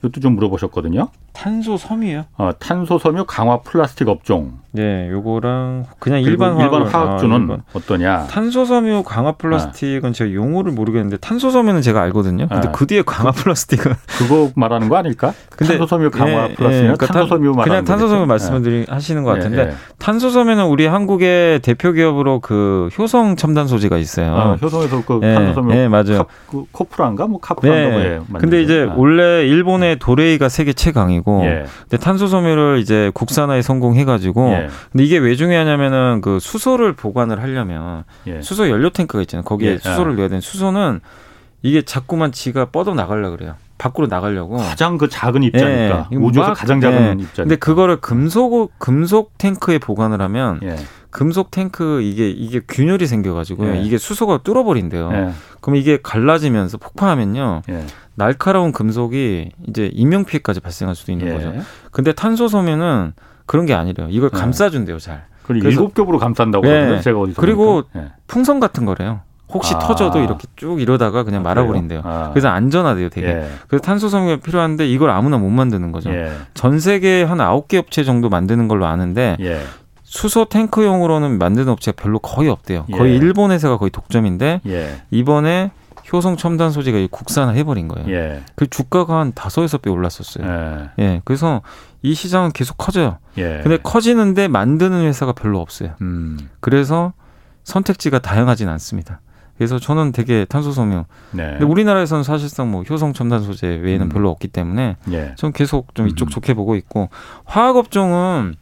이것도 0.00 0.20
좀 0.20 0.34
물어보셨거든요. 0.34 1.08
탄소 1.32 1.78
섬유요? 1.78 2.26
어, 2.36 2.50
탄소 2.58 2.98
섬유 2.98 3.24
강화 3.26 3.60
플라스틱 3.62 4.08
업종. 4.08 4.61
네, 4.74 5.10
요거랑 5.10 5.84
그냥 5.98 6.22
일반 6.22 6.54
화학, 6.54 6.64
일반 6.64 6.82
화학주는 6.86 7.50
아, 7.50 7.56
어떠냐? 7.74 8.26
탄소 8.30 8.64
섬유 8.64 9.02
강화 9.02 9.32
플라스틱은 9.32 10.10
아. 10.10 10.12
제가 10.12 10.32
용어를 10.32 10.72
모르겠는데 10.72 11.18
탄소 11.18 11.50
섬유는 11.50 11.82
제가 11.82 12.00
알거든요. 12.00 12.48
근데 12.48 12.68
아. 12.68 12.72
그 12.72 12.86
뒤에 12.86 13.02
강화 13.02 13.32
플라스틱은 13.32 13.92
그거 14.18 14.50
말하는 14.56 14.88
거 14.88 14.96
아닐까? 14.96 15.34
근데 15.50 15.76
탄소 15.76 15.86
섬유 15.86 16.10
강화 16.10 16.48
예, 16.48 16.54
플라스틱 16.54 16.78
예, 16.78 16.82
그러니까 16.84 17.06
탄소 17.06 17.28
섬유 17.28 17.50
말하는 17.50 17.64
그냥 17.64 17.84
탄소 17.84 18.08
섬유 18.08 18.24
말씀을 18.24 18.72
예. 18.72 18.86
하시는 18.88 19.22
것 19.22 19.34
같은데 19.34 19.58
예, 19.58 19.66
예. 19.66 19.74
탄소 19.98 20.30
섬유는 20.30 20.64
우리 20.64 20.86
한국의 20.86 21.60
대표 21.60 21.92
기업으로 21.92 22.40
그 22.40 22.88
효성 22.98 23.36
첨단 23.36 23.66
소재가 23.66 23.98
있어요. 23.98 24.34
아, 24.34 24.54
효성에서 24.54 25.02
그 25.04 25.20
예, 25.22 25.34
탄소 25.34 25.52
섬유 25.52 25.74
예, 25.74 25.88
맞아요. 25.88 26.24
그 26.48 26.64
코프란가 26.72 27.26
뭐 27.26 27.40
카프란가 27.40 27.98
네. 27.98 28.20
뭐 28.26 28.40
근데 28.40 28.62
이제 28.62 28.86
아. 28.88 28.94
원래 28.96 29.46
일본의 29.46 29.98
도레이가 29.98 30.48
세계 30.48 30.72
최강이고 30.72 31.40
근데 31.42 32.02
탄소 32.02 32.26
섬유를 32.26 32.78
이제 32.80 33.10
국산화에 33.12 33.60
성공해 33.60 34.06
가지고 34.06 34.61
근데 34.90 35.04
이게 35.04 35.18
왜 35.18 35.34
중요하냐면은 35.34 36.20
그 36.20 36.38
수소를 36.40 36.94
보관을 36.94 37.40
하려면 37.42 38.04
예. 38.26 38.42
수소 38.42 38.68
연료 38.68 38.90
탱크가 38.90 39.22
있잖아요. 39.22 39.44
거기에 39.44 39.72
예. 39.72 39.78
수소를 39.78 40.16
넣어야 40.16 40.28
되는 40.28 40.40
수소는 40.40 41.00
이게 41.62 41.82
자꾸만 41.82 42.32
지가 42.32 42.66
뻗어 42.66 42.94
나가려 42.94 43.30
그래요. 43.30 43.54
밖으로 43.78 44.06
나가려고 44.06 44.56
가장 44.58 44.96
그 44.96 45.08
작은 45.08 45.42
입자니까 45.42 46.08
예. 46.12 46.16
우주에서 46.16 46.52
가장 46.54 46.80
작은 46.80 47.18
예. 47.20 47.22
입자. 47.22 47.42
근데 47.42 47.56
그거를 47.56 48.00
금속 48.00 48.78
금속 48.78 49.36
탱크에 49.38 49.78
보관을 49.78 50.20
하면 50.22 50.60
예. 50.62 50.76
금속 51.10 51.50
탱크 51.50 52.00
이게 52.00 52.30
이게 52.30 52.60
균열이 52.66 53.06
생겨가지고 53.06 53.76
예. 53.76 53.82
이게 53.82 53.98
수소가 53.98 54.38
뚫어버린대요. 54.44 55.10
예. 55.12 55.30
그럼 55.60 55.76
이게 55.76 55.98
갈라지면서 56.02 56.78
폭파하면요. 56.78 57.62
예. 57.70 57.84
날카로운 58.14 58.72
금속이 58.72 59.50
이제 59.68 59.90
인명 59.92 60.24
피해까지 60.24 60.60
발생할 60.60 60.94
수도 60.94 61.12
있는 61.12 61.28
예. 61.28 61.32
거죠. 61.32 61.52
근데 61.90 62.12
탄소 62.12 62.46
소면은 62.48 63.14
그런 63.52 63.66
게 63.66 63.74
아니래요. 63.74 64.08
이걸 64.10 64.30
예. 64.32 64.38
감싸준대요, 64.38 64.98
잘. 64.98 65.24
그래서 65.42 65.68
일곱 65.68 65.92
겹으로 65.92 66.18
감싼다고 66.18 66.66
예. 66.66 67.02
제가 67.02 67.20
어디서 67.20 67.38
그리고 67.38 67.82
풍선 68.26 68.60
같은 68.60 68.86
거래요. 68.86 69.20
혹시 69.50 69.74
아. 69.74 69.78
터져도 69.78 70.20
이렇게 70.20 70.48
쭉 70.56 70.80
이러다가 70.80 71.22
그냥 71.22 71.40
아, 71.40 71.44
말아버린대요. 71.50 72.00
아. 72.02 72.30
그래서 72.32 72.48
안전하대요, 72.48 73.10
되게. 73.10 73.26
예. 73.26 73.48
그래서 73.68 73.82
탄소 73.82 74.08
섬유가 74.08 74.36
필요한데 74.36 74.88
이걸 74.88 75.10
아무나 75.10 75.36
못 75.36 75.50
만드는 75.50 75.92
거죠. 75.92 76.10
예. 76.14 76.32
전 76.54 76.80
세계 76.80 77.24
한 77.24 77.42
아홉 77.42 77.68
개 77.68 77.76
업체 77.76 78.04
정도 78.04 78.30
만드는 78.30 78.68
걸로 78.68 78.86
아는데 78.86 79.36
예. 79.40 79.60
수소 80.02 80.46
탱크용으로는 80.46 81.36
만드는 81.36 81.68
업체가 81.68 82.02
별로 82.02 82.20
거의 82.20 82.48
없대요. 82.48 82.86
거의 82.94 83.12
예. 83.12 83.16
일본 83.18 83.50
회사가 83.50 83.76
거의 83.76 83.90
독점인데 83.90 84.62
예. 84.66 85.02
이번에 85.10 85.72
효성 86.10 86.38
첨단 86.38 86.70
소재가 86.70 87.06
국산화 87.10 87.52
해버린 87.52 87.88
거예요. 87.88 88.10
예. 88.10 88.42
그 88.54 88.66
주가가 88.66 89.18
한 89.18 89.32
다섯 89.34 89.62
여섯 89.62 89.82
배 89.82 89.90
올랐었어요. 89.90 90.46
예. 90.98 91.04
예. 91.04 91.20
그래서 91.26 91.60
이 92.02 92.14
시장은 92.14 92.52
계속 92.52 92.76
커져요. 92.76 93.18
예. 93.38 93.60
근데 93.62 93.78
커지는데 93.78 94.48
만드는 94.48 95.04
회사가 95.04 95.32
별로 95.32 95.60
없어요. 95.60 95.94
음. 96.00 96.38
그래서 96.60 97.12
선택지가 97.64 98.18
다양하진 98.18 98.68
않습니다. 98.68 99.20
그래서 99.56 99.78
저는 99.78 100.10
되게 100.12 100.44
탄소 100.44 100.72
섬유. 100.72 101.04
네. 101.30 101.50
근데 101.50 101.64
우리나라에서는 101.64 102.24
사실상 102.24 102.70
뭐 102.70 102.82
효성 102.82 103.12
첨단 103.12 103.42
소재 103.42 103.68
외에는 103.68 104.06
음. 104.06 104.08
별로 104.08 104.30
없기 104.30 104.48
때문에 104.48 104.96
예. 105.12 105.34
저는 105.36 105.52
계속 105.52 105.94
좀 105.94 106.08
이쪽 106.08 106.28
음. 106.28 106.30
좋게 106.30 106.54
보고 106.54 106.74
있고 106.74 107.08
화학 107.44 107.76
업종은 107.76 108.56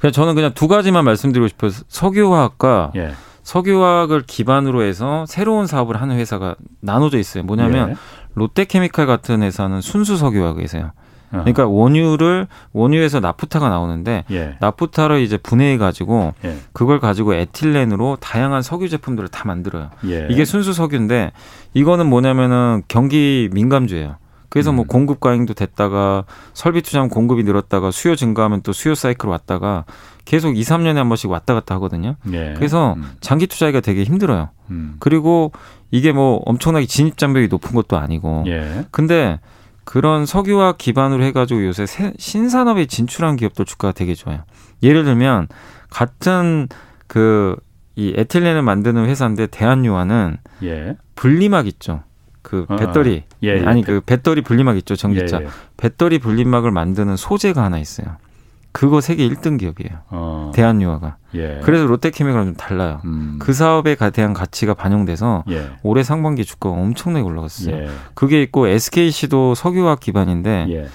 그냥 0.00 0.12
저는 0.12 0.34
그냥 0.34 0.52
두 0.54 0.66
가지만 0.66 1.04
말씀드리고 1.04 1.46
싶어요. 1.48 1.70
석유화학과 1.88 2.92
예. 2.96 3.12
석유화학을 3.44 4.22
기반으로 4.22 4.82
해서 4.82 5.24
새로운 5.28 5.68
사업을 5.68 6.00
하는 6.00 6.16
회사가 6.16 6.56
나눠져 6.80 7.18
있어요. 7.18 7.44
뭐냐면 7.44 7.90
예. 7.90 7.94
롯데케미칼 8.34 9.06
같은 9.06 9.42
회사는 9.42 9.80
순수 9.82 10.16
석유화학 10.16 10.58
회사예요. 10.58 10.90
그러니까 11.30 11.66
원유를 11.66 12.46
원유에서 12.72 13.20
나프타가 13.20 13.68
나오는데 13.68 14.24
예. 14.30 14.56
나프타를 14.60 15.20
이제 15.20 15.36
분해해 15.36 15.78
가지고 15.78 16.34
예. 16.44 16.56
그걸 16.72 17.00
가지고 17.00 17.34
에틸렌으로 17.34 18.18
다양한 18.20 18.62
석유 18.62 18.88
제품들을 18.88 19.28
다 19.28 19.44
만들어요. 19.46 19.90
예. 20.06 20.28
이게 20.30 20.44
순수 20.44 20.72
석유인데 20.72 21.32
이거는 21.74 22.06
뭐냐면은 22.06 22.82
경기 22.88 23.48
민감주예요. 23.52 24.16
그래서 24.48 24.72
뭐 24.72 24.84
음. 24.84 24.86
공급 24.86 25.20
과잉도 25.20 25.54
됐다가 25.54 26.24
설비 26.54 26.80
투자하면 26.80 27.10
공급이 27.10 27.42
늘었다가 27.42 27.90
수요 27.90 28.16
증가하면 28.16 28.62
또 28.62 28.72
수요 28.72 28.94
사이클 28.94 29.28
왔다가 29.28 29.84
계속 30.24 30.56
2, 30.56 30.62
3년에 30.62 30.94
한 30.94 31.08
번씩 31.08 31.30
왔다 31.30 31.52
갔다 31.52 31.74
하거든요. 31.74 32.16
예. 32.32 32.54
그래서 32.56 32.94
음. 32.94 33.10
장기 33.20 33.46
투자하기가 33.46 33.80
되게 33.80 34.04
힘들어요. 34.04 34.48
음. 34.70 34.96
그리고 34.98 35.52
이게 35.90 36.12
뭐 36.12 36.40
엄청나게 36.46 36.86
진입 36.86 37.18
장벽이 37.18 37.48
높은 37.48 37.74
것도 37.74 37.98
아니고. 37.98 38.44
예. 38.46 38.86
근데 38.90 39.40
그런 39.86 40.26
석유화 40.26 40.74
기반으로 40.76 41.24
해가지고 41.24 41.64
요새 41.64 41.86
새, 41.86 42.12
신산업에 42.18 42.84
진출한 42.84 43.36
기업들 43.36 43.64
주가가 43.64 43.92
되게 43.92 44.14
좋아요. 44.14 44.44
예를 44.82 45.04
들면 45.04 45.48
같은 45.88 46.68
그 47.06 47.56
이 47.96 48.12
에틸렌을 48.14 48.62
만드는 48.62 49.06
회사인데 49.06 49.46
대한유화는 49.46 50.36
예. 50.64 50.96
분리막 51.14 51.66
있죠. 51.66 52.02
그 52.42 52.66
어, 52.68 52.76
배터리 52.76 53.24
어, 53.26 53.36
예, 53.42 53.58
예. 53.58 53.64
아니 53.64 53.82
그 53.82 54.00
배터리 54.04 54.42
분리막 54.42 54.76
있죠 54.76 54.94
전기차 54.94 55.40
예, 55.40 55.44
예. 55.44 55.48
배터리 55.78 56.18
분리막을 56.18 56.70
만드는 56.70 57.16
소재가 57.16 57.64
하나 57.64 57.78
있어요. 57.78 58.18
그거 58.76 59.00
세계 59.00 59.26
1등 59.26 59.58
기업이에요. 59.58 60.00
어. 60.10 60.52
대한유화가. 60.54 61.16
예. 61.34 61.60
그래서 61.64 61.86
롯데케미칼은 61.86 62.44
좀 62.44 62.54
달라요. 62.56 63.00
음. 63.06 63.36
그 63.38 63.54
사업에 63.54 63.96
대한 64.10 64.34
가치가 64.34 64.74
반영돼서 64.74 65.44
예. 65.48 65.70
올해 65.82 66.02
상반기 66.02 66.44
주가가 66.44 66.76
엄청나게 66.76 67.24
올라갔어요. 67.24 67.74
예. 67.74 67.88
그게 68.12 68.42
있고 68.42 68.66
SKC도 68.66 69.54
석유화학 69.54 70.00
기반인데 70.00 70.66
예. 70.68 70.88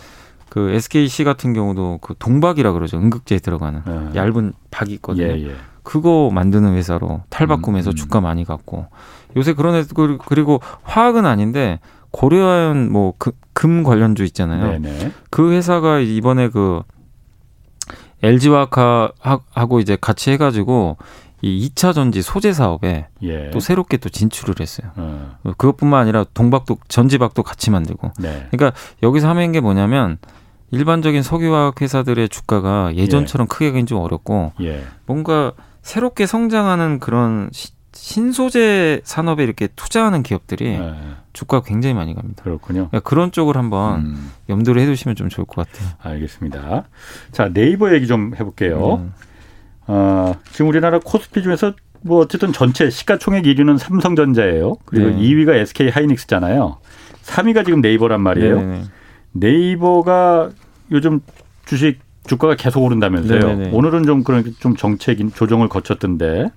그 0.48 0.70
SKC 0.70 1.24
같은 1.24 1.54
경우도 1.54 1.98
그 2.04 2.14
동박이라 2.20 2.72
그러죠. 2.74 2.98
응급제에 2.98 3.40
들어가는 3.40 3.82
예. 3.88 4.16
얇은 4.16 4.54
박이 4.70 4.94
있거든요. 4.96 5.26
예, 5.26 5.56
그거 5.82 6.30
만드는 6.32 6.76
회사로 6.76 7.24
탈바꿈해서 7.30 7.90
음, 7.90 7.94
음. 7.94 7.96
주가 7.96 8.22
많이 8.22 8.46
갔고 8.46 8.86
요새 9.36 9.54
그런 9.54 9.74
애 9.74 9.84
그리고 10.28 10.62
화학은 10.84 11.26
아닌데 11.26 11.80
고려아연 12.12 12.92
뭐금 12.92 13.82
관련주 13.84 14.24
있잖아요. 14.26 14.80
네네. 14.80 15.14
그 15.32 15.52
회사가 15.52 15.98
이번에 15.98 16.50
그 16.50 16.84
LG화학하고 18.24 19.80
이제 19.80 19.98
같이 20.00 20.32
해가지고 20.32 20.98
이 21.42 21.70
2차 21.70 21.94
전지 21.94 22.22
소재 22.22 22.54
사업에 22.54 23.08
예. 23.24 23.50
또 23.50 23.60
새롭게 23.60 23.98
또 23.98 24.10
진출을 24.10 24.56
했어요. 24.60 24.92
어. 24.96 25.38
그것뿐만 25.44 26.02
아니라 26.02 26.24
동박도 26.34 26.78
전지박도 26.88 27.42
같이 27.42 27.72
만들고. 27.72 28.12
네. 28.20 28.48
그러니까 28.52 28.80
여기서 29.02 29.28
하는 29.28 29.52
게 29.52 29.60
뭐냐면 29.60 30.20
일반적인 30.70 31.24
석유화학 31.24 31.82
회사들의 31.82 32.30
주가가 32.30 32.96
예전처럼 32.96 33.46
예. 33.46 33.48
크게 33.50 33.72
가긴 33.72 33.86
좀 33.88 34.00
어렵고 34.00 34.54
예. 34.62 34.84
뭔가 35.06 35.54
새롭게 35.82 36.28
성장하는 36.28 37.00
그런 37.00 37.50
시, 37.52 37.72
신소재 37.94 39.02
산업에 39.04 39.44
이렇게 39.44 39.68
투자하는 39.76 40.24
기업들이 40.24 40.78
네. 40.78 40.94
주가가 41.34 41.66
굉장히 41.66 41.94
많이 41.94 42.14
갑니다. 42.14 42.44
그렇군요. 42.44 42.88
그러니까 42.90 43.00
그런 43.02 43.32
쪽을 43.32 43.58
한번 43.58 44.02
음. 44.02 44.32
염두를 44.50 44.82
해두시면 44.82 45.16
좀 45.16 45.30
좋을 45.30 45.46
것 45.46 45.68
같아요. 45.68 45.90
알겠습니다. 46.02 46.86
자 47.32 47.50
네이버 47.54 47.94
얘기 47.94 48.08
좀 48.08 48.34
해볼게요. 48.34 48.96
음. 48.96 49.14
어, 49.88 50.34
지금 50.52 50.70
우리나라 50.70 51.00
코스피 51.00 51.44
중에서 51.44 51.74
뭐 52.02 52.20
어쨌든 52.20 52.52
전체 52.54 52.90
시가총액 52.90 53.44
1위는 53.44 53.78
삼성전자예요. 53.78 54.78
그리고 54.86 55.10
네. 55.10 55.18
2위가 55.18 55.54
SK 55.56 55.90
하이닉스잖아요. 55.90 56.78
3위가 57.24 57.66
지금 57.66 57.82
네이버란 57.82 58.22
말이에요. 58.22 58.60
네네. 58.60 58.84
네이버가 59.34 60.50
요즘 60.92 61.20
주식 61.66 62.00
주가가 62.26 62.56
계속 62.56 62.84
오른다면서요. 62.84 63.40
네네. 63.40 63.70
오늘은 63.74 64.04
좀 64.04 64.24
그런 64.24 64.44
좀 64.60 64.76
정책 64.76 65.18
조정을 65.36 65.70
거쳤던데 65.70 66.52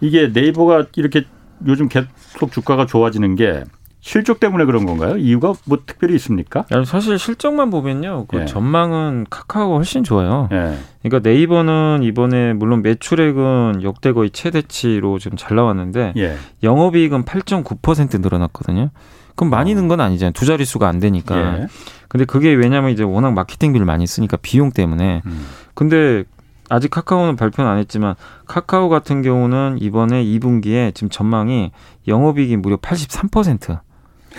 이게 0.00 0.28
네이버가 0.28 0.86
이렇게 0.96 1.24
요즘 1.66 1.88
계속 1.88 2.52
주가가 2.52 2.86
좋아지는 2.86 3.34
게 3.34 3.64
실적 4.00 4.38
때문에 4.38 4.66
그런 4.66 4.86
건가요? 4.86 5.16
이유가 5.16 5.54
뭐 5.64 5.78
특별히 5.84 6.14
있습니까? 6.14 6.64
사실 6.84 7.18
실적만 7.18 7.70
보면요. 7.70 8.26
그 8.28 8.42
예. 8.42 8.44
전망은 8.44 9.26
카카오가 9.30 9.74
훨씬 9.76 10.04
좋아요. 10.04 10.48
예. 10.52 10.78
그러니까 11.02 11.28
네이버는 11.28 12.00
이번에 12.04 12.52
물론 12.52 12.82
매출액은 12.82 13.82
역대 13.82 14.12
거의 14.12 14.30
최대치로 14.30 15.18
좀잘 15.18 15.56
나왔는데 15.56 16.12
예. 16.18 16.36
영업이익은 16.62 17.24
8.9% 17.24 18.20
늘어났거든요. 18.20 18.90
그럼 19.34 19.50
많이 19.50 19.74
는 19.74 19.88
건 19.88 20.00
아니잖아요. 20.00 20.32
두 20.34 20.46
자릿수가 20.46 20.86
안 20.86 21.00
되니까. 21.00 21.58
예. 21.62 21.66
근데 22.08 22.24
그게 22.24 22.54
왜냐면 22.54 22.90
이제 22.92 23.02
워낙 23.02 23.32
마케팅비를 23.32 23.84
많이 23.86 24.06
쓰니까 24.06 24.36
비용 24.40 24.70
때문에. 24.70 25.22
음. 25.26 25.46
근데 25.74 26.22
아직 26.68 26.90
카카오는 26.90 27.36
발표는 27.36 27.70
안 27.70 27.78
했지만 27.78 28.14
카카오 28.46 28.88
같은 28.88 29.22
경우는 29.22 29.78
이번에 29.80 30.24
2분기에 30.24 30.94
지금 30.94 31.08
전망이 31.08 31.72
영업이익이 32.08 32.56
무려 32.56 32.76
83% 32.76 33.80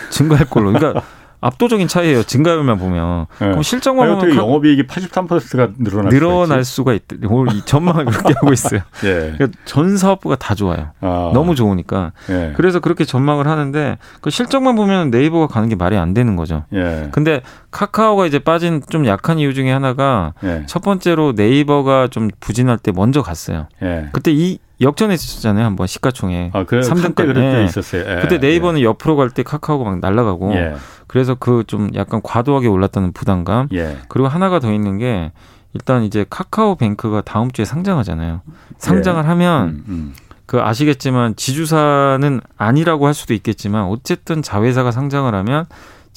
증가할 0.09 0.49
걸로. 0.49 0.71
그러니까 0.71 1.01
압도적인 1.47 1.87
차이예요. 1.87 2.23
증가율만 2.23 2.77
보면. 2.77 3.25
네. 3.39 3.47
그럼 3.47 3.63
실적만 3.63 4.07
보면 4.07 4.35
카... 4.35 4.35
영업이익이 4.35 4.83
83%가 4.83 5.69
늘어날, 5.77 6.09
늘어날 6.09 6.63
수가, 6.63 6.93
있대. 6.93 7.17
이 7.17 7.61
전망을 7.65 8.05
그렇게 8.05 8.33
하고 8.33 8.51
있어요. 8.53 8.81
예. 9.05 9.33
그러니까 9.37 9.47
전 9.65 9.97
사업부가 9.97 10.35
다 10.35 10.55
좋아요. 10.55 10.91
아. 11.01 11.31
너무 11.33 11.55
좋으니까. 11.55 12.11
예. 12.29 12.53
그래서 12.55 12.79
그렇게 12.79 13.05
전망을 13.05 13.47
하는데 13.47 13.97
그 14.21 14.29
실적만 14.29 14.75
보면 14.75 15.09
네이버가 15.09 15.47
가는 15.47 15.69
게 15.69 15.75
말이 15.75 15.97
안 15.97 16.13
되는 16.13 16.35
거죠. 16.35 16.65
예. 16.73 17.09
근데 17.11 17.41
카카오가 17.71 18.25
이제 18.25 18.39
빠진 18.39 18.81
좀 18.89 19.05
약한 19.05 19.39
이유 19.39 19.53
중에 19.53 19.71
하나가 19.71 20.33
예. 20.43 20.63
첫 20.67 20.81
번째로 20.81 21.33
네이버가 21.35 22.07
좀 22.09 22.29
부진할 22.39 22.77
때 22.77 22.91
먼저 22.91 23.21
갔어요. 23.21 23.67
예. 23.81 24.09
그때 24.11 24.31
이 24.31 24.59
역전했었잖아요 24.82 25.65
한번 25.65 25.88
시가총액. 25.88 26.55
아, 26.55 26.63
그 26.65 26.80
3등 26.82 27.15
때 27.15 27.25
그럴 27.25 27.34
때 27.34 27.63
있었어요. 27.65 28.03
예. 28.07 28.19
그때 28.21 28.38
네이버는 28.38 28.80
예. 28.80 28.84
옆으로 28.84 29.15
갈 29.15 29.30
때 29.30 29.43
카카오가 29.43 29.89
막 29.89 29.99
날아가고 29.99 30.53
예. 30.53 30.75
그래서 31.07 31.36
그 31.36 31.63
좀 31.67 31.89
약간 31.95 32.21
과도하게 32.23 32.67
올랐다는 32.67 33.11
부담감. 33.11 33.67
예. 33.73 33.97
그리고 34.07 34.28
하나가 34.28 34.59
더 34.59 34.71
있는 34.71 34.97
게 34.97 35.32
일단 35.73 36.03
이제 36.03 36.25
카카오뱅크가 36.30 37.21
다음 37.21 37.51
주에 37.51 37.65
상장하잖아요. 37.65 38.41
상장을 38.78 39.21
예. 39.23 39.28
하면 39.28 39.67
음, 39.69 39.84
음. 39.88 40.13
그 40.45 40.61
아시겠지만 40.61 41.36
지주사는 41.36 42.39
아니라고 42.57 43.05
할 43.05 43.13
수도 43.13 43.34
있겠지만 43.34 43.84
어쨌든 43.86 44.41
자회사가 44.41 44.91
상장을 44.91 45.34
하면 45.36 45.65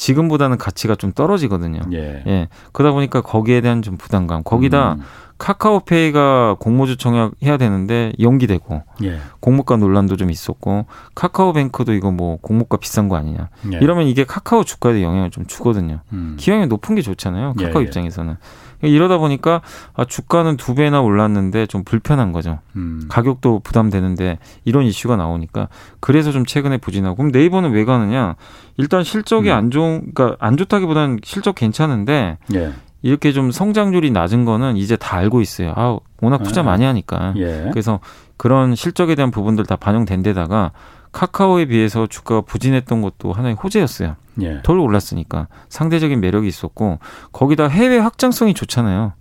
지금보다는 0.01 0.57
가치가 0.57 0.95
좀 0.95 1.13
떨어지거든요. 1.13 1.81
예. 1.93 2.23
예. 2.27 2.49
그러다 2.73 2.95
보니까 2.95 3.21
거기에 3.21 3.61
대한 3.61 3.83
좀 3.83 3.99
부담감. 3.99 4.43
거기다 4.43 4.95
음. 4.95 5.01
카카오페이가 5.37 6.57
공모주 6.59 6.97
청약 6.97 7.33
해야 7.43 7.59
되는데 7.59 8.13
연기되고 8.19 8.83
예. 9.05 9.19
공모가 9.41 9.77
논란도 9.77 10.17
좀 10.17 10.31
있었고 10.31 10.87
카카오뱅크도 11.15 11.93
이거 11.93 12.11
뭐 12.11 12.39
공모가 12.41 12.79
비싼 12.79 13.09
거 13.11 13.17
아니냐 13.17 13.51
예. 13.75 13.79
이러면 13.83 14.07
이게 14.07 14.25
카카오 14.25 14.65
주가에 14.65 15.03
영향을 15.03 15.31
좀 15.31 15.45
주거든요. 15.47 16.01
음. 16.15 16.37
기왕에 16.39 16.65
높은 16.67 16.95
게 16.95 17.03
좋잖아요. 17.03 17.55
카카오 17.59 17.81
예, 17.81 17.85
예. 17.85 17.89
입장에서는 17.89 18.37
이러다 18.83 19.18
보니까 19.18 19.61
아, 19.95 20.05
주가는 20.05 20.57
두 20.57 20.74
배나 20.74 21.01
올랐는데 21.01 21.66
좀 21.66 21.85
불편한 21.85 22.33
거죠. 22.33 22.59
음. 22.76 23.07
가격도 23.09 23.61
부담되는데 23.61 24.39
이런 24.64 24.85
이슈가 24.85 25.16
나오니까 25.16 25.68
그래서 26.01 26.33
좀 26.33 26.47
최근에 26.47 26.78
부진하고 26.78 27.16
그럼 27.16 27.31
네이버는 27.33 27.72
왜 27.72 27.85
가느냐? 27.85 28.37
일단 28.76 29.05
실적이 29.05 29.51
음. 29.51 29.55
안 29.55 29.70
좋은 29.70 30.12
그러니까 30.14 30.37
안 30.41 30.57
좋다기보다는 30.57 31.20
실적 31.22 31.55
괜찮은데 31.55 32.39
예. 32.55 32.72
이렇게 33.03 33.33
좀 33.33 33.51
성장률이 33.51 34.11
낮은 34.11 34.45
거는 34.45 34.76
이제 34.76 34.97
다 34.97 35.16
알고 35.16 35.41
있어요. 35.41 35.72
아, 35.76 35.99
워낙 36.20 36.43
투자 36.43 36.61
아. 36.61 36.64
많이 36.64 36.85
하니까. 36.85 37.35
예. 37.37 37.68
그래서 37.72 38.01
그런 38.37 38.74
실적에 38.74 39.14
대한 39.14 39.31
부분들 39.31 39.66
다 39.66 39.76
반영된 39.76 40.22
데다가 40.22 40.72
카카오에 41.13 41.67
비해서 41.67 42.07
주가가 42.07 42.43
부진했던 42.43 43.03
것도 43.03 43.33
하나의 43.33 43.55
호재였어요. 43.55 44.17
예. 44.43 44.61
덜 44.63 44.79
올랐으니까 44.79 45.49
상대적인 45.69 46.21
매력이 46.21 46.47
있었고 46.47 46.99
거기다 47.33 47.69
해외 47.69 47.99
확장성이 47.99 48.55
좋잖아요. 48.55 49.13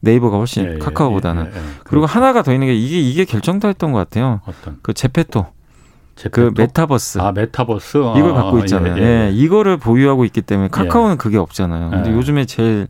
네이버가 0.00 0.36
훨씬 0.36 0.64
예, 0.64 0.74
예 0.74 0.78
카카오보다는 0.78 1.46
예, 1.46 1.48
예, 1.48 1.52
그리고 1.84 2.02
그렇죠. 2.02 2.06
하나가 2.06 2.42
더 2.42 2.52
있는 2.52 2.68
게 2.68 2.74
이게 2.74 3.00
이게 3.00 3.24
결정타였던 3.24 3.92
것 3.92 3.98
같아요. 3.98 4.40
어떤 4.46 4.78
그 4.82 4.92
제페토. 4.92 5.46
그 6.32 6.52
메타버스. 6.56 7.20
아, 7.20 7.30
메타버스? 7.30 7.98
이걸 7.98 8.34
갖고 8.34 8.56
아, 8.56 8.60
있잖아요. 8.60 8.98
예, 8.98 9.02
예, 9.02 9.26
예. 9.26 9.30
이거를 9.32 9.76
보유하고 9.76 10.24
있기 10.24 10.42
때문에 10.42 10.68
카카오는 10.68 11.16
그게 11.16 11.36
없잖아요. 11.38 11.90
근데 11.90 12.12
요즘에 12.12 12.44
제일 12.44 12.88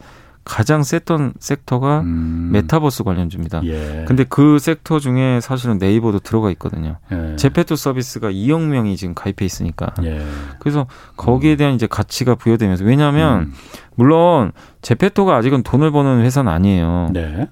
가장 0.48 0.82
셌던 0.82 1.34
섹터가 1.38 2.00
음. 2.00 2.48
메타버스 2.52 3.04
관련주입니다. 3.04 3.60
예. 3.64 4.04
근데 4.08 4.24
그 4.24 4.58
섹터 4.58 4.98
중에 4.98 5.40
사실은 5.42 5.76
네이버도 5.76 6.20
들어가 6.20 6.50
있거든요. 6.52 6.96
예. 7.12 7.36
제페토 7.36 7.76
서비스가 7.76 8.30
2억 8.30 8.62
명이 8.62 8.96
지금 8.96 9.14
가입해 9.14 9.44
있으니까. 9.44 9.92
예. 10.04 10.24
그래서 10.58 10.86
거기에 11.18 11.56
대한 11.56 11.74
이제 11.74 11.86
가치가 11.86 12.34
부여되면서 12.34 12.84
왜냐하면 12.84 13.40
음. 13.40 13.52
물론 13.94 14.52
제페토가 14.80 15.36
아직은 15.36 15.64
돈을 15.64 15.90
버는 15.90 16.22
회사는 16.22 16.50
아니에요. 16.50 17.10
네. 17.12 17.48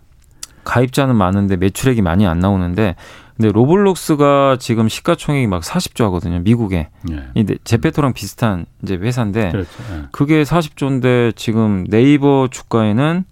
가입자는 0.65 1.15
많은데 1.17 1.57
매출액이 1.57 2.01
많이 2.01 2.27
안 2.27 2.39
나오는데 2.39 2.97
근데 3.37 3.53
로블록스가 3.53 4.57
지금 4.59 4.89
시가총액이 4.89 5.47
막 5.47 5.63
40조 5.63 6.05
하거든요. 6.05 6.39
미국에. 6.41 6.89
예. 7.11 7.45
제페토랑 7.65 8.15
비슷한 8.15 8.65
이제 8.83 8.95
회사인데 8.97 9.51
그렇죠. 9.51 9.69
예. 9.93 10.03
그게 10.11 10.43
40조인데 10.43 11.37
지금 11.37 11.85
네이버 11.89 12.49
주가에는 12.51 13.25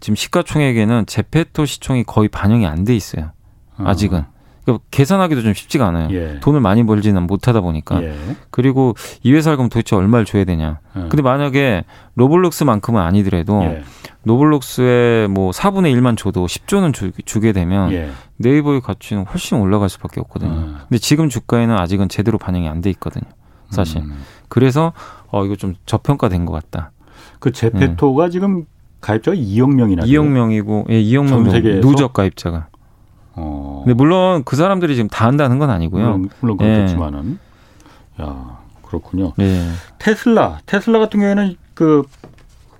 지금 0.00 0.16
시가총액에는 0.16 1.06
제페토 1.06 1.66
시총이 1.66 2.04
거의 2.04 2.28
반영이 2.28 2.66
안 2.66 2.84
돼 2.84 2.94
있어요. 2.96 3.30
어. 3.78 3.84
아직은. 3.86 4.18
어. 4.20 4.33
그러니까 4.64 4.84
계산하기도 4.90 5.42
좀 5.42 5.52
쉽지가 5.54 5.86
않아요. 5.88 6.08
예. 6.12 6.40
돈을 6.40 6.60
많이 6.60 6.84
벌지는 6.84 7.26
못하다 7.26 7.60
보니까. 7.60 8.02
예. 8.02 8.14
그리고 8.50 8.94
이 9.22 9.32
회사를 9.32 9.56
그럼 9.56 9.68
도대체 9.68 9.94
얼마를 9.94 10.24
줘야 10.24 10.44
되냐. 10.44 10.80
예. 10.96 11.00
근데 11.00 11.22
만약에 11.22 11.84
로블록스만큼은 12.16 13.00
아니더라도 13.00 13.62
예. 13.64 13.82
노블록스의 14.22 15.28
뭐 15.28 15.50
4분의 15.50 15.94
1만 15.96 16.16
줘도 16.16 16.46
10조는 16.46 16.94
주, 16.94 17.12
주게 17.24 17.52
되면 17.52 17.92
예. 17.92 18.10
네이버의 18.38 18.80
가치는 18.80 19.24
훨씬 19.26 19.58
올라갈 19.58 19.88
수밖에 19.88 20.20
없거든요. 20.20 20.50
음. 20.52 20.76
근데 20.88 20.98
지금 20.98 21.28
주가에는 21.28 21.76
아직은 21.76 22.08
제대로 22.08 22.38
반영이 22.38 22.68
안 22.68 22.80
돼 22.80 22.90
있거든요. 22.90 23.24
사실. 23.70 23.98
음. 24.02 24.22
그래서 24.48 24.92
어 25.30 25.44
이거 25.44 25.56
좀 25.56 25.74
저평가된 25.86 26.44
것 26.46 26.52
같다. 26.52 26.92
그 27.38 27.52
제페토가 27.52 28.24
네. 28.26 28.30
지금 28.30 28.64
가입자가 29.00 29.36
2억 29.36 29.74
명이나 29.74 30.04
2억 30.04 30.26
명이고 30.26 30.86
예, 30.90 31.02
2억 31.02 31.24
명 31.28 31.80
누적 31.80 32.12
가입자가. 32.12 32.68
어. 33.36 33.82
근데 33.84 33.94
물론 33.94 34.42
그 34.44 34.56
사람들이 34.56 34.94
지금 34.94 35.08
다 35.08 35.26
한다는 35.26 35.58
건 35.58 35.70
아니고요. 35.70 36.04
물론, 36.04 36.30
물론 36.40 36.56
그렇겠지만은. 36.56 37.38
예. 38.20 38.22
야, 38.22 38.58
그렇군요. 38.82 39.32
예. 39.40 39.62
테슬라, 39.98 40.60
테슬라 40.66 40.98
같은 40.98 41.20
경우에는 41.20 41.56
그, 41.74 42.04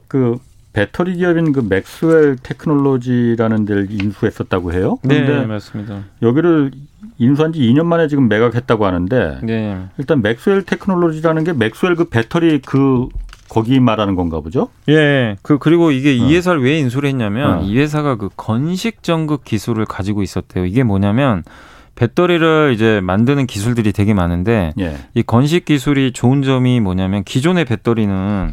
그 0.07 0.38
배터리 0.72 1.16
기업인 1.16 1.52
그 1.52 1.61
맥스웰 1.61 2.36
테크놀로지라는 2.42 3.64
데를 3.64 3.86
인수했었다고 3.90 4.72
해요. 4.72 4.98
네, 5.02 5.46
맞습니다. 5.46 6.02
여기를 6.20 6.72
인수한 7.18 7.52
지 7.52 7.61
2년 7.61 7.84
만에 7.86 8.09
지금 8.09 8.28
매각했다고 8.28 8.84
하는데 8.84 9.38
네. 9.44 9.86
일단 9.98 10.20
맥스웰 10.20 10.64
테크놀로지라는 10.64 11.44
게 11.44 11.52
맥스웰 11.52 11.94
그 11.94 12.05
배터리 12.07 12.61
그 12.61 13.09
거기 13.55 13.78
말하는 13.78 14.16
건가 14.16 14.40
보죠? 14.40 14.68
예. 14.88 15.36
그 15.42 15.59
그리고 15.59 15.92
이게 15.92 16.11
어. 16.11 16.12
이 16.12 16.34
회사를 16.34 16.61
왜 16.61 16.76
인수를 16.80 17.09
했냐면 17.09 17.59
어. 17.59 17.62
이 17.62 17.78
회사가 17.78 18.16
그 18.16 18.28
건식 18.36 19.05
전극 19.05 19.44
기술을 19.44 19.84
가지고 19.84 20.24
있었대요. 20.24 20.66
이게 20.66 20.82
뭐냐면 20.82 21.44
배터리를 21.94 22.72
이제 22.74 23.00
만드는 23.05 23.46
기술들이 23.46 23.92
되게 23.92 24.12
많은데 24.12 24.72
예. 24.80 24.96
이 25.14 25.22
건식 25.22 25.66
기술이 25.66 26.12
좋은 26.12 26.42
점이 26.42 26.80
뭐냐면 26.80 27.22
기존의 27.22 27.64
배터리는 27.66 28.52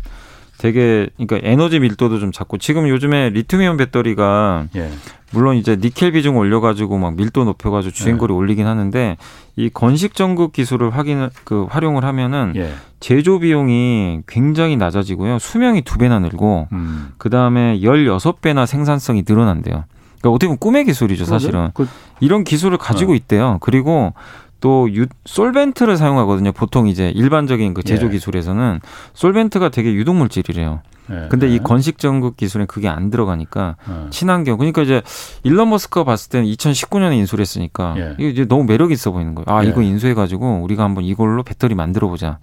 되게 0.61 1.09
그러니까 1.17 1.39
에너지 1.41 1.79
밀도도 1.79 2.19
좀 2.19 2.31
작고 2.31 2.59
지금 2.59 2.87
요즘에 2.87 3.31
리튬이온 3.31 3.77
배터리가 3.77 4.67
예. 4.75 4.91
물론 5.31 5.55
이제 5.55 5.75
니켈 5.75 6.11
비중 6.11 6.37
올려가지고 6.37 6.99
막 6.99 7.15
밀도 7.15 7.45
높여가지고 7.45 7.91
주행거리 7.91 8.31
예. 8.31 8.37
올리긴 8.37 8.67
하는데 8.67 9.17
이 9.55 9.71
건식 9.73 10.13
전극 10.13 10.53
기술을 10.53 10.91
확인을 10.91 11.31
그 11.45 11.65
활용을 11.67 12.05
하면은 12.05 12.53
예. 12.57 12.73
제조 12.99 13.39
비용이 13.39 14.19
굉장히 14.27 14.77
낮아지고요 14.77 15.39
수명이 15.39 15.81
두 15.81 15.97
배나 15.97 16.19
늘고 16.19 16.67
음. 16.73 17.13
그 17.17 17.31
다음에 17.31 17.81
열 17.81 18.05
여섯 18.05 18.39
배나 18.39 18.67
생산성이 18.67 19.23
늘어난대요. 19.27 19.85
그러니까 20.19 20.29
어떻게 20.29 20.45
보면 20.45 20.59
꿈의 20.59 20.85
기술이죠 20.85 21.25
사실은 21.25 21.71
그, 21.73 21.87
이런 22.19 22.43
기술을 22.43 22.77
가지고 22.77 23.13
어. 23.13 23.15
있대요. 23.15 23.57
그리고 23.61 24.13
또 24.61 24.87
유, 24.93 25.07
솔벤트를 25.25 25.97
사용하거든요. 25.97 26.53
보통 26.53 26.87
이제 26.87 27.09
일반적인 27.09 27.73
그 27.73 27.83
제조 27.83 28.05
예. 28.05 28.11
기술에서는 28.11 28.79
솔벤트가 29.13 29.69
되게 29.69 29.93
유독 29.93 30.15
물질이래요. 30.15 30.81
예. 31.09 31.27
근데 31.29 31.49
이 31.49 31.55
예. 31.55 31.57
건식 31.57 31.97
전극 31.97 32.37
기술엔 32.37 32.67
그게 32.67 32.87
안 32.87 33.09
들어가니까 33.09 33.75
예. 33.89 34.09
친환경. 34.11 34.57
그러니까 34.57 34.83
이제 34.83 35.01
일론 35.43 35.71
머스크가 35.71 36.03
봤을 36.05 36.29
때는 36.29 36.47
2019년에 36.47 37.17
인수를 37.17 37.41
했었으니까 37.41 37.95
예. 37.97 38.15
이게 38.19 38.29
이제 38.29 38.45
너무 38.45 38.63
매력 38.63 38.91
있어 38.91 39.11
보이는 39.11 39.35
거예요. 39.35 39.45
아, 39.47 39.63
이거 39.63 39.81
인수해 39.81 40.13
가지고 40.13 40.61
우리가 40.61 40.83
한번 40.83 41.03
이걸로 41.03 41.43
배터리 41.43 41.75
만들어 41.75 42.07
보자. 42.07 42.37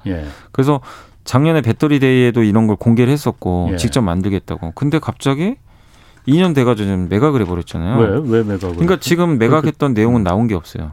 그래서 0.53 0.81
작년에 1.25 1.61
배터리 1.61 2.01
데이에도 2.01 2.43
이런 2.43 2.67
걸 2.67 2.77
공개를 2.77 3.13
했었고 3.13 3.77
직접 3.77 4.03
만들겠다고. 4.03 4.73
근데 4.75 4.99
갑자기 4.99 5.57
2년 6.27 6.55
돼가지고 6.55 6.89
좀 6.89 7.09
매각을 7.09 7.43
해버렸잖아요. 7.43 7.99
왜? 7.99 8.39
왜 8.39 8.43
매각을? 8.43 8.75
그러니까 8.75 8.97
지금 8.99 9.39
매각했던 9.39 9.95
내용은 9.95 10.25
나온 10.25 10.47
게 10.49 10.55
없어요. 10.55 10.93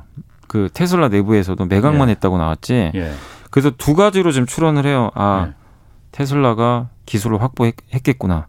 그 0.56 0.70
테슬라 0.74 1.10
내부에서도 1.10 1.66
매각만 1.66 2.08
예. 2.08 2.12
했다고 2.12 2.38
나왔지. 2.38 2.93
예. 2.95 3.12
그래서 3.51 3.72
두 3.78 3.93
가지로 3.93 4.32
지금 4.32 4.47
추론을 4.47 4.86
해요. 4.86 5.12
아, 5.14 5.47
예. 5.49 5.53
테슬라가 6.14 6.88
기술을 7.06 7.41
확보했겠구나. 7.41 8.47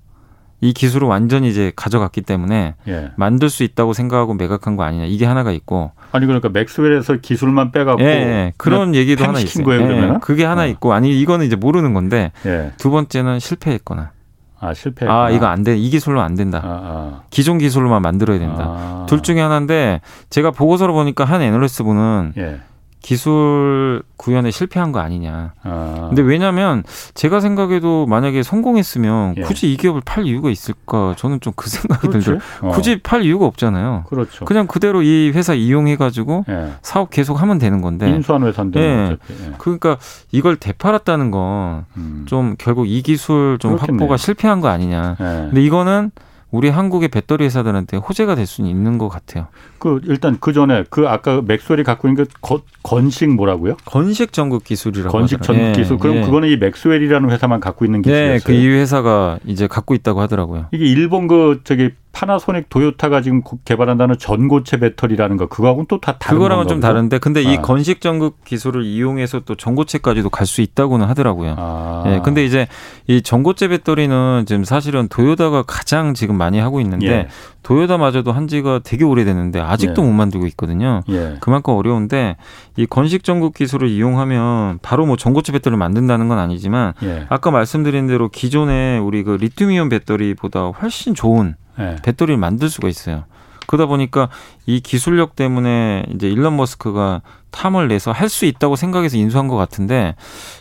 이 0.61 0.73
기술을 0.73 1.09
완전히 1.09 1.49
이제 1.49 1.73
가져갔기 1.75 2.23
때문에 2.23 2.77
예. 2.87 3.11
만들 3.17 3.51
수 3.51 3.65
있다고 3.65 3.93
생각하고 3.93 4.35
매각한 4.35 4.77
거 4.77 4.85
아니냐 4.85 5.05
이게 5.05 5.27
하나가 5.27 5.51
있고 5.51 5.91
아니 6.13 6.27
그러니까 6.27 6.49
맥스웰에서 6.49 7.17
기술만 7.17 7.73
빼갖고 7.73 8.03
예, 8.03 8.07
예. 8.07 8.53
그런 8.57 8.95
얘기도 8.95 9.25
하나 9.25 9.39
있어요. 9.39 9.65
거예요, 9.65 9.91
예, 9.91 10.19
그게 10.23 10.45
하나 10.45 10.63
어. 10.63 10.67
있고 10.67 10.95
아니 10.95 11.21
이거는 11.21 11.45
이제 11.45 11.57
모르는 11.57 11.93
건데 11.93 12.31
예. 12.47 12.73
두 12.79 12.91
번째는 12.91 13.41
실패했거나 13.41 14.13
아 14.59 14.73
실패. 14.75 15.07
아 15.07 15.31
이거 15.31 15.47
안 15.47 15.63
돼. 15.63 15.77
이 15.77 15.91
기술로 15.91 16.21
안 16.21 16.35
된다. 16.35 16.61
아, 16.65 16.69
아. 16.69 17.23
기존 17.31 17.59
기술로만 17.59 18.03
만들어야 18.03 18.39
된다. 18.39 18.65
아. 18.67 19.07
둘 19.09 19.23
중에 19.23 19.41
하나인데 19.41 20.01
제가 20.31 20.51
보고서를 20.51 20.95
보니까 20.95 21.25
한 21.25 21.43
애널리스트 21.43 21.83
분은 21.85 22.33
예. 22.39 22.61
기술 23.07 24.03
구현에 24.17 24.51
실패한 24.51 24.91
거 24.91 24.99
아니냐. 24.99 25.53
아. 25.63 26.07
근데 26.09 26.23
왜냐면 26.23 26.83
제가 27.15 27.39
생각해도 27.39 28.05
만약에 28.07 28.43
성공했으면 28.43 29.35
예. 29.37 29.43
굳이 29.43 29.73
이 29.73 29.77
기업을 29.77 30.01
팔 30.05 30.27
이유가 30.27 30.51
있을까? 30.51 31.15
저는 31.17 31.39
좀 31.41 31.53
그 31.55 31.71
생각이 31.71 32.09
들죠. 32.11 32.39
어. 32.63 32.71
굳이 32.71 33.01
팔 33.01 33.23
이유가 33.23 33.47
없잖아요. 33.47 34.07
그렇죠. 34.09 34.45
그냥 34.45 34.67
그대로 34.67 35.03
이 35.03 35.31
회사 35.33 35.55
이용해 35.55 35.95
가지고 35.95 36.45
예. 36.49 36.73
사업 36.83 37.11
계속 37.11 37.41
하면 37.41 37.59
되는 37.59 37.81
건데. 37.81 38.11
인수한 38.11 38.43
회사인데. 38.43 38.81
예. 38.81 39.11
예. 39.31 39.53
그러니까 39.59 39.99
이걸 40.33 40.57
되팔았다는 40.57 41.31
건좀 41.31 41.87
음. 41.97 42.57
결국 42.59 42.89
이 42.89 43.03
기술 43.03 43.59
좀 43.61 43.77
그렇겠네요. 43.77 44.03
확보가 44.03 44.17
실패한 44.17 44.61
거 44.61 44.67
아니냐. 44.67 45.17
예. 45.21 45.25
근데 45.25 45.63
이거는 45.63 46.11
우리 46.57 46.71
한국의 46.71 47.09
배터리 47.09 47.45
회사들한테 47.45 47.99
호재가 47.99 48.35
될 48.35 48.47
수는 48.47 48.71
있는 48.71 48.97
것 48.97 49.11
같아요. 49.11 49.49
그 49.79 50.01
일단 50.05 50.39
그 50.41 50.55
전에 50.55 50.85
그 50.89 51.07
아까 51.07 51.43
맥스웰이 51.43 51.85
갖고 51.85 52.09
있는 52.09 52.25
그 52.41 52.59
건식 52.83 53.29
뭐라고요? 53.29 53.77
건식 53.85 54.33
전극 54.33 54.65
기술이라고 54.65 55.13
건식 55.13 55.43
전극 55.43 55.63
예, 55.63 55.73
기술. 55.73 55.99
그럼 55.99 56.17
예. 56.17 56.21
그거는 56.23 56.49
이 56.49 56.57
맥스웰이라는 56.57 57.31
회사만 57.31 57.61
갖고 57.61 57.85
있는 57.85 58.01
기술이었어요. 58.01 58.39
네, 58.39 58.43
그이 58.43 58.69
회사가 58.69 59.39
이제 59.45 59.67
갖고 59.67 59.95
있다고 59.95 60.23
하더라고요. 60.23 60.69
이게 60.73 60.87
일본 60.87 61.27
그 61.29 61.61
저기 61.65 61.91
파나소닉 62.17 62.71
도요타가 62.71 63.21
지금 63.21 63.43
개발한다는 63.67 64.17
전고체 64.19 64.79
배터리라는 64.79 65.37
거 65.37 65.49
그거하고는 65.49 65.87
또 65.87 65.99
다 66.01 66.17
다른 66.19 66.39
그거랑은 66.39 66.67
좀 66.67 66.81
다른데 66.81 67.19
근데 67.19 67.41
아. 67.47 67.53
이 67.53 67.57
건식 67.61 68.01
전극 68.01 68.43
기술을 68.45 68.85
이용해서 68.85 69.41
또 69.41 69.55
전고체까지도 69.55 70.31
갈 70.31 70.47
수 70.47 70.61
있다고는 70.63 71.07
하더라고요. 71.09 71.57
아. 71.59 72.05
예. 72.07 72.21
근데 72.25 72.45
이제 72.45 72.69
이 73.09 73.21
전고체 73.21 73.67
배터리는 73.69 74.45
지금 74.47 74.63
사실은 74.65 75.09
도요타가 75.09 75.65
가장 75.65 76.15
지금 76.15 76.39
많이 76.39 76.61
하고 76.61 76.81
있는데 76.81 77.07
예. 77.07 77.29
도요타마저도 77.65 78.31
한 78.31 78.47
지가 78.47 78.81
되게 78.85 79.05
오래됐는데 79.05 79.61
아직도 79.61 80.03
예. 80.03 80.07
못 80.07 80.13
만들고 80.13 80.47
있거든요. 80.47 81.03
예. 81.09 81.37
그만큼 81.41 81.75
어려운데 81.75 82.37
이 82.77 82.87
건식 82.87 83.25
전극 83.25 83.55
기술을 83.55 83.89
이용하면 83.89 84.79
바로 84.83 85.05
뭐 85.05 85.17
전고체 85.17 85.53
배터리를 85.53 85.77
만든다는 85.77 86.29
건 86.29 86.39
아니지만 86.39 86.93
예. 87.03 87.27
아까 87.29 87.51
말씀드린 87.51 88.07
대로 88.07 88.29
기존의 88.29 89.01
우리 89.01 89.25
그 89.25 89.33
리튬이온 89.33 89.89
배터리보다 89.89 90.69
훨씬 90.69 91.15
좋은 91.15 91.57
예. 91.79 91.97
배터리를 92.03 92.37
만들 92.37 92.69
수가 92.69 92.89
있어요. 92.89 93.25
그러다 93.67 93.87
보니까 93.87 94.29
이 94.65 94.81
기술력 94.81 95.35
때문에 95.35 96.05
이제 96.15 96.29
일론 96.29 96.57
머스크가 96.57 97.23
탐을 97.51 97.89
내서 97.89 98.13
할 98.13 98.29
수 98.29 98.45
있다고 98.45 98.77
생각해서 98.77 99.17
인수한 99.17 99.49
것 99.49 99.57
같은데 99.57 100.15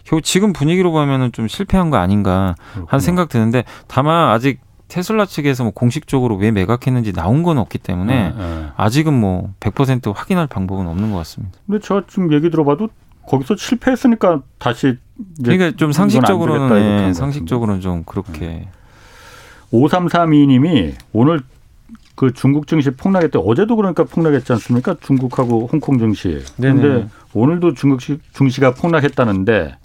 결국 0.06 0.24
지금 0.24 0.54
분위기로 0.54 0.92
보면은 0.92 1.32
좀 1.32 1.48
실패한 1.48 1.90
거 1.90 1.98
아닌가 1.98 2.56
하는 2.88 3.00
생각 3.00 3.30
드는데 3.30 3.64
다만 3.88 4.30
아직 4.30 4.60
테슬라 4.88 5.26
측에서 5.26 5.64
뭐 5.64 5.74
공식적으로 5.74 6.36
왜 6.36 6.52
매각했는지 6.52 7.12
나온 7.12 7.44
건 7.44 7.58
없기 7.58 7.80
때문에 7.80 8.30
네, 8.30 8.36
네. 8.38 8.68
아직은 8.78 9.14
뭐 9.14 9.54
100% 9.60 10.14
확인할 10.16 10.48
방법은 10.48 10.88
없는 10.88 11.12
것 11.12 11.18
같습니다. 11.18 11.58
근데 11.66 11.80
저 11.84 12.04
지금 12.08 12.32
얘기 12.32 12.50
들어봐도 12.50 12.90
거기서 13.28 13.56
실패했으니까 13.58 14.42
다시 14.60 14.98
그러니까 15.44 15.76
좀 15.76 15.92
상식적으로는 15.92 16.70
네, 17.08 17.14
상식적으로는 17.14 17.82
좀 17.82 18.04
그렇게 18.04 18.68
5332님이 19.72 20.94
오늘 21.14 21.42
그 22.16 22.32
중국 22.34 22.68
증시 22.68 22.92
폭락했대 22.92 23.40
어제도 23.44 23.76
그러니까 23.76 24.04
폭락했지 24.06 24.54
않습니까? 24.54 24.96
중국하고 25.02 25.68
홍콩 25.72 26.00
증시. 26.00 26.42
그런데 26.56 27.08
오늘도 27.34 27.74
중국 27.74 28.00
증시가 28.34 28.74
폭락했다는데 28.74 29.76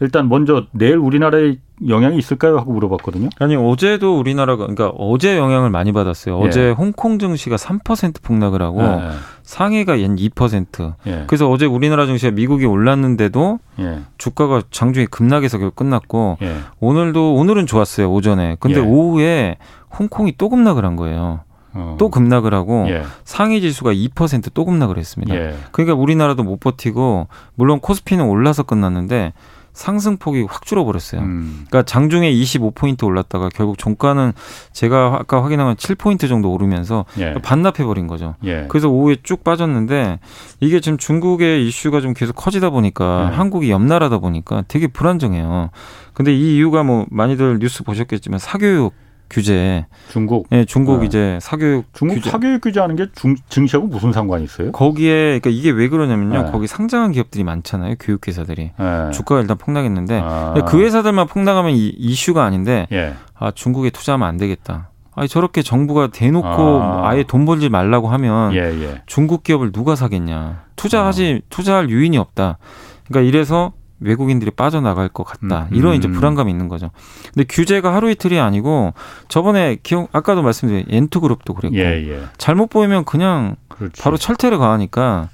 일단 0.00 0.28
먼저 0.28 0.64
내일 0.72 0.96
우리나라에 0.96 1.56
영향이 1.86 2.16
있을까요? 2.18 2.58
하고 2.58 2.72
물어봤거든요. 2.72 3.28
아니 3.38 3.54
어제도 3.54 4.18
우리나라가 4.18 4.66
그러니까 4.66 4.88
어제 4.98 5.36
영향을 5.36 5.70
많이 5.70 5.92
받았어요. 5.92 6.40
예. 6.42 6.46
어제 6.46 6.70
홍콩 6.70 7.18
증시가 7.18 7.56
3% 7.56 8.22
폭락을 8.22 8.62
하고 8.62 8.82
예. 8.82 9.10
상해가 9.42 10.02
연 10.02 10.16
2%. 10.16 10.94
예. 11.06 11.24
그래서 11.26 11.50
어제 11.50 11.66
우리나라 11.66 12.06
증시가 12.06 12.32
미국이 12.32 12.64
올랐는데도 12.64 13.58
예. 13.80 14.00
주가가 14.18 14.62
장중에 14.70 15.06
급락해서 15.06 15.58
결국 15.58 15.76
끝났고 15.76 16.38
예. 16.42 16.56
오늘도 16.80 17.34
오늘은 17.34 17.66
좋았어요 17.66 18.10
오전에. 18.10 18.56
근데 18.58 18.80
예. 18.80 18.84
오후에 18.84 19.56
홍콩이 19.98 20.34
또 20.38 20.48
급락을 20.48 20.84
한 20.84 20.96
거예요. 20.96 21.40
어. 21.72 21.96
또 21.98 22.08
급락을 22.08 22.52
하고 22.54 22.86
예. 22.88 23.02
상위 23.24 23.60
지수가 23.60 23.92
2%또 23.92 24.64
급락을 24.64 24.98
했습니다. 24.98 25.34
예. 25.34 25.54
그러니까 25.72 25.94
우리나라도 25.94 26.42
못 26.42 26.58
버티고 26.58 27.28
물론 27.54 27.80
코스피는 27.80 28.24
올라서 28.24 28.64
끝났는데 28.64 29.32
상승폭이 29.72 30.46
확 30.48 30.64
줄어버렸어요. 30.64 31.20
음. 31.20 31.66
그러니까 31.68 31.82
장중에 31.82 32.32
25포인트 32.32 33.04
올랐다가 33.04 33.48
결국 33.54 33.78
종가는 33.78 34.32
제가 34.72 35.16
아까 35.20 35.42
확인한 35.42 35.66
건 35.66 35.76
7포인트 35.76 36.28
정도 36.28 36.52
오르면서 36.52 37.04
예. 37.18 37.34
반납해버린 37.34 38.06
거죠. 38.06 38.34
예. 38.44 38.66
그래서 38.68 38.88
오후에 38.88 39.16
쭉 39.22 39.44
빠졌는데 39.44 40.18
이게 40.60 40.80
지금 40.80 40.98
중국의 40.98 41.66
이슈가 41.66 42.00
좀 42.00 42.14
계속 42.14 42.34
커지다 42.34 42.70
보니까 42.70 43.30
예. 43.30 43.36
한국이 43.36 43.70
옆나라다 43.70 44.18
보니까 44.18 44.64
되게 44.68 44.86
불안정해요. 44.86 45.70
근데 46.14 46.34
이 46.34 46.56
이유가 46.56 46.82
뭐 46.82 47.06
많이들 47.10 47.58
뉴스 47.60 47.82
보셨겠지만 47.84 48.38
사교육 48.38 48.94
규제. 49.30 49.86
중국. 50.10 50.46
네, 50.50 50.64
중국 50.64 51.00
네. 51.00 51.06
이제 51.06 51.38
사교육 51.40 51.86
중국 51.92 52.16
규제. 52.16 52.30
사교육 52.30 52.60
규제하는 52.60 52.96
게 52.96 53.06
중, 53.14 53.36
증시하고 53.48 53.86
무슨 53.86 54.12
상관이 54.12 54.44
있어요? 54.44 54.72
거기에 54.72 55.38
그러니까 55.40 55.50
이게 55.50 55.70
왜 55.70 55.88
그러냐면요. 55.88 56.42
네. 56.42 56.50
거기 56.50 56.66
상장한 56.66 57.12
기업들이 57.12 57.44
많잖아요. 57.44 57.94
교육 58.00 58.26
회사들이. 58.26 58.72
네. 58.78 59.10
주가가 59.12 59.40
일단 59.40 59.56
폭락했는데 59.56 60.20
아. 60.22 60.54
그 60.66 60.80
회사들만 60.80 61.28
폭락하면 61.28 61.72
이, 61.72 61.88
이슈가 61.88 62.44
아닌데 62.44 62.86
예. 62.92 63.14
아, 63.38 63.50
중국에 63.50 63.90
투자하면 63.90 64.28
안 64.28 64.36
되겠다. 64.36 64.90
아니 65.14 65.28
저렇게 65.28 65.62
정부가 65.62 66.08
대놓고 66.08 66.48
아. 66.48 67.08
아예 67.08 67.22
돈 67.22 67.44
벌지 67.44 67.68
말라고 67.68 68.08
하면 68.08 68.54
예, 68.54 68.58
예. 68.58 69.02
중국 69.06 69.42
기업을 69.42 69.72
누가 69.72 69.94
사겠냐. 69.94 70.64
투자하지 70.76 71.42
아. 71.42 71.46
투자할 71.50 71.90
유인이 71.90 72.16
없다. 72.18 72.58
그러니까 73.06 73.28
이래서 73.28 73.72
외국인들이 74.00 74.50
빠져나갈 74.50 75.08
것 75.08 75.24
같다. 75.24 75.68
음. 75.70 75.76
이런 75.76 75.94
이제 75.94 76.08
음. 76.08 76.12
불안감이 76.12 76.50
있는 76.50 76.68
거죠. 76.68 76.90
근데 77.32 77.46
규제가 77.48 77.94
하루 77.94 78.10
이틀이 78.10 78.40
아니고 78.40 78.94
저번에 79.28 79.78
기억 79.82 80.08
아까도 80.12 80.42
말씀드린 80.42 80.86
엔투 80.88 81.20
그룹도 81.20 81.54
그랬고 81.54 81.76
예, 81.76 82.08
예. 82.08 82.22
잘못 82.38 82.68
보이면 82.70 83.04
그냥 83.04 83.56
그렇지. 83.68 84.02
바로 84.02 84.16
철퇴를 84.16 84.58
가하니까 84.58 85.28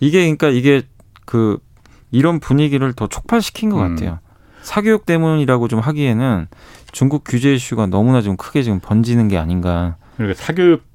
이게 0.00 0.20
그러니까 0.20 0.48
이게 0.48 0.82
그 1.26 1.58
이런 2.10 2.38
분위기를 2.38 2.92
더 2.92 3.08
촉발시킨 3.08 3.70
것 3.70 3.82
음. 3.82 3.96
같아요. 3.96 4.18
사교육 4.62 5.04
때문이라고 5.04 5.68
좀 5.68 5.80
하기에는 5.80 6.46
중국 6.92 7.24
규제 7.26 7.52
이슈가 7.52 7.86
너무나 7.86 8.22
좀 8.22 8.36
크게 8.36 8.62
지금 8.62 8.80
번지는 8.80 9.28
게 9.28 9.36
아닌가. 9.36 9.96
그러니까 10.16 10.42
사교육 10.42 10.80
그 10.80 10.93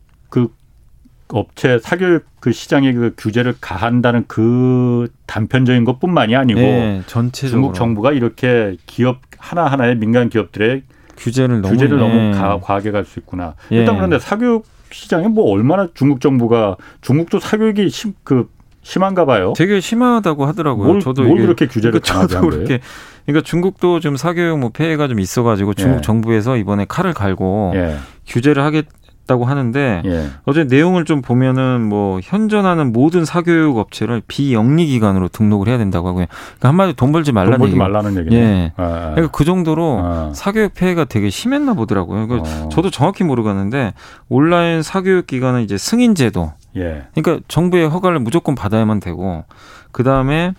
업체 1.32 1.80
사교육 1.80 2.26
그 2.40 2.52
시장에 2.52 2.92
그 2.94 3.14
규제를 3.18 3.56
가한다는 3.62 4.26
그 4.28 5.08
단편적인 5.28 5.86
것뿐만이 5.86 6.36
아니고 6.36 6.60
네, 6.60 7.02
전체적으로 7.06 7.62
중국 7.62 7.76
정부가 7.76 8.12
이렇게 8.12 8.78
기업 8.86 9.20
하나 9.38 9.66
하나의 9.66 9.96
민간 9.98 10.30
기업들의 10.30 10.84
규제를 11.18 11.62
너무, 11.62 11.74
규제를 11.74 11.98
너무 11.98 12.14
네. 12.14 12.32
가, 12.32 12.60
과하게 12.60 12.92
갈 12.92 13.06
수 13.06 13.20
있구나. 13.20 13.56
예. 13.72 13.78
일단 13.78 13.96
그런데 13.96 14.20
사교육 14.20 14.66
시장에 14.92 15.28
뭐 15.28 15.52
얼마나 15.52 15.88
중국 15.94 16.20
정부가 16.20 16.78
중국도 17.02 17.40
사교육이 17.40 17.90
심, 17.90 18.14
그 18.24 18.50
심한가 18.82 19.26
봐요. 19.26 19.54
되게 19.56 19.80
심하다고 19.80 20.46
하더라고요. 20.48 20.88
뭘, 20.88 21.00
저도 21.00 21.24
뭘 21.24 21.42
그렇게 21.42 21.68
규제를 21.68 22.00
그러니까 22.00 22.28
저도 22.28 22.50
그렇게 22.50 22.80
그러니까 23.26 23.46
중국도 23.46 24.00
좀 24.00 24.16
사교육 24.18 24.58
뭐 24.58 24.70
폐해가 24.70 25.08
좀 25.08 25.20
있어가지고 25.20 25.76
중국 25.76 25.98
예. 25.98 26.02
정부에서 26.02 26.58
이번에 26.58 26.86
칼을 26.88 27.14
갈고 27.14 27.74
예. 27.76 27.98
규제를 28.26 28.64
하겠 28.64 28.88
있다고 29.30 29.46
하는데 29.46 30.02
예. 30.06 30.28
어제 30.46 30.64
내용을 30.64 31.06
좀 31.06 31.22
보면은 31.22 31.88
뭐 31.88 32.20
현존하는 32.24 32.92
모든 32.92 33.24
사교육 33.24 33.78
업체를 33.78 34.22
비영리 34.28 34.88
기관으로 34.88 35.28
등록을 35.28 35.68
해야 35.68 35.78
된다고 35.78 36.08
하고요. 36.08 36.26
그러니까 36.28 36.68
한마디 36.68 36.94
돈 36.94 37.12
벌지 37.12 37.32
말라는 37.32 37.54
돈 37.54 37.60
벌지 37.60 37.72
얘기. 37.74 37.80
말라는 37.80 38.18
얘기네. 38.18 38.36
예. 38.36 38.74
아, 38.76 38.84
아. 38.84 39.12
그러니까 39.12 39.28
그 39.32 39.46
정도로 39.46 40.00
아. 40.04 40.32
사교육 40.34 40.74
폐해가 40.74 41.06
되게 41.06 41.30
심했나 41.30 41.76
보더라고요. 41.76 42.28
그러니까 42.28 42.66
어. 42.66 42.70
저도 42.70 42.90
정확히 42.90 43.24
모르겠는데 43.24 43.94
온라인 44.28 44.82
사교육 44.82 45.28
기관은 45.28 45.62
이제 45.62 45.78
승인 45.78 46.16
제도. 46.16 46.52
예. 46.76 47.04
그러니까 47.14 47.44
정부의 47.48 47.88
허가를 47.88 48.20
무조건 48.20 48.56
받아야만 48.56 49.00
되고 49.00 49.46
그 49.92 50.04
다음에 50.04 50.54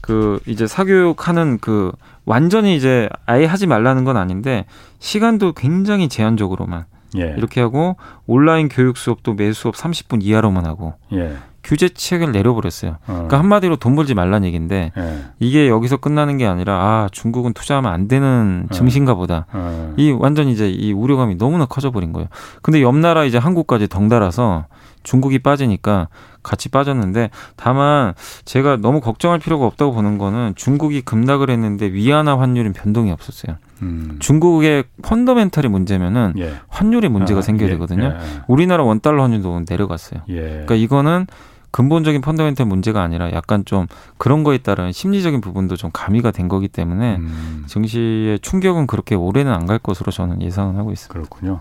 그 0.00 0.40
이제 0.46 0.66
사교육하는 0.66 1.58
그 1.60 1.92
완전히 2.24 2.76
이제 2.76 3.08
아예 3.26 3.46
하지 3.46 3.66
말라는 3.66 4.04
건 4.04 4.16
아닌데 4.16 4.66
시간도 4.98 5.52
굉장히 5.52 6.08
제한적으로만 6.08 6.84
예. 7.16 7.34
이렇게 7.36 7.60
하고 7.60 7.96
온라인 8.26 8.68
교육 8.68 8.96
수업도 8.96 9.34
매 9.34 9.52
수업 9.52 9.74
30분 9.74 10.22
이하로만 10.22 10.66
하고 10.66 10.94
예. 11.12 11.36
규제책을 11.64 12.32
내려버렸어요. 12.32 12.92
어. 12.92 12.96
그러니까 13.06 13.38
한마디로 13.38 13.76
돈 13.76 13.94
벌지 13.94 14.14
말란 14.14 14.44
얘기인데 14.44 14.92
예. 14.96 15.18
이게 15.38 15.68
여기서 15.68 15.98
끝나는 15.98 16.38
게 16.38 16.46
아니라 16.46 16.74
아 16.74 17.08
중국은 17.12 17.52
투자하면 17.52 17.92
안 17.92 18.08
되는 18.08 18.66
어. 18.70 18.74
증시인가 18.74 19.14
보다. 19.14 19.46
어. 19.52 19.94
이 19.96 20.10
완전 20.10 20.48
이제 20.48 20.70
이 20.70 20.92
우려감이 20.92 21.36
너무나 21.36 21.66
커져버린 21.66 22.12
거예요. 22.12 22.28
근데 22.62 22.80
옆 22.82 22.96
나라 22.96 23.24
이제 23.24 23.38
한국까지 23.38 23.88
덩달아서 23.88 24.66
중국이 25.08 25.38
빠지니까 25.38 26.08
같이 26.42 26.68
빠졌는데 26.68 27.30
다만 27.56 28.12
제가 28.44 28.76
너무 28.76 29.00
걱정할 29.00 29.38
필요가 29.38 29.64
없다고 29.64 29.92
보는 29.92 30.18
거는 30.18 30.52
중국이 30.54 31.00
급락을 31.00 31.48
했는데 31.48 31.90
위안화 31.90 32.38
환율은 32.38 32.74
변동이 32.74 33.10
없었어요. 33.10 33.56
음. 33.80 34.16
중국의 34.18 34.84
펀더멘탈이 35.02 35.68
문제면은 35.68 36.34
예. 36.36 36.52
환율에 36.68 37.08
문제가 37.08 37.38
아, 37.38 37.42
생겨야 37.42 37.68
예. 37.68 37.72
되거든요. 37.72 38.04
예. 38.04 38.40
우리나라 38.48 38.84
원 38.84 39.00
달러 39.00 39.22
환율도 39.22 39.62
내려갔어요. 39.66 40.20
예. 40.28 40.40
그러니까 40.40 40.74
이거는 40.74 41.26
근본적인 41.70 42.20
펀더멘탈 42.20 42.66
문제가 42.66 43.02
아니라 43.02 43.30
약간 43.32 43.64
좀 43.64 43.86
그런 44.16 44.42
거에 44.44 44.58
따른 44.58 44.90
심리적인 44.92 45.40
부분도 45.40 45.76
좀 45.76 45.90
가미가 45.92 46.30
된 46.30 46.48
거기 46.48 46.66
때문에 46.68 47.16
음. 47.16 47.64
증시의 47.66 48.40
충격은 48.40 48.86
그렇게 48.86 49.14
오래는 49.14 49.52
안 49.52 49.66
갈 49.68 49.78
것으로 49.78 50.10
저는 50.10 50.40
예상을 50.40 50.76
하고 50.78 50.92
있습니다. 50.92 51.12
그렇군요. 51.12 51.60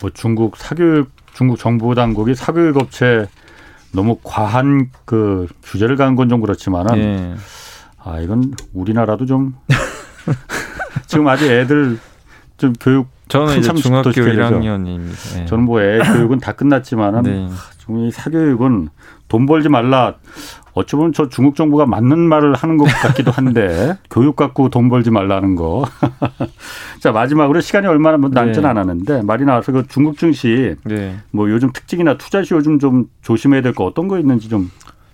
뭐 0.00 0.10
중국 0.14 0.56
사교육 0.56 1.10
중국 1.34 1.58
정부 1.58 1.94
당국이 1.94 2.34
사교육 2.34 2.78
업체 2.78 3.26
너무 3.92 4.16
과한 4.22 4.90
그 5.04 5.46
규제를 5.62 5.96
가한 5.96 6.16
건좀 6.16 6.40
그렇지만은 6.40 6.98
예. 6.98 7.34
아 8.02 8.20
이건 8.20 8.54
우리나라도 8.72 9.26
좀 9.26 9.54
지금 11.06 11.28
아직 11.28 11.50
애들 11.50 11.98
좀 12.62 12.72
교육 12.80 13.08
저는 13.26 13.58
이제 13.58 13.72
중학교 13.74 14.10
1학년입니다. 14.10 15.34
네. 15.36 15.46
저는 15.46 15.64
뭐 15.64 15.80
애 15.82 15.98
교육은 15.98 16.38
다 16.38 16.52
끝났지만은 16.52 17.22
네. 17.24 17.48
이 18.06 18.10
사교육은 18.12 18.88
돈 19.26 19.46
벌지 19.46 19.68
말라. 19.68 20.14
어찌 20.74 20.94
보면 20.96 21.12
저 21.12 21.28
중국 21.28 21.54
정부가 21.56 21.84
맞는 21.86 22.18
말을 22.18 22.54
하는 22.54 22.76
것 22.78 22.84
같기도 22.84 23.30
한데 23.32 23.98
교육 24.10 24.36
갖고 24.36 24.68
돈 24.68 24.88
벌지 24.88 25.10
말라는 25.10 25.56
거. 25.56 25.84
자 27.00 27.10
마지막으로 27.10 27.60
시간이 27.60 27.86
얼마나 27.88 28.16
뭐 28.16 28.30
남진 28.32 28.62
네. 28.62 28.68
않았는데 28.68 29.22
말이 29.22 29.44
나와서 29.44 29.72
그 29.72 29.86
중국 29.88 30.16
증시 30.16 30.76
네. 30.84 31.16
뭐 31.32 31.50
요즘 31.50 31.72
특징이나 31.72 32.16
투자 32.16 32.42
시 32.44 32.54
요즘 32.54 32.78
좀 32.78 33.06
조심해야 33.22 33.60
될 33.62 33.72
거 33.74 33.84
어떤 33.84 34.06
거 34.06 34.18
있는지 34.20 34.48
좀 34.48 34.70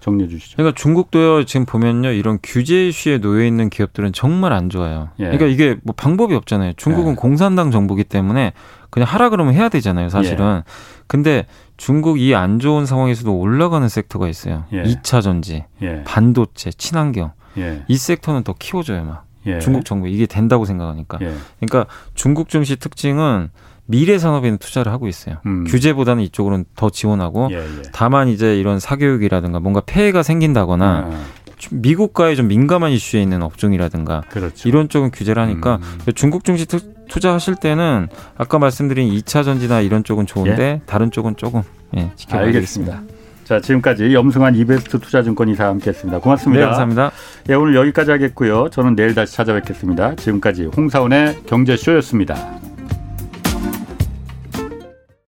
정리해 0.09 0.29
주시죠. 0.29 0.57
그러니까 0.57 0.75
중국도요 0.77 1.45
지금 1.45 1.67
보면요 1.67 2.11
이런 2.11 2.39
규제 2.43 2.89
이슈에 2.89 3.19
놓여 3.19 3.45
있는 3.45 3.71
기업들은 3.71 4.13
정말 4.13 4.53
안 4.53 4.71
좋아요. 4.71 5.11
예. 5.19 5.25
그러니까 5.25 5.47
이게 5.47 5.77
뭐 5.83 5.95
방법이 5.97 6.35
없잖아요. 6.35 6.73
중국은 6.77 7.13
예. 7.13 7.17
공산당 7.17 7.71
정부기 7.71 8.05
때문에 8.05 8.53
그냥 8.91 9.09
하라 9.09 9.29
그러면 9.31 9.55
해야 9.55 9.69
되잖아요, 9.69 10.09
사실은. 10.09 10.59
예. 10.59 10.63
근데 11.07 11.47
중국 11.77 12.19
이 12.21 12.35
안 12.35 12.59
좋은 12.59 12.87
상황에서도 12.87 13.33
올라가는 13.39 13.87
섹터가 13.89 14.29
있어요. 14.29 14.65
예. 14.73 14.83
2차 14.83 15.23
전지, 15.23 15.65
예. 15.83 16.03
반도체, 16.05 16.71
친환경. 16.71 17.33
예. 17.57 17.83
이 17.89 17.97
섹터는 17.97 18.45
더 18.45 18.55
키워줘요, 18.59 19.05
막. 19.05 19.25
예. 19.47 19.59
중국 19.61 19.85
정부 19.85 20.09
이게 20.09 20.27
된다고 20.27 20.65
생각하니까. 20.65 21.19
예. 21.23 21.35
그러니까 21.61 21.91
중국 22.15 22.49
증시 22.49 22.77
특징은 22.77 23.51
미래 23.89 24.19
산업에는 24.19 24.59
투자를 24.59 24.93
하고 24.93 25.09
있어요. 25.09 25.37
음. 25.47 25.65
규제보다는 25.65 26.23
이쪽으로는 26.25 26.67
더 26.77 26.91
지원하고 26.91 27.49
예, 27.51 27.57
예. 27.57 27.83
다만 27.93 28.29
이제 28.29 28.59
이런 28.59 28.79
사교육이라든가 28.79 29.61
뭔가 29.61 29.81
폐해가 29.85 30.23
생긴다거나 30.23 31.11
아. 31.11 31.25
미국과의 31.73 32.37
좀 32.37 32.49
민감한 32.49 32.93
이슈에 32.93 33.23
있는 33.23 33.43
업종이라든가 33.43 34.23
그렇죠. 34.29 34.69
이런 34.69 34.91
쪽은 34.91 35.11
규제를 35.11 35.43
하니까 35.43 35.81
음. 35.83 36.13
중국 36.15 36.45
증시 36.45 36.67
투자하실 37.09 37.57
때는 37.57 38.09
아까 38.37 38.59
말씀드린 38.59 39.11
2차 39.11 39.43
전지나 39.43 39.81
이런 39.81 40.05
쪽은 40.05 40.27
좋은데 40.27 40.63
예? 40.63 40.81
다른 40.85 41.11
쪽은 41.11 41.37
조금 41.37 41.63
예, 41.97 42.13
지켜보겠습니다. 42.15 43.03
자, 43.45 43.59
지금까지 43.59 44.13
염승환 44.13 44.55
이베스트 44.55 44.99
투자증권 44.99 45.49
이사 45.49 45.69
함께했습니다. 45.69 46.21
고맙습니다. 46.21 46.61
네, 46.61 46.67
감사합니다. 46.67 47.11
예, 47.49 47.55
오늘 47.55 47.75
여기까지 47.77 48.11
하겠고요. 48.11 48.69
저는 48.69 48.95
내일 48.95 49.15
다시 49.15 49.35
찾아뵙겠습니다. 49.35 50.17
지금까지 50.17 50.67
홍사원의 50.67 51.45
경제쇼였습니다. 51.47 52.68